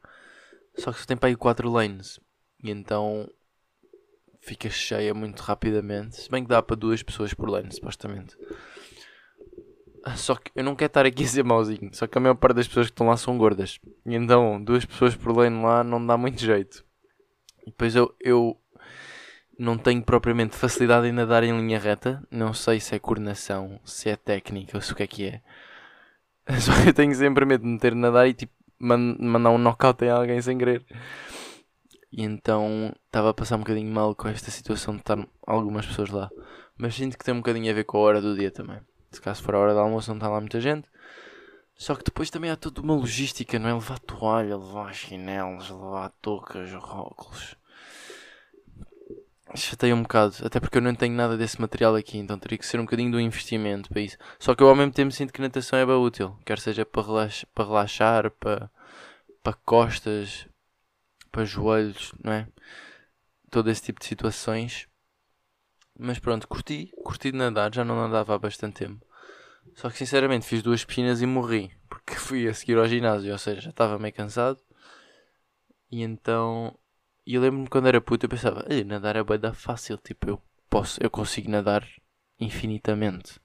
Só 0.78 0.92
que 0.92 1.00
só 1.00 1.06
tem 1.06 1.18
para 1.18 1.30
aí 1.30 1.36
4 1.36 1.70
lanes. 1.70 2.20
E 2.64 2.72
então 2.72 3.30
fica 4.42 4.70
cheia 4.70 5.14
muito 5.14 5.42
rapidamente. 5.42 6.18
Se 6.22 6.30
bem 6.30 6.44
que 6.44 6.50
dá 6.50 6.62
para 6.62 6.76
duas 6.76 7.02
pessoas 7.02 7.34
por 7.34 7.50
lane, 7.50 7.74
supostamente. 7.74 8.38
Só 10.16 10.36
que 10.36 10.52
eu 10.56 10.64
não 10.64 10.76
quero 10.76 10.88
estar 10.88 11.06
aqui 11.06 11.24
a 11.24 11.28
ser 11.28 11.44
mauzinho. 11.44 11.90
Só 11.94 12.06
que 12.06 12.18
a 12.18 12.22
maior 12.22 12.36
parte 12.36 12.58
das 12.58 12.68
pessoas 12.68 12.88
que 12.88 12.94
estão 12.94 13.08
lá 13.08 13.18
são 13.18 13.38
gordas. 13.38 13.80
E 14.06 14.14
então, 14.14 14.64
duas 14.64 14.86
pessoas 14.86 15.16
por 15.16 15.36
lane 15.36 15.62
lá 15.64 15.84
não 15.84 16.06
dá 16.06 16.16
muito 16.16 16.40
jeito. 16.40 16.86
E 17.66 17.72
depois 17.72 17.96
eu, 17.96 18.16
eu 18.20 18.56
não 19.58 19.78
tenho 19.78 20.04
propriamente 20.04 20.56
facilidade 20.56 21.08
em 21.08 21.12
nadar 21.12 21.44
em 21.44 21.58
linha 21.58 21.80
reta. 21.80 22.22
Não 22.30 22.54
sei 22.54 22.80
se 22.80 22.94
é 22.94 23.00
coordenação, 23.00 23.80
se 23.84 24.10
é 24.10 24.16
técnica 24.16 24.78
ou 24.78 24.82
se 24.82 24.94
o 24.94 24.96
que 24.96 25.04
é 25.04 25.08
que 25.08 25.26
é. 25.26 25.42
Só 26.62 26.72
que 26.84 26.90
eu 26.90 26.94
tenho 26.94 27.16
sempre 27.16 27.44
medo 27.44 27.64
de 27.64 27.70
meter 27.70 27.96
nadar 27.96 28.28
e 28.28 28.34
tipo 28.36 28.54
mandar 28.86 29.52
um 29.52 29.58
knockout 29.58 30.04
em 30.04 30.10
alguém 30.10 30.42
sem 30.42 30.58
querer. 30.58 30.86
E 32.12 32.24
então 32.24 32.94
estava 33.06 33.30
a 33.30 33.34
passar 33.34 33.56
um 33.58 33.60
bocadinho 33.60 33.92
mal 33.92 34.16
com 34.16 34.28
esta 34.28 34.50
situação 34.50 34.94
de 34.94 35.02
estar 35.02 35.18
algumas 35.46 35.86
pessoas 35.86 36.10
lá. 36.10 36.30
Mas 36.78 36.96
sinto 36.96 37.18
que 37.18 37.26
tem 37.26 37.34
um 37.34 37.38
bocadinho 37.38 37.70
a 37.70 37.74
ver 37.74 37.84
com 37.84 37.98
a 37.98 38.02
hora 38.02 38.22
do 38.22 38.36
dia 38.36 38.52
também. 38.52 38.80
Se 39.12 39.22
caso 39.22 39.44
for 39.44 39.56
a 39.56 39.60
hora 39.60 39.74
do 39.74 39.80
almoço 39.80 40.10
não 40.10 40.18
está 40.18 40.30
lá 40.30 40.40
muita 40.40 40.60
gente. 40.62 40.88
Só 41.78 41.94
que 41.94 42.06
depois 42.06 42.30
também 42.30 42.50
há 42.50 42.56
toda 42.56 42.82
uma 42.82 42.96
logística, 42.96 43.60
não 43.60 43.70
é? 43.70 43.74
Levar 43.74 44.00
toalha, 44.00 44.58
levar 44.58 44.94
chinelos, 44.94 45.70
levar 45.70 46.10
toucas, 46.22 46.74
óculos. 46.74 47.56
Chateia 49.54 49.96
um 49.96 50.02
bocado, 50.02 50.36
até 50.44 50.60
porque 50.60 50.78
eu 50.78 50.82
não 50.82 50.96
tenho 50.96 51.16
nada 51.16 51.38
desse 51.38 51.62
material 51.62 51.96
aqui, 51.96 52.18
então 52.18 52.38
teria 52.38 52.58
que 52.58 52.66
ser 52.66 52.80
um 52.80 52.84
bocadinho 52.84 53.12
do 53.12 53.20
investimento 53.20 53.90
para 53.90 54.02
isso. 54.02 54.18
Só 54.40 54.56
que 54.56 54.64
eu 54.64 54.68
ao 54.68 54.76
mesmo 54.76 54.92
tempo 54.92 55.12
sinto 55.12 55.32
que 55.32 55.42
natação 55.42 55.80
é 55.80 55.86
bem 55.86 55.96
útil, 55.96 56.38
quer 56.46 56.60
seja 56.60 56.86
para, 56.86 57.04
para 57.54 57.66
relaxar, 57.66 58.32
para, 58.32 58.70
para 59.46 59.54
costas, 59.54 60.48
para 61.32 61.46
joelhos, 61.46 62.12
não 62.24 62.34
é? 62.34 62.48
Todo 63.52 63.70
esse 63.70 63.84
tipo 63.84 64.00
de 64.00 64.08
situações. 64.08 64.90
Mas 65.98 66.18
pronto, 66.18 66.48
curti, 66.48 66.92
curti 67.04 67.32
de 67.32 67.38
nadar, 67.38 67.72
já 67.72 67.86
não 67.86 67.96
nadava 67.96 68.34
há 68.34 68.40
bastante 68.40 68.80
tempo. 68.80 69.06
Só 69.76 69.92
que 69.92 70.00
sinceramente 70.00 70.48
fiz 70.48 70.64
duas 70.64 70.84
piscinas 70.84 71.22
e 71.22 71.28
morri, 71.28 71.72
porque 71.88 72.16
fui 72.18 72.48
a 72.48 72.54
seguir 72.56 72.80
ao 72.80 72.88
ginásio, 72.88 73.32
ou 73.32 73.38
seja, 73.38 73.62
já 73.62 73.70
estava 73.70 74.00
meio 74.00 74.16
cansado. 74.16 74.60
E 75.92 76.02
então 76.02 76.76
e 77.24 77.36
eu 77.36 77.42
lembro-me 77.42 77.68
quando 77.68 77.88
era 77.88 78.02
puto, 78.02 78.26
eu 78.26 78.30
pensava, 78.30 78.66
nadar 78.84 79.16
é 79.16 79.24
bem 79.24 79.40
da 79.40 79.54
fácil, 79.54 79.98
tipo, 79.98 80.28
eu 80.28 80.42
posso, 80.70 81.00
eu 81.04 81.10
consigo 81.10 81.52
nadar 81.52 81.88
infinitamente. 82.40 83.40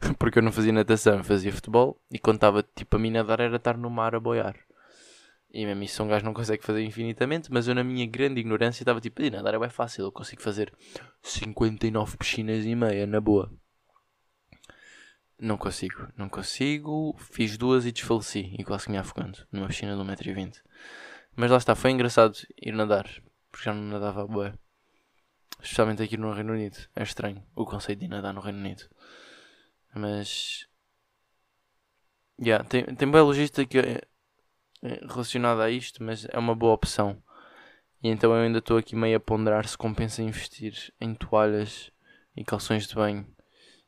Porque 0.18 0.38
eu 0.38 0.42
não 0.42 0.52
fazia 0.52 0.72
natação, 0.72 1.18
eu 1.18 1.24
fazia 1.24 1.52
futebol 1.52 1.98
e 2.10 2.16
estava, 2.16 2.62
tipo, 2.62 2.96
a 2.96 2.98
mim 2.98 3.10
nadar 3.10 3.40
era 3.40 3.56
estar 3.56 3.78
no 3.78 3.88
mar 3.88 4.14
a 4.14 4.20
boiar. 4.20 4.56
E 5.52 5.66
mesmo 5.66 5.82
isso 5.82 6.02
um 6.02 6.08
gajo 6.08 6.24
não 6.24 6.32
consegue 6.32 6.64
fazer 6.64 6.82
infinitamente, 6.82 7.52
mas 7.52 7.68
eu 7.68 7.74
na 7.74 7.84
minha 7.84 8.06
grande 8.06 8.40
ignorância 8.40 8.82
estava 8.82 9.00
tipo, 9.02 9.20
nadar 9.30 9.52
é 9.52 9.58
bem 9.58 9.68
fácil, 9.68 10.04
eu 10.06 10.12
consigo 10.12 10.40
fazer 10.40 10.72
59 11.22 12.16
piscinas 12.16 12.64
e 12.64 12.74
meia, 12.74 13.06
na 13.06 13.20
boa. 13.20 13.52
Não 15.38 15.58
consigo, 15.58 16.08
não 16.16 16.28
consigo. 16.28 17.14
Fiz 17.18 17.58
duas 17.58 17.84
e 17.84 17.92
desfaleci 17.92 18.54
e 18.58 18.64
quase 18.64 18.86
que 18.86 18.92
me 18.92 18.96
afogando 18.96 19.46
numa 19.50 19.66
piscina 19.66 19.94
de 19.94 20.00
1,20m. 20.00 20.62
Mas 21.36 21.50
lá 21.50 21.56
está, 21.56 21.74
foi 21.74 21.90
engraçado 21.90 22.38
ir 22.60 22.72
nadar, 22.72 23.06
porque 23.50 23.64
já 23.64 23.74
não 23.74 23.82
nadava 23.82 24.26
boa. 24.26 24.54
Especialmente 25.60 26.02
aqui 26.02 26.16
no 26.16 26.32
Reino 26.32 26.52
Unido. 26.52 26.78
É 26.94 27.02
estranho 27.02 27.42
o 27.54 27.66
conceito 27.66 27.98
de 27.98 28.08
nadar 28.08 28.32
no 28.32 28.40
Reino 28.40 28.58
Unido. 28.58 28.84
Mas. 29.94 30.66
Yeah, 32.40 32.64
tem, 32.64 32.84
tem 32.84 33.10
boa 33.10 33.22
logística 33.24 33.78
eh, 33.78 34.00
eh, 34.82 35.00
relacionada 35.08 35.62
a 35.62 35.70
isto, 35.70 36.02
mas 36.02 36.26
é 36.28 36.38
uma 36.38 36.54
boa 36.54 36.74
opção. 36.74 37.22
E 38.02 38.08
então 38.08 38.34
eu 38.34 38.42
ainda 38.42 38.58
estou 38.58 38.76
aqui 38.76 38.96
meio 38.96 39.16
a 39.16 39.20
ponderar 39.20 39.66
se 39.66 39.78
compensa 39.78 40.22
investir 40.22 40.92
em 41.00 41.14
toalhas 41.14 41.92
e 42.36 42.44
calções 42.44 42.86
de 42.86 42.94
banho 42.94 43.26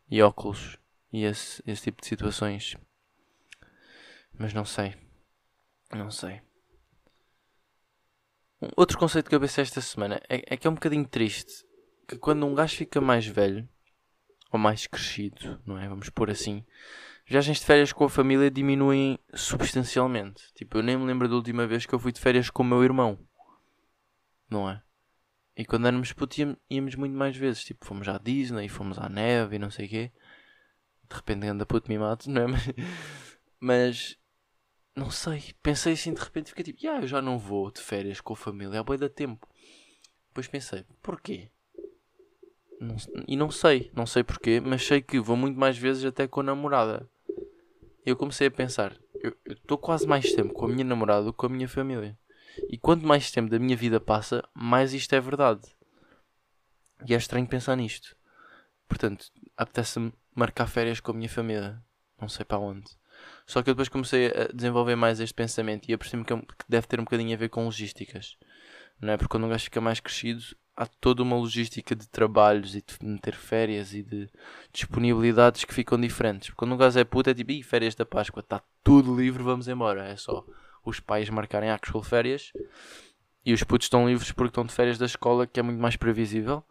e 0.08 0.22
óculos 0.22 0.78
e 1.12 1.24
esse, 1.24 1.62
esse 1.66 1.82
tipo 1.84 2.00
de 2.00 2.06
situações. 2.06 2.76
Mas 4.38 4.52
não 4.52 4.64
sei. 4.64 4.94
Não 5.92 6.10
sei. 6.10 6.40
Outro 8.76 8.98
conceito 8.98 9.28
que 9.28 9.34
eu 9.34 9.40
pensei 9.40 9.62
esta 9.62 9.80
semana 9.80 10.20
é, 10.28 10.54
é, 10.54 10.56
que 10.56 10.66
é 10.66 10.70
um 10.70 10.74
bocadinho 10.74 11.06
triste 11.06 11.64
que 12.08 12.16
quando 12.16 12.46
um 12.46 12.54
gajo 12.54 12.76
fica 12.76 13.00
mais 13.00 13.26
velho 13.26 13.68
ou 14.50 14.58
mais 14.58 14.86
crescido, 14.86 15.60
não 15.66 15.78
é? 15.78 15.88
Vamos 15.88 16.08
pôr 16.10 16.30
assim, 16.30 16.64
viagens 17.26 17.60
de 17.60 17.66
férias 17.66 17.92
com 17.92 18.04
a 18.04 18.10
família 18.10 18.50
diminuem 18.50 19.18
substancialmente. 19.34 20.42
Tipo, 20.54 20.78
eu 20.78 20.82
nem 20.82 20.96
me 20.96 21.04
lembro 21.04 21.28
da 21.28 21.34
última 21.34 21.66
vez 21.66 21.86
que 21.86 21.94
eu 21.94 21.98
fui 21.98 22.12
de 22.12 22.20
férias 22.20 22.50
com 22.50 22.62
o 22.62 22.66
meu 22.66 22.84
irmão, 22.84 23.18
não 24.48 24.68
é? 24.68 24.82
E 25.56 25.64
quando 25.64 25.86
éramos 25.86 26.12
putos 26.12 26.38
íamos 26.68 26.94
muito 26.96 27.14
mais 27.14 27.36
vezes. 27.36 27.64
Tipo, 27.64 27.86
fomos 27.86 28.08
à 28.08 28.18
Disney, 28.18 28.68
fomos 28.68 28.98
à 28.98 29.08
neve 29.08 29.56
e 29.56 29.58
não 29.58 29.70
sei 29.70 29.86
o 29.86 29.88
quê. 29.88 30.12
De 31.08 31.16
repente 31.16 31.46
anda 31.46 31.64
puto 31.64 31.90
mimado, 31.90 32.24
não 32.28 32.42
é? 32.42 32.46
Mas 33.60 34.18
não 34.96 35.10
sei, 35.10 35.54
pensei 35.62 35.94
assim 35.94 36.12
de 36.12 36.20
repente, 36.20 36.50
fiquei 36.50 36.64
tipo, 36.64 36.78
ah, 36.88 37.00
eu 37.00 37.06
já 37.06 37.20
não 37.20 37.38
vou 37.38 37.70
de 37.70 37.80
férias 37.80 38.20
com 38.20 38.32
a 38.32 38.36
família 38.36 38.80
há 38.80 38.82
boi 38.82 38.96
da 38.96 39.08
tempo. 39.08 39.48
Depois 40.28 40.46
pensei, 40.48 40.84
porquê? 41.02 41.50
Não, 42.80 42.96
e 43.26 43.36
não 43.36 43.50
sei, 43.50 43.90
não 43.94 44.06
sei 44.06 44.22
porquê, 44.22 44.60
mas 44.60 44.84
sei 44.84 45.00
que 45.00 45.20
vou 45.20 45.36
muito 45.36 45.58
mais 45.58 45.78
vezes 45.78 46.04
até 46.04 46.26
com 46.26 46.40
a 46.40 46.44
namorada. 46.44 47.08
Eu 48.04 48.16
comecei 48.16 48.48
a 48.48 48.50
pensar, 48.50 48.96
eu 49.14 49.34
estou 49.46 49.78
quase 49.78 50.06
mais 50.06 50.32
tempo 50.32 50.52
com 50.52 50.66
a 50.66 50.68
minha 50.68 50.84
namorada 50.84 51.24
do 51.24 51.32
que 51.32 51.38
com 51.38 51.46
a 51.46 51.50
minha 51.50 51.68
família. 51.68 52.18
E 52.68 52.76
quanto 52.76 53.06
mais 53.06 53.30
tempo 53.30 53.50
da 53.50 53.58
minha 53.58 53.76
vida 53.76 53.98
passa, 53.98 54.46
mais 54.54 54.92
isto 54.92 55.14
é 55.14 55.20
verdade. 55.20 55.62
E 57.06 57.14
é 57.14 57.16
estranho 57.16 57.46
pensar 57.46 57.76
nisto. 57.76 58.14
Portanto, 58.86 59.26
apetece-me 59.56 60.12
marcar 60.34 60.66
férias 60.66 61.00
com 61.00 61.12
a 61.12 61.14
minha 61.14 61.28
família. 61.28 61.82
Não 62.20 62.28
sei 62.28 62.44
para 62.44 62.58
onde. 62.58 62.90
Só 63.46 63.62
que 63.62 63.70
eu 63.70 63.74
depois 63.74 63.88
comecei 63.88 64.26
a 64.26 64.48
desenvolver 64.52 64.96
mais 64.96 65.20
este 65.20 65.34
pensamento 65.34 65.88
e 65.88 65.94
apercebi-me 65.94 66.24
que 66.24 66.34
deve 66.68 66.86
ter 66.86 67.00
um 67.00 67.04
bocadinho 67.04 67.34
a 67.34 67.38
ver 67.38 67.48
com 67.48 67.64
logísticas. 67.64 68.36
Não 69.00 69.12
é? 69.12 69.16
Porque 69.16 69.30
quando 69.30 69.44
um 69.44 69.48
gajo 69.48 69.64
fica 69.64 69.80
mais 69.80 70.00
crescido, 70.00 70.42
há 70.76 70.86
toda 70.86 71.22
uma 71.22 71.36
logística 71.36 71.94
de 71.94 72.08
trabalhos 72.08 72.74
e 72.74 72.82
de 72.82 73.04
meter 73.04 73.34
férias 73.34 73.94
e 73.94 74.02
de 74.02 74.28
disponibilidades 74.72 75.64
que 75.64 75.74
ficam 75.74 76.00
diferentes. 76.00 76.48
Porque 76.48 76.58
quando 76.58 76.72
um 76.72 76.76
gajo 76.76 76.98
é 76.98 77.04
puto, 77.04 77.30
é 77.30 77.34
tipo, 77.34 77.52
férias 77.62 77.94
da 77.94 78.04
Páscoa, 78.04 78.40
está 78.40 78.62
tudo 78.82 79.14
livre, 79.14 79.42
vamos 79.42 79.68
embora. 79.68 80.06
É 80.06 80.16
só 80.16 80.44
os 80.84 81.00
pais 81.00 81.30
marcarem 81.30 81.70
actual 81.70 82.02
férias 82.02 82.52
e 83.44 83.52
os 83.52 83.62
putos 83.62 83.86
estão 83.86 84.08
livres 84.08 84.32
porque 84.32 84.50
estão 84.50 84.64
de 84.64 84.72
férias 84.72 84.98
da 84.98 85.06
escola, 85.06 85.46
que 85.46 85.60
é 85.60 85.62
muito 85.62 85.80
mais 85.80 85.96
previsível. 85.96 86.64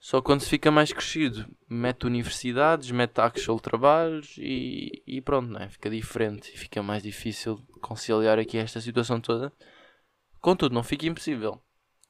Só 0.00 0.22
quando 0.22 0.42
se 0.42 0.48
fica 0.48 0.70
mais 0.70 0.92
crescido, 0.92 1.44
mete 1.68 2.06
universidades, 2.06 2.90
mete 2.90 3.20
actual 3.20 3.58
trabalhos 3.58 4.36
e, 4.38 5.02
e 5.06 5.20
pronto, 5.20 5.50
não 5.50 5.60
é? 5.60 5.68
Fica 5.68 5.90
diferente 5.90 6.56
fica 6.56 6.82
mais 6.82 7.02
difícil 7.02 7.60
conciliar 7.80 8.38
aqui 8.38 8.56
esta 8.58 8.80
situação 8.80 9.20
toda. 9.20 9.52
Contudo, 10.40 10.74
não 10.74 10.82
fica 10.82 11.06
impossível. 11.06 11.62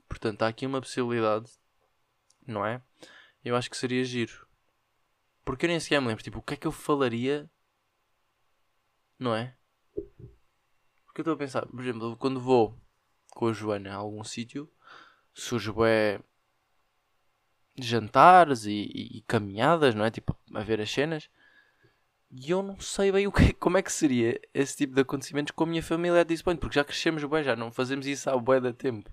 Portanto, 0.08 0.42
há 0.42 0.48
aqui 0.48 0.66
uma 0.66 0.80
possibilidade, 0.80 1.50
não 2.46 2.64
é? 2.64 2.82
Eu 3.44 3.56
acho 3.56 3.70
que 3.70 3.76
seria 3.76 4.04
giro. 4.04 4.46
Porque 5.44 5.66
eu 5.66 5.68
nem 5.68 5.80
sequer 5.80 6.00
me 6.00 6.08
lembro, 6.08 6.22
tipo, 6.22 6.38
o 6.38 6.42
que 6.42 6.54
é 6.54 6.56
que 6.56 6.66
eu 6.66 6.72
falaria, 6.72 7.50
não 9.18 9.34
é? 9.34 9.56
Porque 11.06 11.20
eu 11.20 11.22
estou 11.22 11.34
a 11.34 11.38
pensar, 11.38 11.66
por 11.66 11.80
exemplo, 11.80 12.16
quando 12.16 12.40
vou 12.40 12.78
com 13.30 13.48
a 13.48 13.52
Joana 13.52 13.92
a 13.92 13.96
algum 13.96 14.22
sítio, 14.24 14.70
surge 15.32 15.72
é 15.86 16.20
jantares 17.78 18.64
e, 18.64 18.90
e, 18.92 19.18
e, 19.18 19.22
caminhadas, 19.22 19.94
não 19.94 20.04
é? 20.04 20.10
Tipo, 20.10 20.36
a 20.54 20.62
ver 20.62 20.80
as 20.80 20.90
cenas. 20.90 21.30
E 22.30 22.50
eu 22.50 22.62
não 22.62 22.78
sei 22.78 23.10
bem 23.10 23.26
o 23.26 23.32
que, 23.32 23.52
como 23.54 23.78
é 23.78 23.82
que 23.82 23.92
seria 23.92 24.38
esse 24.52 24.76
tipo 24.76 24.94
de 24.94 25.00
acontecimentos 25.00 25.52
com 25.52 25.64
a 25.64 25.66
minha 25.66 25.82
família 25.82 26.20
at 26.20 26.28
this 26.28 26.42
point, 26.42 26.60
porque 26.60 26.74
já 26.74 26.84
crescemos 26.84 27.24
bem, 27.24 27.42
já 27.42 27.56
não 27.56 27.72
fazemos 27.72 28.06
isso 28.06 28.28
há 28.28 28.36
bué 28.36 28.60
da 28.60 28.72
tempo. 28.72 29.10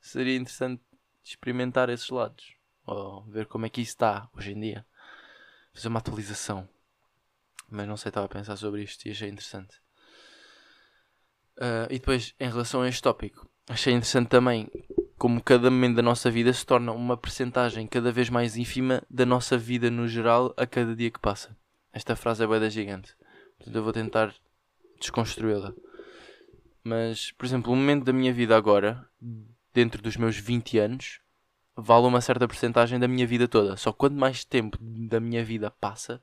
Seria 0.00 0.36
interessante 0.36 0.82
experimentar 1.22 1.88
esses 1.88 2.08
lados. 2.10 2.54
Ou 2.84 3.24
ver 3.24 3.46
como 3.46 3.66
é 3.66 3.68
que 3.68 3.80
isso 3.80 3.92
está 3.92 4.28
hoje 4.36 4.52
em 4.52 4.60
dia. 4.60 4.86
Fazer 5.72 5.88
uma 5.88 5.98
atualização. 5.98 6.68
Mas 7.68 7.86
não 7.86 7.96
sei, 7.96 8.10
estava 8.10 8.26
a 8.26 8.28
pensar 8.28 8.56
sobre 8.56 8.82
isto 8.82 9.06
e 9.06 9.10
achei 9.10 9.28
interessante. 9.28 9.76
Uh, 11.56 11.86
e 11.90 11.98
depois, 11.98 12.34
em 12.38 12.48
relação 12.48 12.82
a 12.82 12.88
este 12.88 13.02
tópico, 13.02 13.48
achei 13.68 13.92
interessante 13.92 14.28
também 14.28 14.70
como 15.16 15.42
cada 15.42 15.70
momento 15.70 15.96
da 15.96 16.02
nossa 16.02 16.30
vida 16.30 16.52
se 16.52 16.64
torna 16.64 16.92
uma 16.92 17.16
percentagem 17.16 17.86
cada 17.86 18.12
vez 18.12 18.28
mais 18.28 18.56
ínfima 18.56 19.02
da 19.08 19.24
nossa 19.24 19.56
vida 19.56 19.90
no 19.90 20.06
geral 20.06 20.52
a 20.56 20.66
cada 20.66 20.94
dia 20.94 21.10
que 21.10 21.18
passa. 21.18 21.56
Esta 21.96 22.14
frase 22.14 22.44
é 22.44 22.46
da 22.46 22.68
gigante. 22.68 23.16
Portanto, 23.56 23.74
eu 23.74 23.82
vou 23.82 23.90
tentar 23.90 24.34
desconstruí-la. 25.00 25.72
Mas, 26.84 27.32
por 27.32 27.46
exemplo, 27.46 27.72
o 27.72 27.74
momento 27.74 28.04
da 28.04 28.12
minha 28.12 28.34
vida 28.34 28.54
agora, 28.54 29.08
dentro 29.72 30.02
dos 30.02 30.14
meus 30.14 30.36
20 30.36 30.78
anos, 30.78 31.20
vale 31.74 32.06
uma 32.06 32.20
certa 32.20 32.46
porcentagem 32.46 32.98
da 32.98 33.08
minha 33.08 33.26
vida 33.26 33.48
toda. 33.48 33.78
Só 33.78 33.94
quanto 33.94 34.14
mais 34.14 34.44
tempo 34.44 34.76
da 34.78 35.18
minha 35.18 35.42
vida 35.42 35.70
passa, 35.70 36.22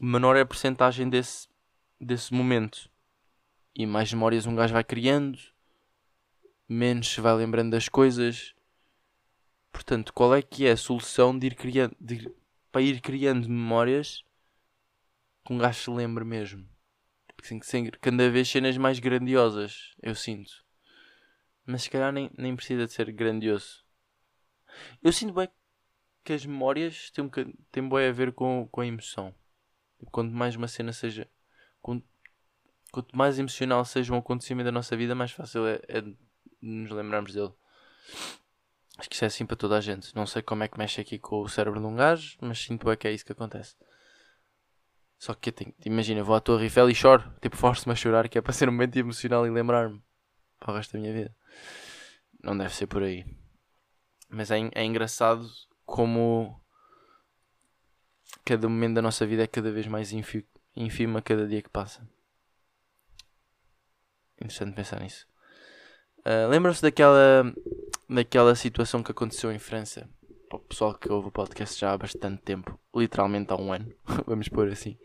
menor 0.00 0.36
é 0.36 0.40
a 0.40 0.46
porcentagem 0.46 1.06
desse, 1.06 1.48
desse 2.00 2.32
momento. 2.32 2.88
E 3.76 3.84
mais 3.84 4.10
memórias 4.10 4.46
um 4.46 4.54
gajo 4.54 4.72
vai 4.72 4.84
criando, 4.84 5.38
menos 6.66 7.08
se 7.08 7.20
vai 7.20 7.34
lembrando 7.34 7.72
das 7.72 7.90
coisas. 7.90 8.54
Portanto, 9.70 10.14
qual 10.14 10.34
é 10.34 10.40
que 10.40 10.66
é 10.66 10.70
a 10.70 10.78
solução 10.78 11.38
de 11.38 11.48
ir 11.48 11.56
criando, 11.56 11.94
de, 12.00 12.26
para 12.72 12.80
ir 12.80 13.02
criando 13.02 13.50
memórias 13.50 14.24
que 15.44 15.52
um 15.52 15.58
gajo 15.58 15.80
se 15.80 15.90
lembre 15.90 16.24
mesmo? 16.24 16.68
Assim, 17.60 17.90
cada 18.00 18.30
vez 18.30 18.48
cenas 18.48 18.76
mais 18.76 18.98
grandiosas, 19.00 19.94
eu 20.00 20.14
sinto. 20.14 20.52
Mas 21.66 21.82
se 21.82 21.90
calhar 21.90 22.12
nem, 22.12 22.30
nem 22.36 22.54
precisa 22.54 22.86
de 22.86 22.92
ser 22.92 23.10
grandioso. 23.10 23.84
Eu 25.02 25.12
sinto 25.12 25.34
bem 25.34 25.48
que 26.24 26.32
as 26.32 26.46
memórias 26.46 27.10
têm, 27.10 27.24
um 27.24 27.28
têm 27.28 27.88
bem 27.88 28.08
a 28.08 28.12
ver 28.12 28.32
com, 28.32 28.68
com 28.70 28.80
a 28.80 28.86
emoção. 28.86 29.34
Quanto 30.10 30.32
mais 30.32 30.56
uma 30.56 30.68
cena 30.68 30.92
seja. 30.92 31.28
Quanto, 31.80 32.06
quanto 32.92 33.16
mais 33.16 33.38
emocional 33.38 33.84
seja 33.84 34.12
um 34.12 34.18
acontecimento 34.18 34.66
da 34.66 34.72
nossa 34.72 34.96
vida, 34.96 35.14
mais 35.14 35.32
fácil 35.32 35.66
é, 35.66 35.80
é 35.88 36.02
nos 36.60 36.90
lembrarmos 36.90 37.32
dele. 37.32 37.52
Acho 38.98 39.08
que 39.08 39.14
isso 39.16 39.24
é 39.24 39.28
assim 39.28 39.46
para 39.46 39.56
toda 39.56 39.76
a 39.76 39.80
gente. 39.80 40.14
Não 40.14 40.26
sei 40.26 40.42
como 40.42 40.62
é 40.62 40.68
que 40.68 40.78
mexe 40.78 41.00
aqui 41.00 41.18
com 41.18 41.40
o 41.40 41.48
cérebro 41.48 41.80
de 41.80 41.86
um 41.86 41.96
gajo, 41.96 42.36
mas 42.40 42.58
sinto 42.58 42.86
bem 42.86 42.96
que 42.96 43.08
é 43.08 43.12
isso 43.12 43.24
que 43.24 43.32
acontece. 43.32 43.76
Só 45.22 45.34
que 45.34 45.50
eu 45.50 45.52
tenho, 45.52 45.72
imagina, 45.86 46.20
vou 46.24 46.34
à 46.34 46.40
Torre 46.40 46.64
Eiffel 46.64 46.90
e 46.90 46.94
choro. 46.96 47.22
Tipo, 47.40 47.56
forço-me 47.56 47.92
a 47.92 47.94
chorar, 47.94 48.28
que 48.28 48.36
é 48.36 48.40
para 48.42 48.52
ser 48.52 48.68
um 48.68 48.72
momento 48.72 48.96
emocional 48.96 49.46
e 49.46 49.50
lembrar-me 49.50 50.02
para 50.58 50.72
o 50.72 50.76
resto 50.76 50.94
da 50.94 50.98
minha 50.98 51.12
vida. 51.12 51.32
Não 52.42 52.58
deve 52.58 52.74
ser 52.74 52.88
por 52.88 53.04
aí. 53.04 53.24
Mas 54.28 54.50
é, 54.50 54.56
é 54.74 54.84
engraçado 54.84 55.48
como 55.86 56.60
cada 58.44 58.68
momento 58.68 58.94
da 58.94 59.02
nossa 59.02 59.24
vida 59.24 59.44
é 59.44 59.46
cada 59.46 59.70
vez 59.70 59.86
mais 59.86 60.10
ínfimo 60.10 61.18
a 61.18 61.22
cada 61.22 61.46
dia 61.46 61.62
que 61.62 61.70
passa. 61.70 62.04
Interessante 64.38 64.74
pensar 64.74 64.98
nisso. 64.98 65.24
Uh, 66.26 66.48
Lembram-se 66.50 66.82
daquela, 66.82 67.44
daquela 68.10 68.56
situação 68.56 69.04
que 69.04 69.12
aconteceu 69.12 69.52
em 69.52 69.60
França? 69.60 70.10
Para 70.52 70.58
o 70.58 70.64
pessoal 70.64 70.92
que 70.92 71.10
ouve 71.10 71.28
o 71.28 71.32
podcast 71.32 71.80
já 71.80 71.94
há 71.94 71.96
bastante 71.96 72.42
tempo, 72.42 72.78
literalmente 72.94 73.50
há 73.50 73.56
um 73.56 73.72
ano, 73.72 73.90
vamos 74.26 74.50
pôr 74.50 74.68
assim, 74.68 74.98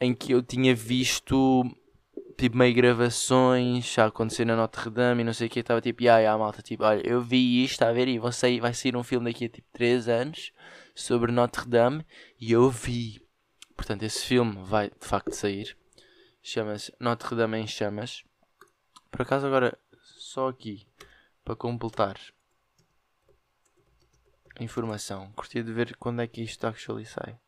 em 0.00 0.14
que 0.14 0.30
eu 0.30 0.40
tinha 0.40 0.72
visto 0.76 1.64
tipo 2.36 2.56
meio 2.56 2.72
gravações 2.72 3.98
a 3.98 4.06
acontecer 4.06 4.44
na 4.44 4.54
Notre 4.54 4.90
Dame 4.90 5.22
e 5.22 5.24
não 5.24 5.32
sei 5.32 5.48
o 5.48 5.50
que, 5.50 5.58
estava 5.58 5.80
tipo, 5.80 6.02
ai, 6.02 6.22
yeah, 6.22 6.38
malta, 6.38 6.62
tipo, 6.62 6.84
olha, 6.84 7.04
eu 7.04 7.20
vi 7.20 7.64
isto, 7.64 7.72
está 7.72 7.88
a 7.88 7.92
ver, 7.92 8.06
e 8.06 8.20
vai 8.20 8.30
sair, 8.30 8.60
vai 8.60 8.72
sair 8.72 8.94
um 8.94 9.02
filme 9.02 9.28
daqui 9.28 9.46
a 9.46 9.48
tipo 9.48 9.66
3 9.72 10.08
anos 10.08 10.52
sobre 10.94 11.32
Notre 11.32 11.68
Dame 11.68 12.06
e 12.40 12.52
eu 12.52 12.70
vi. 12.70 13.20
Portanto, 13.76 14.04
esse 14.04 14.24
filme 14.24 14.56
vai 14.62 14.88
de 14.88 15.04
facto 15.04 15.32
sair. 15.32 15.76
Chama-se 16.40 16.94
Notre 17.00 17.34
Dame 17.34 17.58
em 17.58 17.66
Chamas. 17.66 18.22
Por 19.10 19.22
acaso, 19.22 19.48
agora, 19.48 19.76
só 20.00 20.46
aqui 20.46 20.86
para 21.44 21.56
completar 21.56 22.16
informação, 24.64 25.32
gostaria 25.36 25.64
de 25.64 25.72
ver 25.72 25.96
quando 25.96 26.20
é 26.20 26.26
que 26.26 26.42
isto 26.42 26.66
actually 26.66 27.04
sai. 27.04 27.38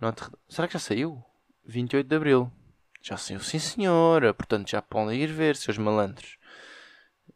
Notre... 0.00 0.30
Será 0.48 0.66
que 0.66 0.74
já 0.74 0.80
saiu? 0.80 1.24
28 1.64 2.08
de 2.08 2.16
Abril. 2.16 2.52
Já 3.00 3.16
saiu, 3.16 3.40
sim 3.40 3.58
senhora. 3.58 4.32
Portanto, 4.32 4.70
já 4.70 4.82
podem 4.82 5.20
ir 5.20 5.32
ver, 5.32 5.56
seus 5.56 5.78
malandros. 5.78 6.38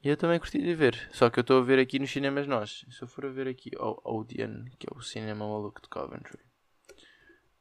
E 0.03 0.09
eu 0.09 0.17
também 0.17 0.39
curti 0.39 0.59
de 0.59 0.75
ver. 0.75 1.09
Só 1.13 1.29
que 1.29 1.39
eu 1.39 1.43
estou 1.43 1.61
a 1.61 1.65
ver 1.65 1.79
aqui 1.79 1.99
nos 1.99 2.11
cinemas 2.11 2.47
nós. 2.47 2.85
Se 2.91 3.03
eu 3.03 3.09
for 3.09 3.27
a 3.27 3.31
ver 3.31 3.49
aqui 3.49 3.71
o 3.79 4.01
Odeon, 4.05 4.65
que 4.79 4.87
é 4.89 4.97
o 4.97 5.03
cinema 5.03 5.47
maluco 5.47 5.83
de 5.83 5.89
Coventry. 5.89 6.45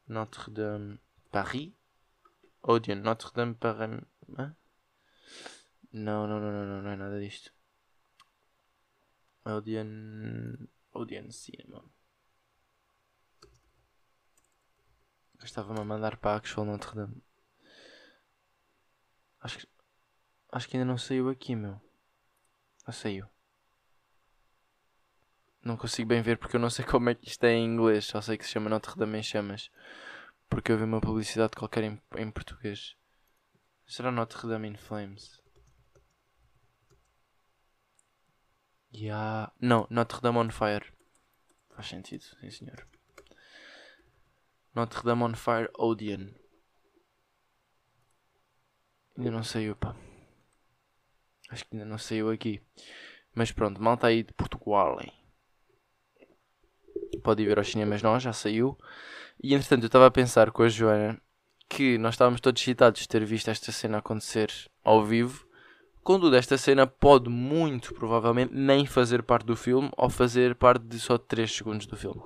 Notre 0.08 0.52
Dame 0.52 1.00
Paris. 1.32 1.74
Odeon, 2.62 2.98
Notre 2.98 3.32
Dame 3.34 3.56
Paris. 3.56 4.02
Não, 5.92 6.28
não, 6.28 6.40
não, 6.40 6.52
não, 6.52 6.66
não, 6.66 6.82
não 6.84 6.90
é 6.92 6.96
nada 6.96 7.20
disto. 7.20 7.52
Odeon. 9.46 10.68
Odeon 10.94 11.30
Cinema. 11.32 11.84
Estava-me 15.44 15.80
a 15.80 15.84
mandar 15.84 16.18
para 16.18 16.32
a 16.32 16.36
Actual 16.38 16.66
Notre 16.66 16.96
Dame. 16.96 17.22
Acho 19.42 19.60
que, 19.60 19.68
acho 20.52 20.68
que 20.68 20.78
ainda 20.78 20.88
não 20.88 20.98
saiu 20.98 21.30
aqui, 21.30 21.56
meu. 21.56 21.80
Ou 22.88 22.94
saiu? 22.94 23.28
Não 25.62 25.78
consigo 25.78 26.10
bem 26.10 26.22
ver 26.22 26.38
porque 26.38 26.56
eu 26.56 26.60
não 26.60 26.70
sei 26.70 26.86
como 26.86 27.10
é 27.10 27.16
que 27.16 27.28
isto 27.28 27.44
é 27.44 27.54
em 27.54 27.66
inglês. 27.66 28.06
Só 28.06 28.22
sei 28.22 28.38
que 28.38 28.46
se 28.46 28.52
chama 28.52 28.70
Notre 28.70 28.98
Dame 28.98 29.20
em 29.20 29.24
Chamas. 29.24 29.70
Porque 30.50 30.72
eu 30.72 30.78
vi 30.78 30.84
uma 30.84 31.02
publicidade 31.02 31.56
qualquer 31.56 31.84
em, 31.84 32.02
em 32.18 32.32
português. 32.32 32.96
Será 33.86 34.12
Notre 34.12 34.48
Dame 34.48 34.70
in 34.70 34.78
Flames? 34.78 35.45
Yeah. 38.98 39.52
Não, 39.60 39.86
Notre 39.90 40.22
Dame 40.22 40.38
on 40.38 40.50
Fire. 40.50 40.86
Faz 41.76 41.88
sentido, 41.88 42.24
sim 42.24 42.50
senhor. 42.50 42.88
Notre 44.74 45.04
Dame 45.04 45.24
on 45.24 45.34
Fire 45.34 45.70
Odeon. 45.78 46.30
Ainda 49.18 49.32
não 49.32 49.44
saiu, 49.44 49.76
pá. 49.76 49.96
Acho 51.50 51.66
que 51.66 51.76
ainda 51.76 51.86
não 51.86 51.98
saiu 51.98 52.30
aqui. 52.30 52.62
Mas 53.34 53.52
pronto, 53.52 53.82
mal 53.82 53.96
está 53.96 54.08
aí 54.08 54.24
de 54.24 54.34
Portugal, 54.34 54.98
hein? 55.02 55.12
Pode 57.22 57.44
ir 57.44 57.48
ver 57.48 57.58
aos 57.58 57.70
cinemas 57.70 58.02
nós, 58.02 58.24
já 58.24 58.32
saiu. 58.32 58.78
E 59.44 59.54
entretanto 59.54 59.84
eu 59.84 59.88
estava 59.88 60.08
a 60.08 60.12
pensar 60.12 60.52
com 60.52 60.64
a 60.64 60.70
Joana 60.70 61.22
que 61.68 61.98
nós 61.98 62.14
estávamos 62.14 62.40
todos 62.40 62.62
excitados 62.62 63.02
de 63.02 63.08
ter 63.10 63.26
visto 63.26 63.50
esta 63.50 63.72
cena 63.72 63.98
acontecer 63.98 64.50
ao 64.84 65.04
vivo. 65.04 65.45
Contudo, 66.06 66.36
esta 66.36 66.56
cena 66.56 66.86
pode 66.86 67.32
muito 67.32 67.92
provavelmente 67.96 68.54
nem 68.54 68.86
fazer 68.86 69.24
parte 69.24 69.48
do 69.48 69.56
filme 69.56 69.90
ou 69.98 70.08
fazer 70.08 70.54
parte 70.54 70.84
de 70.84 71.00
só 71.00 71.18
3 71.18 71.52
segundos 71.52 71.88
do 71.88 71.98
filme. 71.98 72.22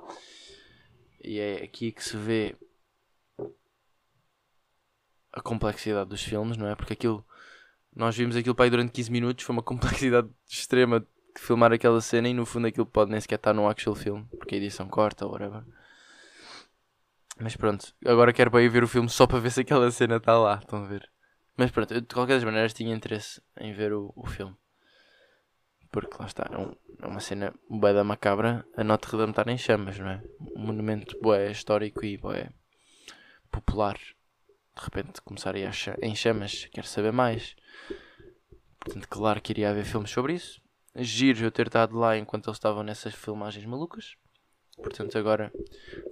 E 1.24 1.40
é 1.40 1.64
aqui 1.64 1.94
que 1.94 2.04
se 2.04 2.18
vê 2.18 2.58
a 5.32 5.40
complexidade 5.42 6.10
dos 6.10 6.22
filmes, 6.22 6.58
não 6.58 6.68
é? 6.68 6.76
Porque 6.76 6.92
aquilo. 6.92 7.26
Nós 7.96 8.18
vimos 8.18 8.36
aquilo 8.36 8.54
para 8.54 8.66
aí 8.66 8.70
durante 8.70 8.92
15 8.92 9.12
minutos, 9.14 9.46
foi 9.46 9.54
uma 9.54 9.64
complexidade 9.72 10.28
extrema 10.46 11.00
de 11.00 11.08
filmar 11.38 11.72
aquela 11.72 12.02
cena 12.02 12.28
e 12.28 12.34
no 12.34 12.46
fundo 12.46 12.68
aquilo 12.68 12.86
pode 12.86 13.12
nem 13.12 13.22
sequer 13.22 13.36
estar 13.36 13.54
no 13.54 13.66
actual 13.66 13.96
filme, 13.96 14.28
porque 14.38 14.56
a 14.56 14.58
edição 14.58 14.90
corta 14.90 15.26
ou 15.26 15.32
whatever. 15.32 15.64
Mas 17.40 17.56
pronto, 17.56 17.94
agora 18.06 18.34
quero 18.34 18.52
para 18.52 18.62
ir 18.62 18.68
ver 18.68 18.84
o 18.84 18.90
filme 18.90 19.08
só 19.08 19.26
para 19.26 19.40
ver 19.40 19.52
se 19.52 19.62
aquela 19.62 19.90
cena 19.90 20.18
está 20.18 20.38
lá, 20.38 20.56
estão 20.56 20.84
a 20.84 20.86
ver? 20.86 21.10
Mas 21.60 21.72
pronto, 21.72 21.94
eu 21.94 22.00
de 22.00 22.08
qualquer 22.08 22.36
das 22.36 22.46
maneiras 22.46 22.74
tinha 22.74 22.96
interesse 22.96 23.42
em 23.60 23.74
ver 23.74 23.92
o, 23.92 24.14
o 24.16 24.26
filme. 24.26 24.56
Porque 25.92 26.16
lá 26.18 26.26
está, 26.26 26.48
é, 26.50 26.58
um, 26.58 26.74
é 27.02 27.06
uma 27.06 27.20
cena 27.20 27.54
bué 27.70 27.94
da 27.94 28.02
macabra, 28.02 28.66
a 28.78 28.82
Notre 28.82 29.18
Dame 29.18 29.32
estar 29.32 29.46
em 29.50 29.58
chamas, 29.58 30.00
não 30.00 30.08
é? 30.08 30.24
Um 30.56 30.68
monumento 30.68 31.20
bué 31.22 31.52
histórico 31.52 32.06
e 32.06 32.16
bué 32.16 32.50
popular 33.52 33.98
de 33.98 34.86
repente 34.86 35.22
começaria 35.22 35.70
em 36.02 36.16
chamas, 36.16 36.70
quero 36.72 36.88
saber 36.88 37.12
mais. 37.12 37.58
Portanto, 38.80 39.10
claro 39.10 39.42
que 39.42 39.52
iria 39.52 39.70
haver 39.70 39.84
filmes 39.84 40.12
sobre 40.12 40.36
isso. 40.36 40.62
Giro 40.96 41.44
eu 41.44 41.52
ter 41.52 41.68
estado 41.68 41.98
lá 41.98 42.18
enquanto 42.18 42.48
eles 42.48 42.56
estavam 42.56 42.84
nessas 42.84 43.14
filmagens 43.14 43.66
malucas. 43.66 44.16
Portanto, 44.78 45.18
agora 45.18 45.52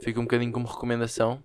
fica 0.02 0.20
um 0.20 0.24
bocadinho 0.24 0.52
como 0.52 0.68
recomendação. 0.68 1.42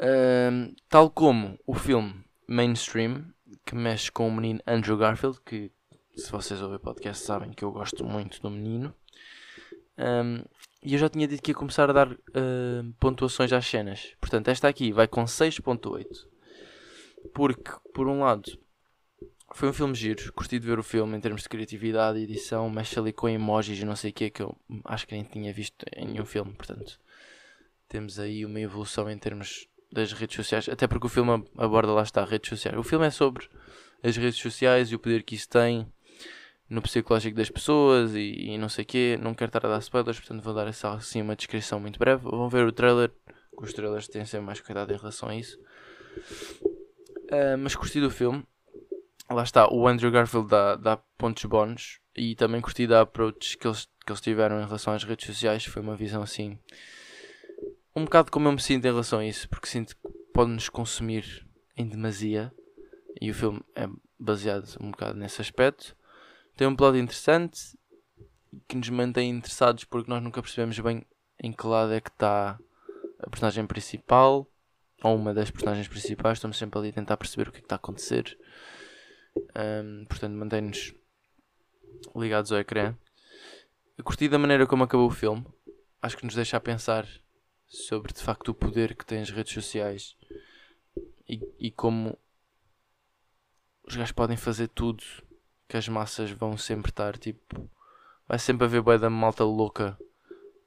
Uh, 0.00 0.74
tal 0.88 1.10
como 1.10 1.58
o 1.66 1.74
filme 1.74 2.24
Mainstream, 2.46 3.26
que 3.66 3.74
mexe 3.74 4.10
com 4.10 4.28
o 4.28 4.32
menino 4.32 4.60
Andrew 4.66 4.96
Garfield, 4.96 5.38
que 5.44 5.70
se 6.16 6.30
vocês 6.30 6.60
ouvem 6.62 6.78
podcast 6.78 7.24
sabem 7.24 7.52
que 7.52 7.64
eu 7.64 7.70
gosto 7.70 8.04
muito 8.04 8.40
do 8.40 8.50
menino. 8.50 8.94
Um, 9.98 10.42
e 10.82 10.94
eu 10.94 10.98
já 10.98 11.08
tinha 11.08 11.26
dito 11.26 11.42
que 11.42 11.50
ia 11.50 11.54
começar 11.54 11.90
a 11.90 11.92
dar 11.92 12.12
uh, 12.12 12.92
pontuações 13.00 13.52
às 13.52 13.66
cenas. 13.66 14.14
Portanto, 14.20 14.48
esta 14.48 14.68
aqui 14.68 14.92
vai 14.92 15.08
com 15.08 15.24
6.8. 15.24 16.26
Porque, 17.34 17.72
por 17.92 18.06
um 18.06 18.20
lado, 18.20 18.58
foi 19.52 19.68
um 19.68 19.72
filme 19.72 19.94
giro. 19.94 20.32
Curti 20.32 20.58
de 20.58 20.66
ver 20.66 20.78
o 20.78 20.82
filme 20.82 21.16
em 21.16 21.20
termos 21.20 21.42
de 21.42 21.48
criatividade 21.48 22.20
edição. 22.20 22.70
Mexe 22.70 22.98
ali 22.98 23.12
com 23.12 23.28
emojis 23.28 23.80
e 23.80 23.84
não 23.84 23.96
sei 23.96 24.10
o 24.10 24.14
que 24.14 24.30
que 24.30 24.42
eu 24.42 24.56
acho 24.84 25.06
que 25.06 25.14
nem 25.14 25.24
tinha 25.24 25.52
visto 25.52 25.84
em 25.96 26.06
nenhum 26.06 26.24
filme. 26.24 26.52
Portanto, 26.52 27.00
temos 27.88 28.18
aí 28.20 28.46
uma 28.46 28.60
evolução 28.60 29.10
em 29.10 29.18
termos 29.18 29.68
das 29.90 30.12
redes 30.12 30.36
sociais. 30.36 30.68
Até 30.68 30.86
porque 30.86 31.06
o 31.06 31.10
filme 31.10 31.44
aborda, 31.56 31.92
lá 31.92 32.02
está, 32.02 32.24
redes 32.24 32.48
sociais. 32.48 32.78
O 32.78 32.82
filme 32.82 33.06
é 33.06 33.10
sobre 33.10 33.48
as 34.02 34.16
redes 34.16 34.38
sociais 34.38 34.90
e 34.90 34.94
o 34.94 34.98
poder 34.98 35.22
que 35.22 35.34
isso 35.34 35.48
tem 35.48 35.86
no 36.68 36.82
psicológico 36.82 37.36
das 37.36 37.48
pessoas 37.48 38.14
e, 38.14 38.50
e 38.50 38.58
não 38.58 38.68
sei 38.68 38.84
o 38.84 38.86
quê. 38.86 39.18
Não 39.20 39.34
quero 39.34 39.48
estar 39.48 39.64
a 39.64 39.70
dar 39.70 39.78
spoilers, 39.78 40.18
portanto 40.18 40.42
vou 40.42 40.54
dar 40.54 40.66
essa, 40.66 40.92
assim 40.92 41.22
uma 41.22 41.36
descrição 41.36 41.80
muito 41.80 41.98
breve. 41.98 42.22
Vão 42.22 42.48
ver 42.48 42.66
o 42.66 42.72
trailer, 42.72 43.10
que 43.56 43.64
os 43.64 43.72
trailers 43.72 44.08
têm 44.08 44.24
sempre 44.24 44.46
mais 44.46 44.60
cuidado 44.60 44.92
em 44.92 44.96
relação 44.96 45.28
a 45.28 45.36
isso. 45.36 45.58
Uh, 47.30 47.58
mas 47.58 47.74
curti 47.74 48.00
do 48.00 48.10
filme. 48.10 48.44
lá 49.30 49.42
está, 49.42 49.72
o 49.72 49.86
Andrew 49.86 50.10
Garfield 50.10 50.48
dá, 50.48 50.76
dá 50.76 50.96
pontos 51.16 51.44
bónus 51.44 52.00
e 52.16 52.34
também 52.34 52.60
curti 52.60 52.86
da 52.86 53.02
approach 53.02 53.56
que 53.56 53.66
eles, 53.66 53.88
que 54.04 54.10
eles 54.10 54.20
tiveram 54.20 54.60
em 54.60 54.64
relação 54.64 54.92
às 54.92 55.04
redes 55.04 55.26
sociais. 55.26 55.64
Foi 55.64 55.80
uma 55.80 55.96
visão 55.96 56.22
assim, 56.22 56.58
um 57.98 58.04
bocado 58.04 58.30
como 58.30 58.48
eu 58.48 58.52
me 58.52 58.60
sinto 58.60 58.84
em 58.84 58.90
relação 58.90 59.18
a 59.18 59.26
isso, 59.26 59.48
porque 59.48 59.66
sinto 59.66 59.96
que 59.96 60.08
pode-nos 60.32 60.68
consumir 60.68 61.46
em 61.76 61.88
demasia 61.88 62.52
e 63.20 63.30
o 63.30 63.34
filme 63.34 63.60
é 63.74 63.88
baseado 64.18 64.76
um 64.80 64.90
bocado 64.90 65.18
nesse 65.18 65.40
aspecto. 65.40 65.96
Tem 66.56 66.66
um 66.66 66.76
plot 66.76 66.98
interessante 66.98 67.76
que 68.66 68.76
nos 68.76 68.88
mantém 68.88 69.30
interessados 69.30 69.84
porque 69.84 70.10
nós 70.10 70.22
nunca 70.22 70.40
percebemos 70.40 70.78
bem 70.78 71.04
em 71.42 71.52
que 71.52 71.66
lado 71.66 71.92
é 71.92 72.00
que 72.00 72.10
está 72.10 72.58
a 73.20 73.30
personagem 73.30 73.66
principal 73.66 74.48
ou 75.02 75.16
uma 75.16 75.34
das 75.34 75.50
personagens 75.50 75.88
principais. 75.88 76.38
Estamos 76.38 76.56
sempre 76.56 76.78
ali 76.78 76.88
a 76.88 76.92
tentar 76.92 77.16
perceber 77.16 77.48
o 77.48 77.52
que 77.52 77.58
é 77.58 77.60
que 77.60 77.66
está 77.66 77.76
a 77.76 77.78
acontecer. 77.78 78.38
Um, 79.36 80.04
portanto, 80.06 80.34
mantém-nos 80.34 80.94
ligados 82.16 82.50
ao 82.52 82.58
ecrã. 82.58 82.96
Eu 83.96 84.04
curti 84.04 84.28
da 84.28 84.38
maneira 84.38 84.66
como 84.66 84.84
acabou 84.84 85.06
o 85.06 85.12
filme. 85.12 85.44
Acho 86.00 86.16
que 86.16 86.24
nos 86.24 86.34
deixa 86.34 86.56
a 86.56 86.60
pensar 86.60 87.06
sobre 87.68 88.12
de 88.12 88.22
facto 88.22 88.48
o 88.48 88.54
poder 88.54 88.94
que 88.94 89.04
têm 89.04 89.20
as 89.20 89.30
redes 89.30 89.52
sociais 89.52 90.16
e, 91.28 91.40
e 91.58 91.70
como 91.70 92.18
os 93.84 93.96
gajos 93.96 94.12
podem 94.12 94.36
fazer 94.36 94.68
tudo 94.68 95.02
que 95.68 95.76
as 95.76 95.88
massas 95.88 96.30
vão 96.30 96.56
sempre 96.56 96.90
estar 96.90 97.16
tipo. 97.18 97.68
Vai 98.26 98.38
sempre 98.38 98.64
haver 98.64 98.82
boia 98.82 98.98
da 98.98 99.08
malta 99.08 99.44
louca 99.44 99.98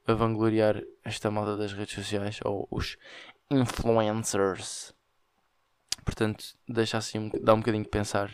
a 0.08 0.14
vangloriar 0.14 0.82
esta 1.04 1.30
malta 1.30 1.56
das 1.56 1.74
redes 1.74 1.94
sociais 1.94 2.40
ou 2.44 2.68
os 2.72 2.98
influencers. 3.50 4.94
Portanto, 6.04 6.56
deixa 6.68 6.98
assim, 6.98 7.30
dá 7.42 7.54
um 7.54 7.60
bocadinho 7.60 7.84
de 7.84 7.90
pensar. 7.90 8.34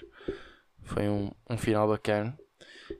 Foi 0.83 1.09
um, 1.09 1.31
um 1.49 1.57
final 1.57 1.87
bacana. 1.87 2.37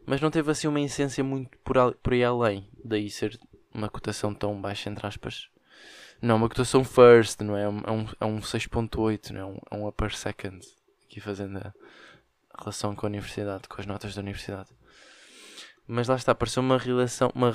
Mas 0.06 0.20
não 0.20 0.30
teve 0.30 0.52
assim 0.52 0.68
uma 0.68 0.82
essência 0.82 1.24
muito 1.24 1.58
por, 1.60 1.96
por 1.96 2.12
aí 2.12 2.24
além. 2.24 2.70
Daí 2.84 3.10
ser 3.10 3.40
uma 3.74 3.90
cotação 3.90 4.34
tão 4.34 4.60
baixa, 4.62 4.90
entre 4.90 5.08
aspas. 5.08 5.50
Não, 6.22 6.36
uma 6.36 6.50
cotação 6.50 6.84
first, 6.84 7.42
não 7.42 7.56
é? 7.56 7.64
É 7.64 7.70
um, 7.70 8.08
é 8.20 8.26
um 8.26 8.40
6.8, 8.40 9.32
não 9.32 9.40
é? 9.40 9.46
Um, 9.46 9.58
é 9.72 9.76
um 9.76 9.88
upper 9.88 10.16
second. 10.16 10.66
Aqui 11.06 11.20
fazendo 11.20 11.58
a 11.58 11.74
relação 12.60 12.96
com 12.96 13.06
a 13.06 13.10
universidade, 13.10 13.68
com 13.68 13.80
as 13.80 13.86
notas 13.86 14.16
da 14.16 14.22
universidade. 14.22 14.70
Mas 15.88 16.08
lá 16.08 16.16
está, 16.16 16.36
pareceu 16.36 16.62
uma, 16.62 16.78
relação, 16.78 17.32
uma 17.34 17.54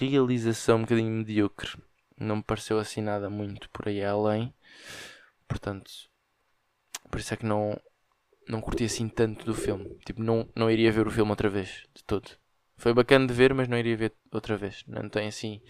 realização 0.00 0.78
um 0.78 0.82
bocadinho 0.82 1.10
medíocre. 1.10 1.76
Não 2.18 2.36
me 2.36 2.42
pareceu 2.42 2.78
assim 2.78 3.02
nada 3.02 3.28
muito 3.28 3.68
por 3.70 3.88
aí 3.88 4.02
além. 4.02 4.54
Portanto, 5.46 5.90
por 7.10 7.20
isso 7.20 7.34
é 7.34 7.36
que 7.36 7.44
não, 7.44 7.78
não 8.48 8.60
curti 8.60 8.84
assim 8.84 9.08
tanto 9.08 9.44
do 9.44 9.54
filme. 9.54 9.98
Tipo, 10.06 10.22
não, 10.22 10.48
não 10.54 10.70
iria 10.70 10.90
ver 10.90 11.06
o 11.06 11.10
filme 11.10 11.30
outra 11.30 11.50
vez, 11.50 11.84
de 11.94 12.02
todo. 12.04 12.30
Foi 12.78 12.94
bacana 12.94 13.26
de 13.26 13.34
ver, 13.34 13.52
mas 13.52 13.68
não 13.68 13.76
iria 13.76 13.96
ver 13.96 14.14
outra 14.32 14.56
vez. 14.56 14.82
Não 14.86 15.08
tem 15.08 15.28
assim. 15.28 15.60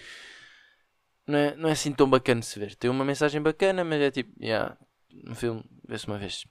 Não 1.26 1.38
é, 1.38 1.56
não 1.56 1.68
é 1.68 1.72
assim 1.72 1.92
tão 1.92 2.08
bacana 2.08 2.40
de 2.40 2.46
se 2.46 2.58
ver. 2.58 2.74
Tem 2.76 2.90
uma 2.90 3.04
mensagem 3.04 3.42
bacana, 3.42 3.84
mas 3.84 4.00
é 4.00 4.10
tipo, 4.10 4.32
yeah, 4.42 4.76
no 5.10 5.34
filme, 5.34 5.64
vê-se 5.86 6.06
uma 6.06 6.18
vez. 6.18 6.44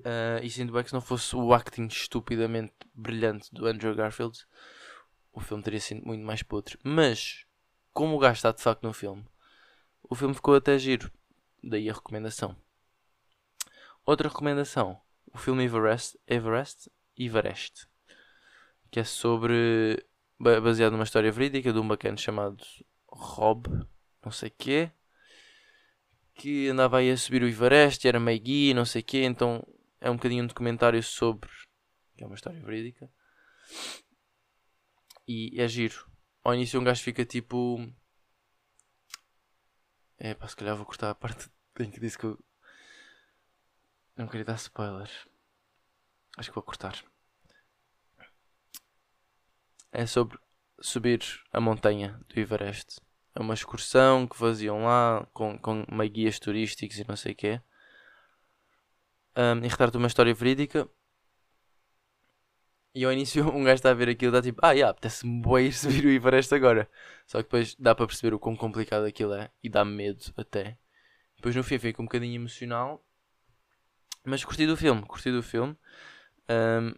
Uh, 0.00 0.42
e 0.42 0.50
sinto 0.50 0.72
bem 0.72 0.82
que 0.82 0.90
se 0.90 0.94
não 0.94 1.00
fosse 1.00 1.34
o 1.34 1.52
acting 1.52 1.86
estupidamente 1.86 2.74
brilhante 2.94 3.52
do 3.52 3.66
Andrew 3.66 3.94
Garfield, 3.94 4.38
o 5.32 5.40
filme 5.40 5.62
teria 5.62 5.80
sido 5.80 6.04
muito 6.04 6.24
mais 6.24 6.42
podre. 6.42 6.78
Mas, 6.84 7.46
como 7.92 8.14
o 8.14 8.18
gajo 8.18 8.34
está 8.34 8.52
de 8.52 8.62
facto 8.62 8.82
no 8.82 8.92
filme, 8.92 9.24
o 10.02 10.14
filme 10.14 10.34
ficou 10.34 10.54
até 10.54 10.78
giro. 10.78 11.10
Daí 11.62 11.88
a 11.88 11.94
recomendação. 11.94 12.54
Outra 14.04 14.28
recomendação: 14.28 15.00
o 15.32 15.38
filme 15.38 15.64
Everest, 15.64 16.18
Everest, 16.28 16.90
Everest 17.18 17.88
que 18.90 19.00
é 19.00 19.04
sobre. 19.04 20.04
baseado 20.38 20.92
numa 20.92 21.04
história 21.04 21.30
verídica 21.30 21.72
de 21.72 21.78
um 21.78 21.86
bacana 21.86 22.16
chamado 22.16 22.64
Rob, 23.16 23.68
não 24.24 24.30
sei 24.30 24.50
quê, 24.50 24.90
que 26.34 26.68
andava 26.68 26.98
aí 26.98 27.10
a 27.10 27.16
subir 27.16 27.42
o 27.42 27.48
Everest, 27.48 28.06
era 28.06 28.20
meio 28.20 28.40
guia, 28.40 28.74
não 28.74 28.84
sei 28.84 29.02
quê, 29.02 29.24
então 29.24 29.66
é 30.00 30.10
um 30.10 30.16
bocadinho 30.16 30.44
um 30.44 30.46
documentário 30.46 31.02
sobre. 31.02 31.50
que 32.16 32.22
é 32.22 32.26
uma 32.26 32.34
história 32.34 32.60
verídica. 32.60 33.10
E 35.26 35.60
é 35.60 35.66
giro. 35.66 36.08
Ao 36.44 36.54
início 36.54 36.80
um 36.80 36.84
gajo 36.84 37.02
fica 37.02 37.24
tipo. 37.24 37.78
É 40.18 40.34
pá, 40.34 40.46
se 40.46 40.56
calhar 40.56 40.76
vou 40.76 40.86
cortar 40.86 41.10
a 41.10 41.14
parte 41.14 41.50
em 41.80 41.90
que 41.90 42.00
disse 42.00 42.18
que 42.18 42.24
eu. 42.24 42.38
Não 44.16 44.28
queria 44.28 44.44
dar 44.44 44.56
spoilers. 44.56 45.26
Acho 46.38 46.50
que 46.50 46.54
vou 46.54 46.62
cortar. 46.62 47.02
É 49.92 50.06
sobre 50.06 50.38
subir 50.80 51.20
a 51.52 51.60
montanha 51.60 52.20
do 52.28 52.38
Everest. 52.38 53.00
É 53.36 53.40
uma 53.40 53.54
excursão 53.54 54.26
que 54.26 54.36
faziam 54.36 54.84
lá 54.84 55.26
com, 55.32 55.58
com 55.58 55.84
meio 55.92 56.10
guias 56.10 56.38
turísticos 56.38 56.98
e 56.98 57.06
não 57.06 57.16
sei 57.16 57.32
o 57.32 57.36
quê 57.36 57.60
um, 59.36 59.64
e 59.64 59.68
retrata 59.68 59.98
uma 59.98 60.06
história 60.06 60.34
verídica. 60.34 60.88
E 62.94 63.04
ao 63.04 63.12
início 63.12 63.46
um 63.54 63.62
gajo 63.62 63.74
está 63.74 63.90
a 63.90 63.94
ver 63.94 64.08
aquilo 64.08 64.34
está 64.34 64.42
tipo, 64.42 64.60
ah, 64.64 64.72
yeah, 64.72 64.90
apetece-me 64.90 65.42
bem 65.42 65.70
subir 65.70 66.06
o 66.06 66.10
Everest 66.10 66.54
agora. 66.54 66.88
Só 67.26 67.38
que 67.38 67.44
depois 67.44 67.74
dá 67.78 67.94
para 67.94 68.06
perceber 68.06 68.34
o 68.34 68.38
quão 68.38 68.56
complicado 68.56 69.04
aquilo 69.04 69.34
é 69.34 69.50
e 69.62 69.68
dá 69.68 69.84
medo 69.84 70.24
até. 70.36 70.78
Depois 71.36 71.54
no 71.54 71.62
fim 71.62 71.78
fica 71.78 72.00
um 72.00 72.06
bocadinho 72.06 72.34
emocional. 72.34 73.04
Mas 74.24 74.44
curti 74.44 74.66
do 74.66 74.76
filme, 74.76 75.02
curti 75.02 75.30
do 75.30 75.42
filme. 75.42 75.76
Um, 76.48 76.94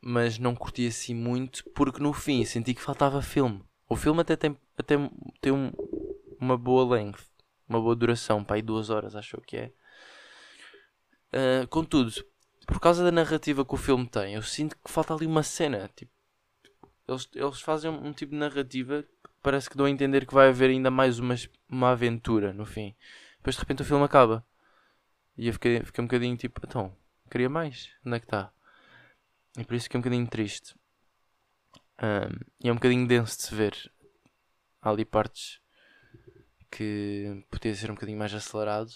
mas 0.00 0.38
não 0.38 0.54
curti 0.54 0.86
assim 0.86 1.14
muito 1.14 1.68
porque 1.74 2.02
no 2.02 2.12
fim 2.12 2.44
senti 2.44 2.72
que 2.72 2.80
faltava 2.80 3.20
filme. 3.20 3.62
O 3.90 3.96
filme 3.96 4.20
até 4.20 4.36
tem, 4.36 4.56
até 4.78 4.94
tem 5.40 5.52
um, 5.52 5.72
uma 6.40 6.56
boa 6.56 6.94
length, 6.94 7.26
uma 7.68 7.80
boa 7.80 7.96
duração, 7.96 8.44
para 8.44 8.54
aí 8.54 8.62
duas 8.62 8.88
horas 8.88 9.16
acho 9.16 9.36
que 9.40 9.56
é. 9.56 9.72
Uh, 11.32 11.66
contudo, 11.66 12.12
por 12.68 12.78
causa 12.78 13.02
da 13.02 13.10
narrativa 13.10 13.64
que 13.64 13.74
o 13.74 13.76
filme 13.76 14.06
tem, 14.06 14.34
eu 14.34 14.42
sinto 14.42 14.76
que 14.76 14.92
falta 14.92 15.12
ali 15.12 15.26
uma 15.26 15.42
cena. 15.42 15.90
Tipo, 15.96 16.12
eles, 17.08 17.28
eles 17.34 17.60
fazem 17.60 17.90
um, 17.90 18.06
um 18.06 18.12
tipo 18.12 18.30
de 18.30 18.38
narrativa 18.38 19.02
que 19.02 19.30
parece 19.42 19.68
que 19.68 19.76
dão 19.76 19.86
a 19.86 19.90
entender 19.90 20.24
que 20.24 20.34
vai 20.34 20.50
haver 20.50 20.70
ainda 20.70 20.88
mais 20.88 21.18
uma, 21.18 21.34
uma 21.68 21.90
aventura 21.90 22.52
no 22.52 22.64
fim. 22.64 22.94
Depois 23.38 23.56
de 23.56 23.60
repente 23.60 23.82
o 23.82 23.84
filme 23.84 24.04
acaba. 24.04 24.46
E 25.36 25.48
eu 25.48 25.52
fiquei, 25.52 25.80
fiquei 25.82 26.04
um 26.04 26.06
bocadinho 26.06 26.36
tipo, 26.36 26.60
então, 26.64 26.96
queria 27.28 27.48
mais. 27.48 27.90
Onde 28.06 28.18
é 28.18 28.20
que 28.20 28.26
está? 28.26 28.52
E 29.58 29.64
por 29.64 29.74
isso 29.74 29.84
fiquei 29.84 29.98
um 29.98 30.02
bocadinho 30.02 30.28
triste. 30.28 30.76
Um, 32.02 32.38
e 32.60 32.68
é 32.68 32.72
um 32.72 32.76
bocadinho 32.76 33.06
denso 33.06 33.36
de 33.36 33.42
se 33.44 33.54
ver. 33.54 33.92
Há 34.80 34.90
ali 34.90 35.04
partes 35.04 35.60
que 36.70 37.44
podia 37.50 37.74
ser 37.74 37.90
um 37.90 37.94
bocadinho 37.94 38.18
mais 38.18 38.32
acelerado. 38.32 38.90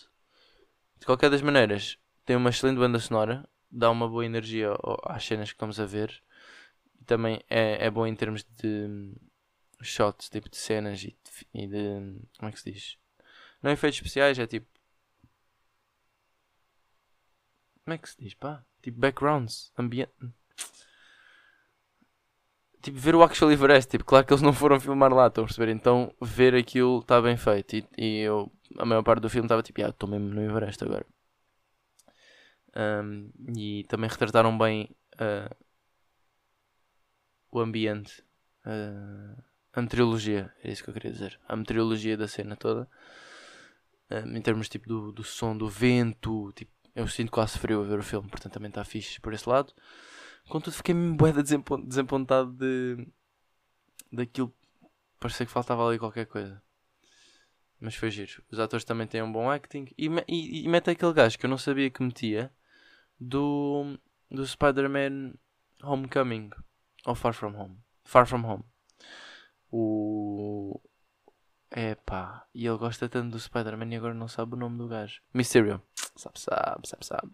De 0.98 1.06
qualquer 1.06 1.28
das 1.28 1.42
maneiras, 1.42 1.98
tem 2.24 2.36
uma 2.36 2.50
excelente 2.50 2.78
banda 2.78 2.98
sonora, 2.98 3.46
dá 3.70 3.90
uma 3.90 4.08
boa 4.08 4.24
energia 4.24 4.70
às 5.04 5.24
cenas 5.24 5.50
que 5.50 5.56
estamos 5.56 5.78
a 5.78 5.84
ver. 5.84 6.22
E 7.00 7.04
também 7.04 7.42
é, 7.50 7.84
é 7.84 7.90
bom 7.90 8.06
em 8.06 8.14
termos 8.14 8.44
de 8.44 9.14
shots, 9.82 10.30
tipo 10.30 10.48
de 10.48 10.56
cenas 10.56 11.02
e 11.02 11.08
de, 11.08 11.46
e 11.52 11.66
de. 11.66 12.20
Como 12.38 12.48
é 12.48 12.52
que 12.52 12.60
se 12.60 12.72
diz? 12.72 12.98
Não 13.62 13.70
é 13.70 13.74
efeitos 13.74 13.98
especiais, 13.98 14.38
é 14.38 14.46
tipo. 14.46 14.66
Como 17.84 17.94
é 17.94 17.98
que 17.98 18.08
se 18.08 18.16
diz, 18.18 18.34
pá? 18.34 18.64
Tipo 18.80 18.98
backgrounds, 18.98 19.72
ambiente. 19.76 20.12
Tipo, 22.84 22.98
ver 22.98 23.14
o 23.14 23.22
Actual 23.22 23.50
Everest, 23.50 23.90
tipo, 23.90 24.04
claro 24.04 24.26
que 24.26 24.32
eles 24.34 24.42
não 24.42 24.52
foram 24.52 24.78
filmar 24.78 25.10
lá, 25.10 25.28
estão 25.28 25.44
a 25.44 25.46
perceber? 25.46 25.72
Então, 25.72 26.14
ver 26.20 26.54
aquilo 26.54 26.98
está 26.98 27.18
bem 27.18 27.34
feito. 27.34 27.76
E, 27.76 27.86
e, 27.96 28.18
eu, 28.20 28.52
a 28.78 28.84
maior 28.84 29.02
parte 29.02 29.22
do 29.22 29.30
filme 29.30 29.46
estava 29.46 29.62
tipo, 29.62 29.82
ah, 29.82 29.88
estou 29.88 30.06
mesmo 30.06 30.28
no 30.28 30.42
Everest 30.42 30.84
agora. 30.84 31.06
Um, 32.76 33.30
e 33.56 33.84
também 33.84 34.10
retrataram 34.10 34.58
bem 34.58 34.90
uh, 35.14 35.56
o 37.50 37.58
ambiente, 37.58 38.22
uh, 38.66 39.42
a 39.72 39.80
meteorologia, 39.80 40.52
é 40.62 40.70
isso 40.70 40.84
que 40.84 40.90
eu 40.90 40.94
queria 40.94 41.10
dizer, 41.10 41.40
a 41.48 41.56
meteorologia 41.56 42.18
da 42.18 42.28
cena 42.28 42.54
toda, 42.54 42.86
um, 44.10 44.36
em 44.36 44.42
termos 44.42 44.68
tipo 44.68 44.86
do, 44.86 45.10
do 45.10 45.24
som, 45.24 45.56
do 45.56 45.70
vento, 45.70 46.52
tipo, 46.52 46.70
eu 46.94 47.08
sinto 47.08 47.32
quase 47.32 47.58
frio 47.58 47.80
a 47.80 47.84
ver 47.84 47.98
o 47.98 48.02
filme, 48.02 48.28
portanto 48.28 48.52
também 48.52 48.68
está 48.68 48.84
fixe 48.84 49.18
por 49.22 49.32
esse 49.32 49.48
lado. 49.48 49.72
Contudo, 50.48 50.74
fiquei-me 50.74 51.16
bué 51.16 51.32
desapontado 51.32 52.52
de 52.52 53.08
daquilo, 54.12 54.54
parecia 55.18 55.46
que 55.46 55.52
faltava 55.52 55.86
ali 55.86 55.98
qualquer 55.98 56.26
coisa. 56.26 56.62
Mas 57.80 57.94
foi 57.94 58.10
giro. 58.10 58.42
Os 58.50 58.58
atores 58.58 58.84
também 58.84 59.06
têm 59.06 59.22
um 59.22 59.32
bom 59.32 59.50
acting. 59.50 59.86
E, 59.98 60.08
e, 60.28 60.64
e 60.64 60.68
mete 60.68 60.90
aquele 60.90 61.12
gajo 61.12 61.38
que 61.38 61.44
eu 61.44 61.50
não 61.50 61.58
sabia 61.58 61.90
que 61.90 62.02
metia 62.02 62.52
do, 63.18 63.98
do 64.30 64.46
Spider-Man 64.46 65.34
Homecoming 65.82 66.50
ou 67.04 67.14
Far 67.14 67.34
From 67.34 67.54
Home. 67.54 67.78
Far 68.04 68.26
From 68.26 68.44
Home. 68.44 68.64
O. 69.70 70.80
É 71.70 71.96
pá, 71.96 72.46
e 72.54 72.66
ele 72.66 72.78
gosta 72.78 73.08
tanto 73.08 73.32
do 73.32 73.40
Spider-Man 73.40 73.92
e 73.92 73.96
agora 73.96 74.14
não 74.14 74.28
sabe 74.28 74.54
o 74.54 74.56
nome 74.56 74.78
do 74.78 74.86
gajo. 74.86 75.20
Mysterio. 75.34 75.82
Sabe, 76.16 76.38
sabe, 76.38 76.88
sabe, 76.88 77.04
sabe. 77.04 77.32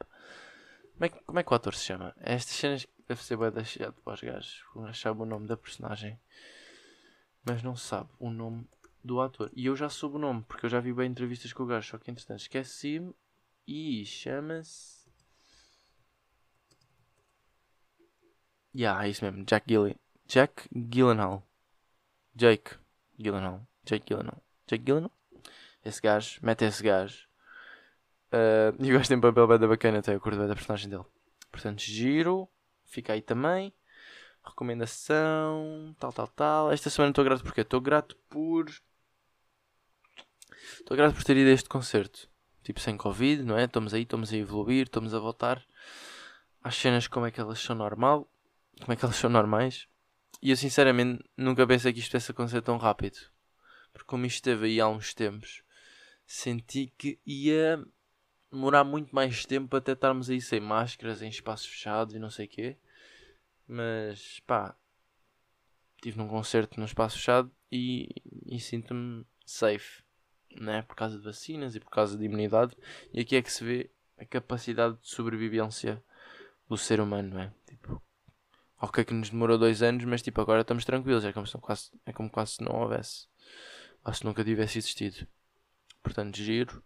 Como 0.95 1.05
é, 1.05 1.09
que, 1.11 1.25
como 1.25 1.39
é 1.39 1.43
que 1.43 1.53
o 1.53 1.55
ator 1.55 1.75
se 1.75 1.85
chama? 1.85 2.15
É 2.19 2.35
Estas 2.35 2.57
cenas 2.57 2.87
deve 3.11 3.25
ser 3.25 3.37
bem 3.37 3.51
deixado 3.51 4.01
para 4.05 4.15
os 4.15 4.21
gajos. 4.21 4.65
Não 4.73 4.95
sabe 4.95 5.21
o 5.21 5.25
nome 5.25 5.49
da 5.49 5.57
personagem. 5.57 6.17
Mas 7.45 7.61
não 7.61 7.75
sabe 7.75 8.09
o 8.21 8.31
nome 8.31 8.69
do 9.03 9.21
ator. 9.21 9.51
E 9.53 9.67
eu 9.67 9.75
já 9.75 9.89
soube 9.89 10.15
o 10.15 10.19
nome, 10.21 10.45
porque 10.45 10.67
eu 10.67 10.71
já 10.71 10.79
vi 10.79 10.93
bem 10.93 11.11
entrevistas 11.11 11.53
com 11.53 11.65
o 11.65 11.67
gajo. 11.67 11.91
Só 11.91 11.99
que 11.99 12.09
entretanto 12.09 12.39
esqueci-me. 12.39 13.13
E 13.67 14.07
chama-se. 14.07 15.11
Yeah, 18.73 19.05
é 19.05 19.09
isso 19.09 19.25
mesmo. 19.25 19.45
Jack 19.45 19.67
Gillen. 19.69 19.97
Jack 20.29 20.69
Gyllenhaal. 20.73 21.45
Jake 22.37 22.77
Gyllenhaal. 23.19 23.67
Jake 23.85 24.07
Gyllenhaal. 24.07 24.43
Jake 24.69 24.85
Gyllenhaal? 24.85 25.13
Esse 25.85 26.01
gajo. 26.01 26.39
Mete 26.45 26.65
esse 26.65 26.81
gajo. 26.81 27.27
Uh, 28.33 28.71
e 28.79 28.93
o 28.93 28.97
gajo 28.97 29.09
tem 29.09 29.17
um 29.17 29.21
papel 29.21 29.49
bem 29.49 29.69
bacana 29.69 29.99
até. 29.99 30.15
Eu 30.15 30.21
curto 30.21 30.39
bem 30.39 30.47
da 30.47 30.55
personagem 30.55 30.89
dele. 30.89 31.05
Portanto, 31.51 31.81
giro. 31.81 32.49
Fica 32.91 33.13
aí 33.13 33.23
também. 33.23 33.73
Recomendação. 34.45 35.95
Tal, 35.99 36.13
tal, 36.13 36.29
tal. 36.29 36.73
Esta 36.73 36.91
semana 36.91 37.11
estou 37.11 37.25
grato 37.25 37.43
porque 37.45 37.61
Estou 37.61 37.81
grato 37.81 38.17
por. 38.29 38.69
Estou 40.79 40.97
grato 40.97 41.15
por 41.15 41.23
ter 41.23 41.37
ido 41.37 41.51
a 41.51 41.53
este 41.53 41.69
concerto. 41.69 42.29
Tipo, 42.65 42.81
sem 42.81 42.97
Covid, 42.97 43.45
não 43.45 43.57
é? 43.57 43.65
Estamos 43.65 43.95
aí, 43.95 44.03
estamos 44.03 44.33
a 44.33 44.37
evoluir, 44.37 44.87
estamos 44.87 45.15
a 45.15 45.19
voltar 45.19 45.65
às 46.63 46.75
cenas 46.75 47.07
como 47.07 47.27
é 47.27 47.31
que 47.31 47.41
elas 47.41 47.61
são 47.61 47.77
normal. 47.77 48.29
Como 48.81 48.93
é 48.93 48.97
que 48.97 49.05
elas 49.05 49.17
são 49.17 49.31
normais. 49.31 49.87
E 50.43 50.51
eu 50.51 50.57
sinceramente 50.57 51.25
nunca 51.37 51.67
pensei 51.67 51.93
que 51.93 52.01
isto 52.01 52.11
pudesse 52.11 52.33
acontecer 52.33 52.63
tão 52.63 52.77
rápido. 52.77 53.19
Porque 53.93 54.07
como 54.07 54.27
isto 54.27 54.37
esteve 54.37 54.67
aí 54.67 54.81
há 54.81 54.89
uns 54.89 55.15
tempos, 55.15 55.63
senti 56.27 56.93
que 56.99 57.21
ia 57.25 57.85
demorar 58.51 58.85
muito 58.85 59.15
mais 59.15 59.45
tempo 59.47 59.77
até 59.77 59.93
estarmos 59.93 60.31
aí 60.31 60.41
sem 60.41 60.61
máscaras, 60.61 61.23
em 61.23 61.29
espaços 61.29 61.67
fechados 61.67 62.15
e 62.15 62.19
não 62.19 62.31
sei 62.31 62.47
o 62.47 62.49
quê. 62.49 62.77
Mas 63.67 64.41
pá, 64.47 64.77
estive 65.97 66.19
num 66.19 66.29
concerto 66.29 66.79
num 66.79 66.87
espaço 66.87 67.19
fechado 67.19 67.51
e, 67.71 68.09
e 68.47 68.59
sinto-me 68.59 69.25
safe, 69.45 70.03
né? 70.57 70.83
Por 70.83 70.97
causa 70.97 71.19
de 71.19 71.25
vacinas 71.25 71.77
e 71.77 71.81
por 71.81 71.91
causa 71.91 72.19
de 72.19 72.25
imunidade. 72.25 72.77
E 73.13 73.21
aqui 73.21 73.37
é 73.37 73.43
que 73.43 73.53
se 73.53 73.65
vê 73.65 73.91
a 74.19 74.25
capacidade 74.25 74.97
de 74.99 75.09
sobrevivência 75.09 76.03
do 76.69 76.77
ser 76.77 77.01
humano, 77.01 77.35
não 77.35 77.41
é? 77.41 77.53
Tipo, 77.67 78.03
Ok 78.83 79.05
que 79.05 79.13
nos 79.13 79.29
demorou 79.29 79.59
dois 79.59 79.83
anos, 79.83 80.05
mas 80.07 80.23
tipo, 80.23 80.41
agora 80.41 80.63
estamos 80.63 80.87
tranquilos. 80.87 81.25
É 81.25 81.33
como 81.33 81.47
se, 81.47 81.57
quase, 81.59 81.91
é 82.07 82.13
como 82.13 82.31
quase 82.31 82.53
se 82.53 82.65
não 82.65 82.81
houvesse. 82.81 83.29
Ou 84.03 84.15
se 84.15 84.25
nunca 84.25 84.43
tivesse 84.43 84.79
existido. 84.79 85.27
Portanto, 86.03 86.37
giro. 86.37 86.83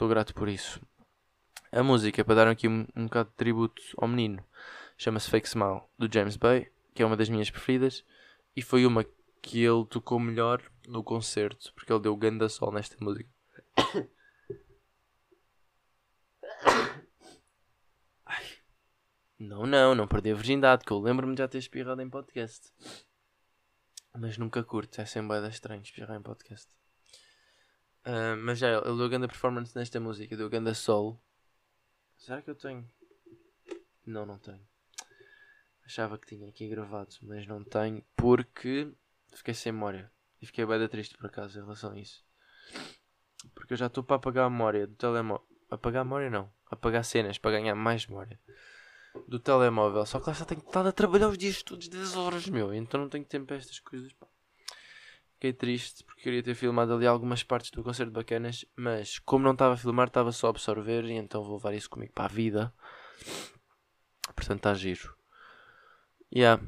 Estou 0.00 0.08
grato 0.08 0.32
por 0.32 0.48
isso. 0.48 0.80
A 1.70 1.82
música, 1.82 2.24
para 2.24 2.34
dar 2.34 2.48
aqui 2.48 2.66
um, 2.66 2.86
um 2.96 3.04
bocado 3.04 3.28
de 3.28 3.36
tributo 3.36 3.82
ao 3.98 4.08
menino, 4.08 4.42
chama-se 4.96 5.28
Fake 5.28 5.46
Smile, 5.46 5.82
do 5.98 6.10
James 6.10 6.38
Bay, 6.38 6.72
que 6.94 7.02
é 7.02 7.06
uma 7.06 7.18
das 7.18 7.28
minhas 7.28 7.50
preferidas. 7.50 8.02
E 8.56 8.62
foi 8.62 8.86
uma 8.86 9.04
que 9.42 9.62
ele 9.62 9.84
tocou 9.84 10.18
melhor 10.18 10.62
no 10.88 11.04
concerto, 11.04 11.70
porque 11.74 11.92
ele 11.92 12.00
deu 12.00 12.16
ganda 12.16 12.48
sol 12.48 12.72
nesta 12.72 12.96
música. 12.98 13.28
Não, 19.38 19.66
não, 19.66 19.94
não 19.94 20.08
perdi 20.08 20.30
a 20.30 20.34
virgindade, 20.34 20.82
que 20.82 20.92
eu 20.92 20.98
lembro-me 20.98 21.34
de 21.34 21.40
já 21.40 21.48
ter 21.48 21.58
espirrado 21.58 22.00
em 22.00 22.08
podcast. 22.08 22.72
Mas 24.18 24.38
nunca 24.38 24.64
curto, 24.64 24.98
é 24.98 25.04
sempre 25.04 25.46
estranho 25.48 25.82
espirrar 25.82 26.16
em 26.16 26.22
podcast. 26.22 26.79
Uh, 28.10 28.36
mas 28.42 28.58
já, 28.58 28.78
ele 28.78 28.96
deu 28.96 29.08
grande 29.08 29.28
performance 29.28 29.76
nesta 29.76 30.00
música, 30.00 30.36
deu 30.36 30.50
grande 30.50 30.74
solo. 30.74 31.22
Será 32.16 32.42
que 32.42 32.50
eu 32.50 32.56
tenho? 32.56 32.84
Não, 34.04 34.26
não 34.26 34.36
tenho. 34.36 34.66
Achava 35.86 36.18
que 36.18 36.26
tinha 36.26 36.48
aqui 36.48 36.68
gravado, 36.68 37.14
mas 37.22 37.46
não 37.46 37.62
tenho 37.62 38.04
porque 38.16 38.92
fiquei 39.32 39.54
sem 39.54 39.70
memória. 39.70 40.10
E 40.42 40.46
fiquei 40.46 40.66
bem 40.66 40.88
triste 40.88 41.16
por 41.16 41.26
acaso 41.26 41.56
em 41.56 41.62
relação 41.62 41.92
a 41.92 41.98
isso. 42.00 42.24
Porque 43.54 43.74
eu 43.74 43.76
já 43.76 43.86
estou 43.86 44.02
para 44.02 44.16
apagar 44.16 44.46
a 44.46 44.50
memória 44.50 44.88
do 44.88 44.96
telemóvel. 44.96 45.46
Apagar 45.70 46.02
a 46.02 46.04
memória 46.04 46.30
não. 46.30 46.52
Apagar 46.66 47.04
cenas 47.04 47.38
para 47.38 47.52
ganhar 47.52 47.76
mais 47.76 48.06
memória 48.08 48.40
do 49.28 49.38
telemóvel. 49.38 50.04
Só 50.04 50.18
que 50.18 50.26
lá 50.26 50.32
está, 50.32 50.44
tenho 50.44 50.60
estado 50.60 50.88
a 50.88 50.92
trabalhar 50.92 51.28
os 51.28 51.38
dias 51.38 51.62
todos 51.62 51.86
10 51.86 52.16
horas, 52.16 52.48
meu. 52.48 52.74
Então 52.74 53.00
não 53.00 53.08
tenho 53.08 53.24
tempo 53.24 53.46
para 53.46 53.56
estas 53.56 53.78
coisas. 53.78 54.12
Pá. 54.14 54.26
Fiquei 55.40 55.54
triste 55.54 56.04
porque 56.04 56.20
queria 56.20 56.42
ter 56.42 56.54
filmado 56.54 56.92
ali 56.92 57.06
algumas 57.06 57.42
partes 57.42 57.70
do 57.70 57.82
concerto 57.82 58.12
bacanas. 58.12 58.66
Mas 58.76 59.18
como 59.20 59.42
não 59.42 59.52
estava 59.52 59.72
a 59.72 59.76
filmar, 59.78 60.08
estava 60.08 60.32
só 60.32 60.48
a 60.48 60.50
absorver. 60.50 61.02
E 61.06 61.12
então 61.12 61.42
vou 61.42 61.56
levar 61.56 61.72
isso 61.72 61.88
comigo 61.88 62.12
para 62.12 62.26
a 62.26 62.28
vida. 62.28 62.74
Portanto, 64.36 64.58
está 64.58 64.74
giro. 64.74 65.16
E 66.30 66.40
yeah, 66.40 66.62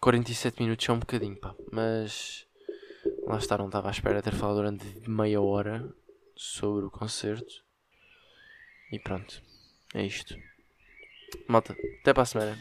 47 0.00 0.62
minutos 0.62 0.88
é 0.88 0.92
um 0.92 0.98
bocadinho, 0.98 1.38
pá. 1.38 1.54
Mas 1.70 2.46
lá 3.26 3.36
está, 3.36 3.58
não 3.58 3.66
estava 3.66 3.88
à 3.88 3.90
espera 3.90 4.16
de 4.16 4.22
ter 4.22 4.34
falado 4.34 4.56
durante 4.56 5.06
meia 5.06 5.42
hora 5.42 5.86
sobre 6.34 6.86
o 6.86 6.90
concerto. 6.90 7.66
E 8.90 8.98
pronto, 8.98 9.42
é 9.92 10.06
isto. 10.06 10.34
Malta, 11.46 11.76
até 12.00 12.14
para 12.14 12.22
a 12.22 12.26
semana. 12.26 12.58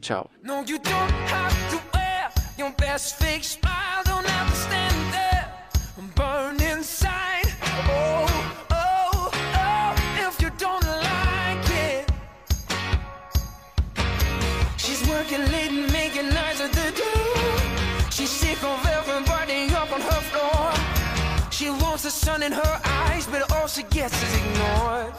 Tchau. 0.00 0.28
Your 2.58 2.70
best 2.72 3.16
fake 3.16 3.44
smile. 3.44 4.02
Don't 4.04 4.26
have 4.26 4.48
to 4.50 4.56
stand 4.56 5.12
there 5.12 5.52
and 5.98 6.14
burn 6.14 6.60
inside. 6.60 7.46
Oh, 7.88 8.26
oh, 8.70 9.30
oh, 9.54 10.26
if 10.26 10.40
you 10.42 10.50
don't 10.58 10.86
like 11.10 11.70
it. 11.88 12.10
She's 14.76 15.06
working 15.08 15.40
late 15.52 15.70
and 15.70 15.92
making 15.92 16.28
nights 16.28 16.60
at 16.60 16.72
the 16.72 16.90
door. 17.02 18.10
She's 18.10 18.30
sick 18.30 18.62
of 18.62 18.86
everybody 18.86 19.68
up 19.74 19.92
on 19.92 20.00
her 20.00 20.22
floor. 20.30 21.50
She 21.50 21.70
wants 21.70 22.02
the 22.02 22.10
sun 22.10 22.42
in 22.42 22.52
her 22.52 22.80
eyes, 22.84 23.26
but 23.26 23.50
all 23.52 23.66
she 23.66 23.82
gets 23.84 24.14
is 24.22 24.34
ignored. 24.40 25.14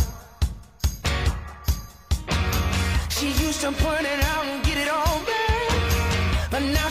She 3.09 3.27
used 3.45 3.61
to 3.61 3.71
point 3.71 4.05
it 4.05 4.23
out 4.25 4.45
and 4.45 4.63
get 4.65 4.77
it 4.77 4.89
all 4.89 5.02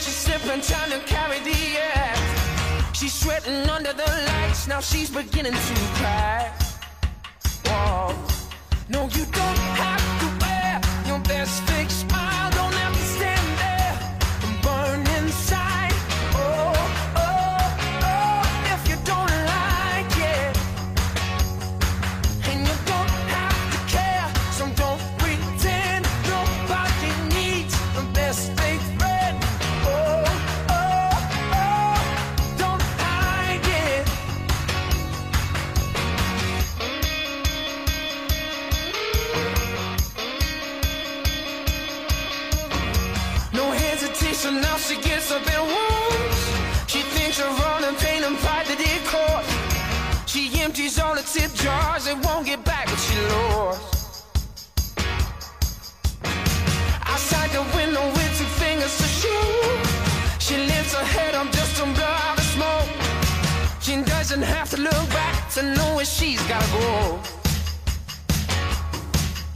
she's 0.02 0.16
slipping, 0.16 0.60
trying 0.60 0.90
to 0.90 0.98
carry 1.06 1.38
the 1.40 1.58
act. 1.94 2.96
She's 2.96 3.14
sweating 3.14 3.68
under 3.68 3.92
the 3.92 4.08
lights, 4.28 4.66
now 4.66 4.80
she's 4.80 5.10
beginning 5.10 5.52
to 5.52 5.74
cry. 5.98 6.52
Whoa. 7.66 8.14
No, 8.88 9.02
you 9.16 9.24
don't 9.40 9.60
have 9.82 10.04
to 10.20 10.26
wear 10.44 10.80
your 11.06 11.20
best 11.20 11.62
fake 11.64 11.90
now 44.72 44.78
she 44.78 44.96
gets 44.96 45.30
up 45.30 45.46
and 45.54 45.64
walks. 45.74 46.40
She 46.92 47.00
thinks 47.14 47.38
of 47.40 47.52
all 47.66 47.80
the 47.80 47.92
pain 48.04 48.22
and 48.24 48.36
pride 48.38 48.66
that 48.70 48.80
it. 48.80 49.02
She 50.26 50.42
empties 50.62 50.98
all 50.98 51.14
the 51.14 51.24
tip 51.34 51.52
jars 51.52 52.06
and 52.06 52.24
won't 52.24 52.46
get 52.46 52.64
back 52.64 52.86
what 52.86 53.00
she 53.06 53.16
lost. 53.34 54.24
Outside 57.12 57.50
the 57.58 57.64
window 57.76 58.04
with 58.16 58.32
two 58.38 58.50
fingers 58.62 58.94
to 59.00 59.08
shoot. 59.20 59.82
She 60.46 60.56
lifts 60.56 60.94
her 60.94 61.04
head 61.04 61.34
up 61.34 61.48
just 61.52 61.76
to 61.76 61.84
blow 61.98 62.16
out 62.26 62.36
the 62.36 62.46
smoke. 62.56 62.88
She 63.84 63.94
doesn't 64.14 64.44
have 64.54 64.70
to 64.70 64.78
look 64.80 65.06
back 65.20 65.50
to 65.54 65.62
know 65.76 65.96
where 65.96 66.06
she's 66.16 66.42
gotta 66.48 66.70
go. 66.78 67.41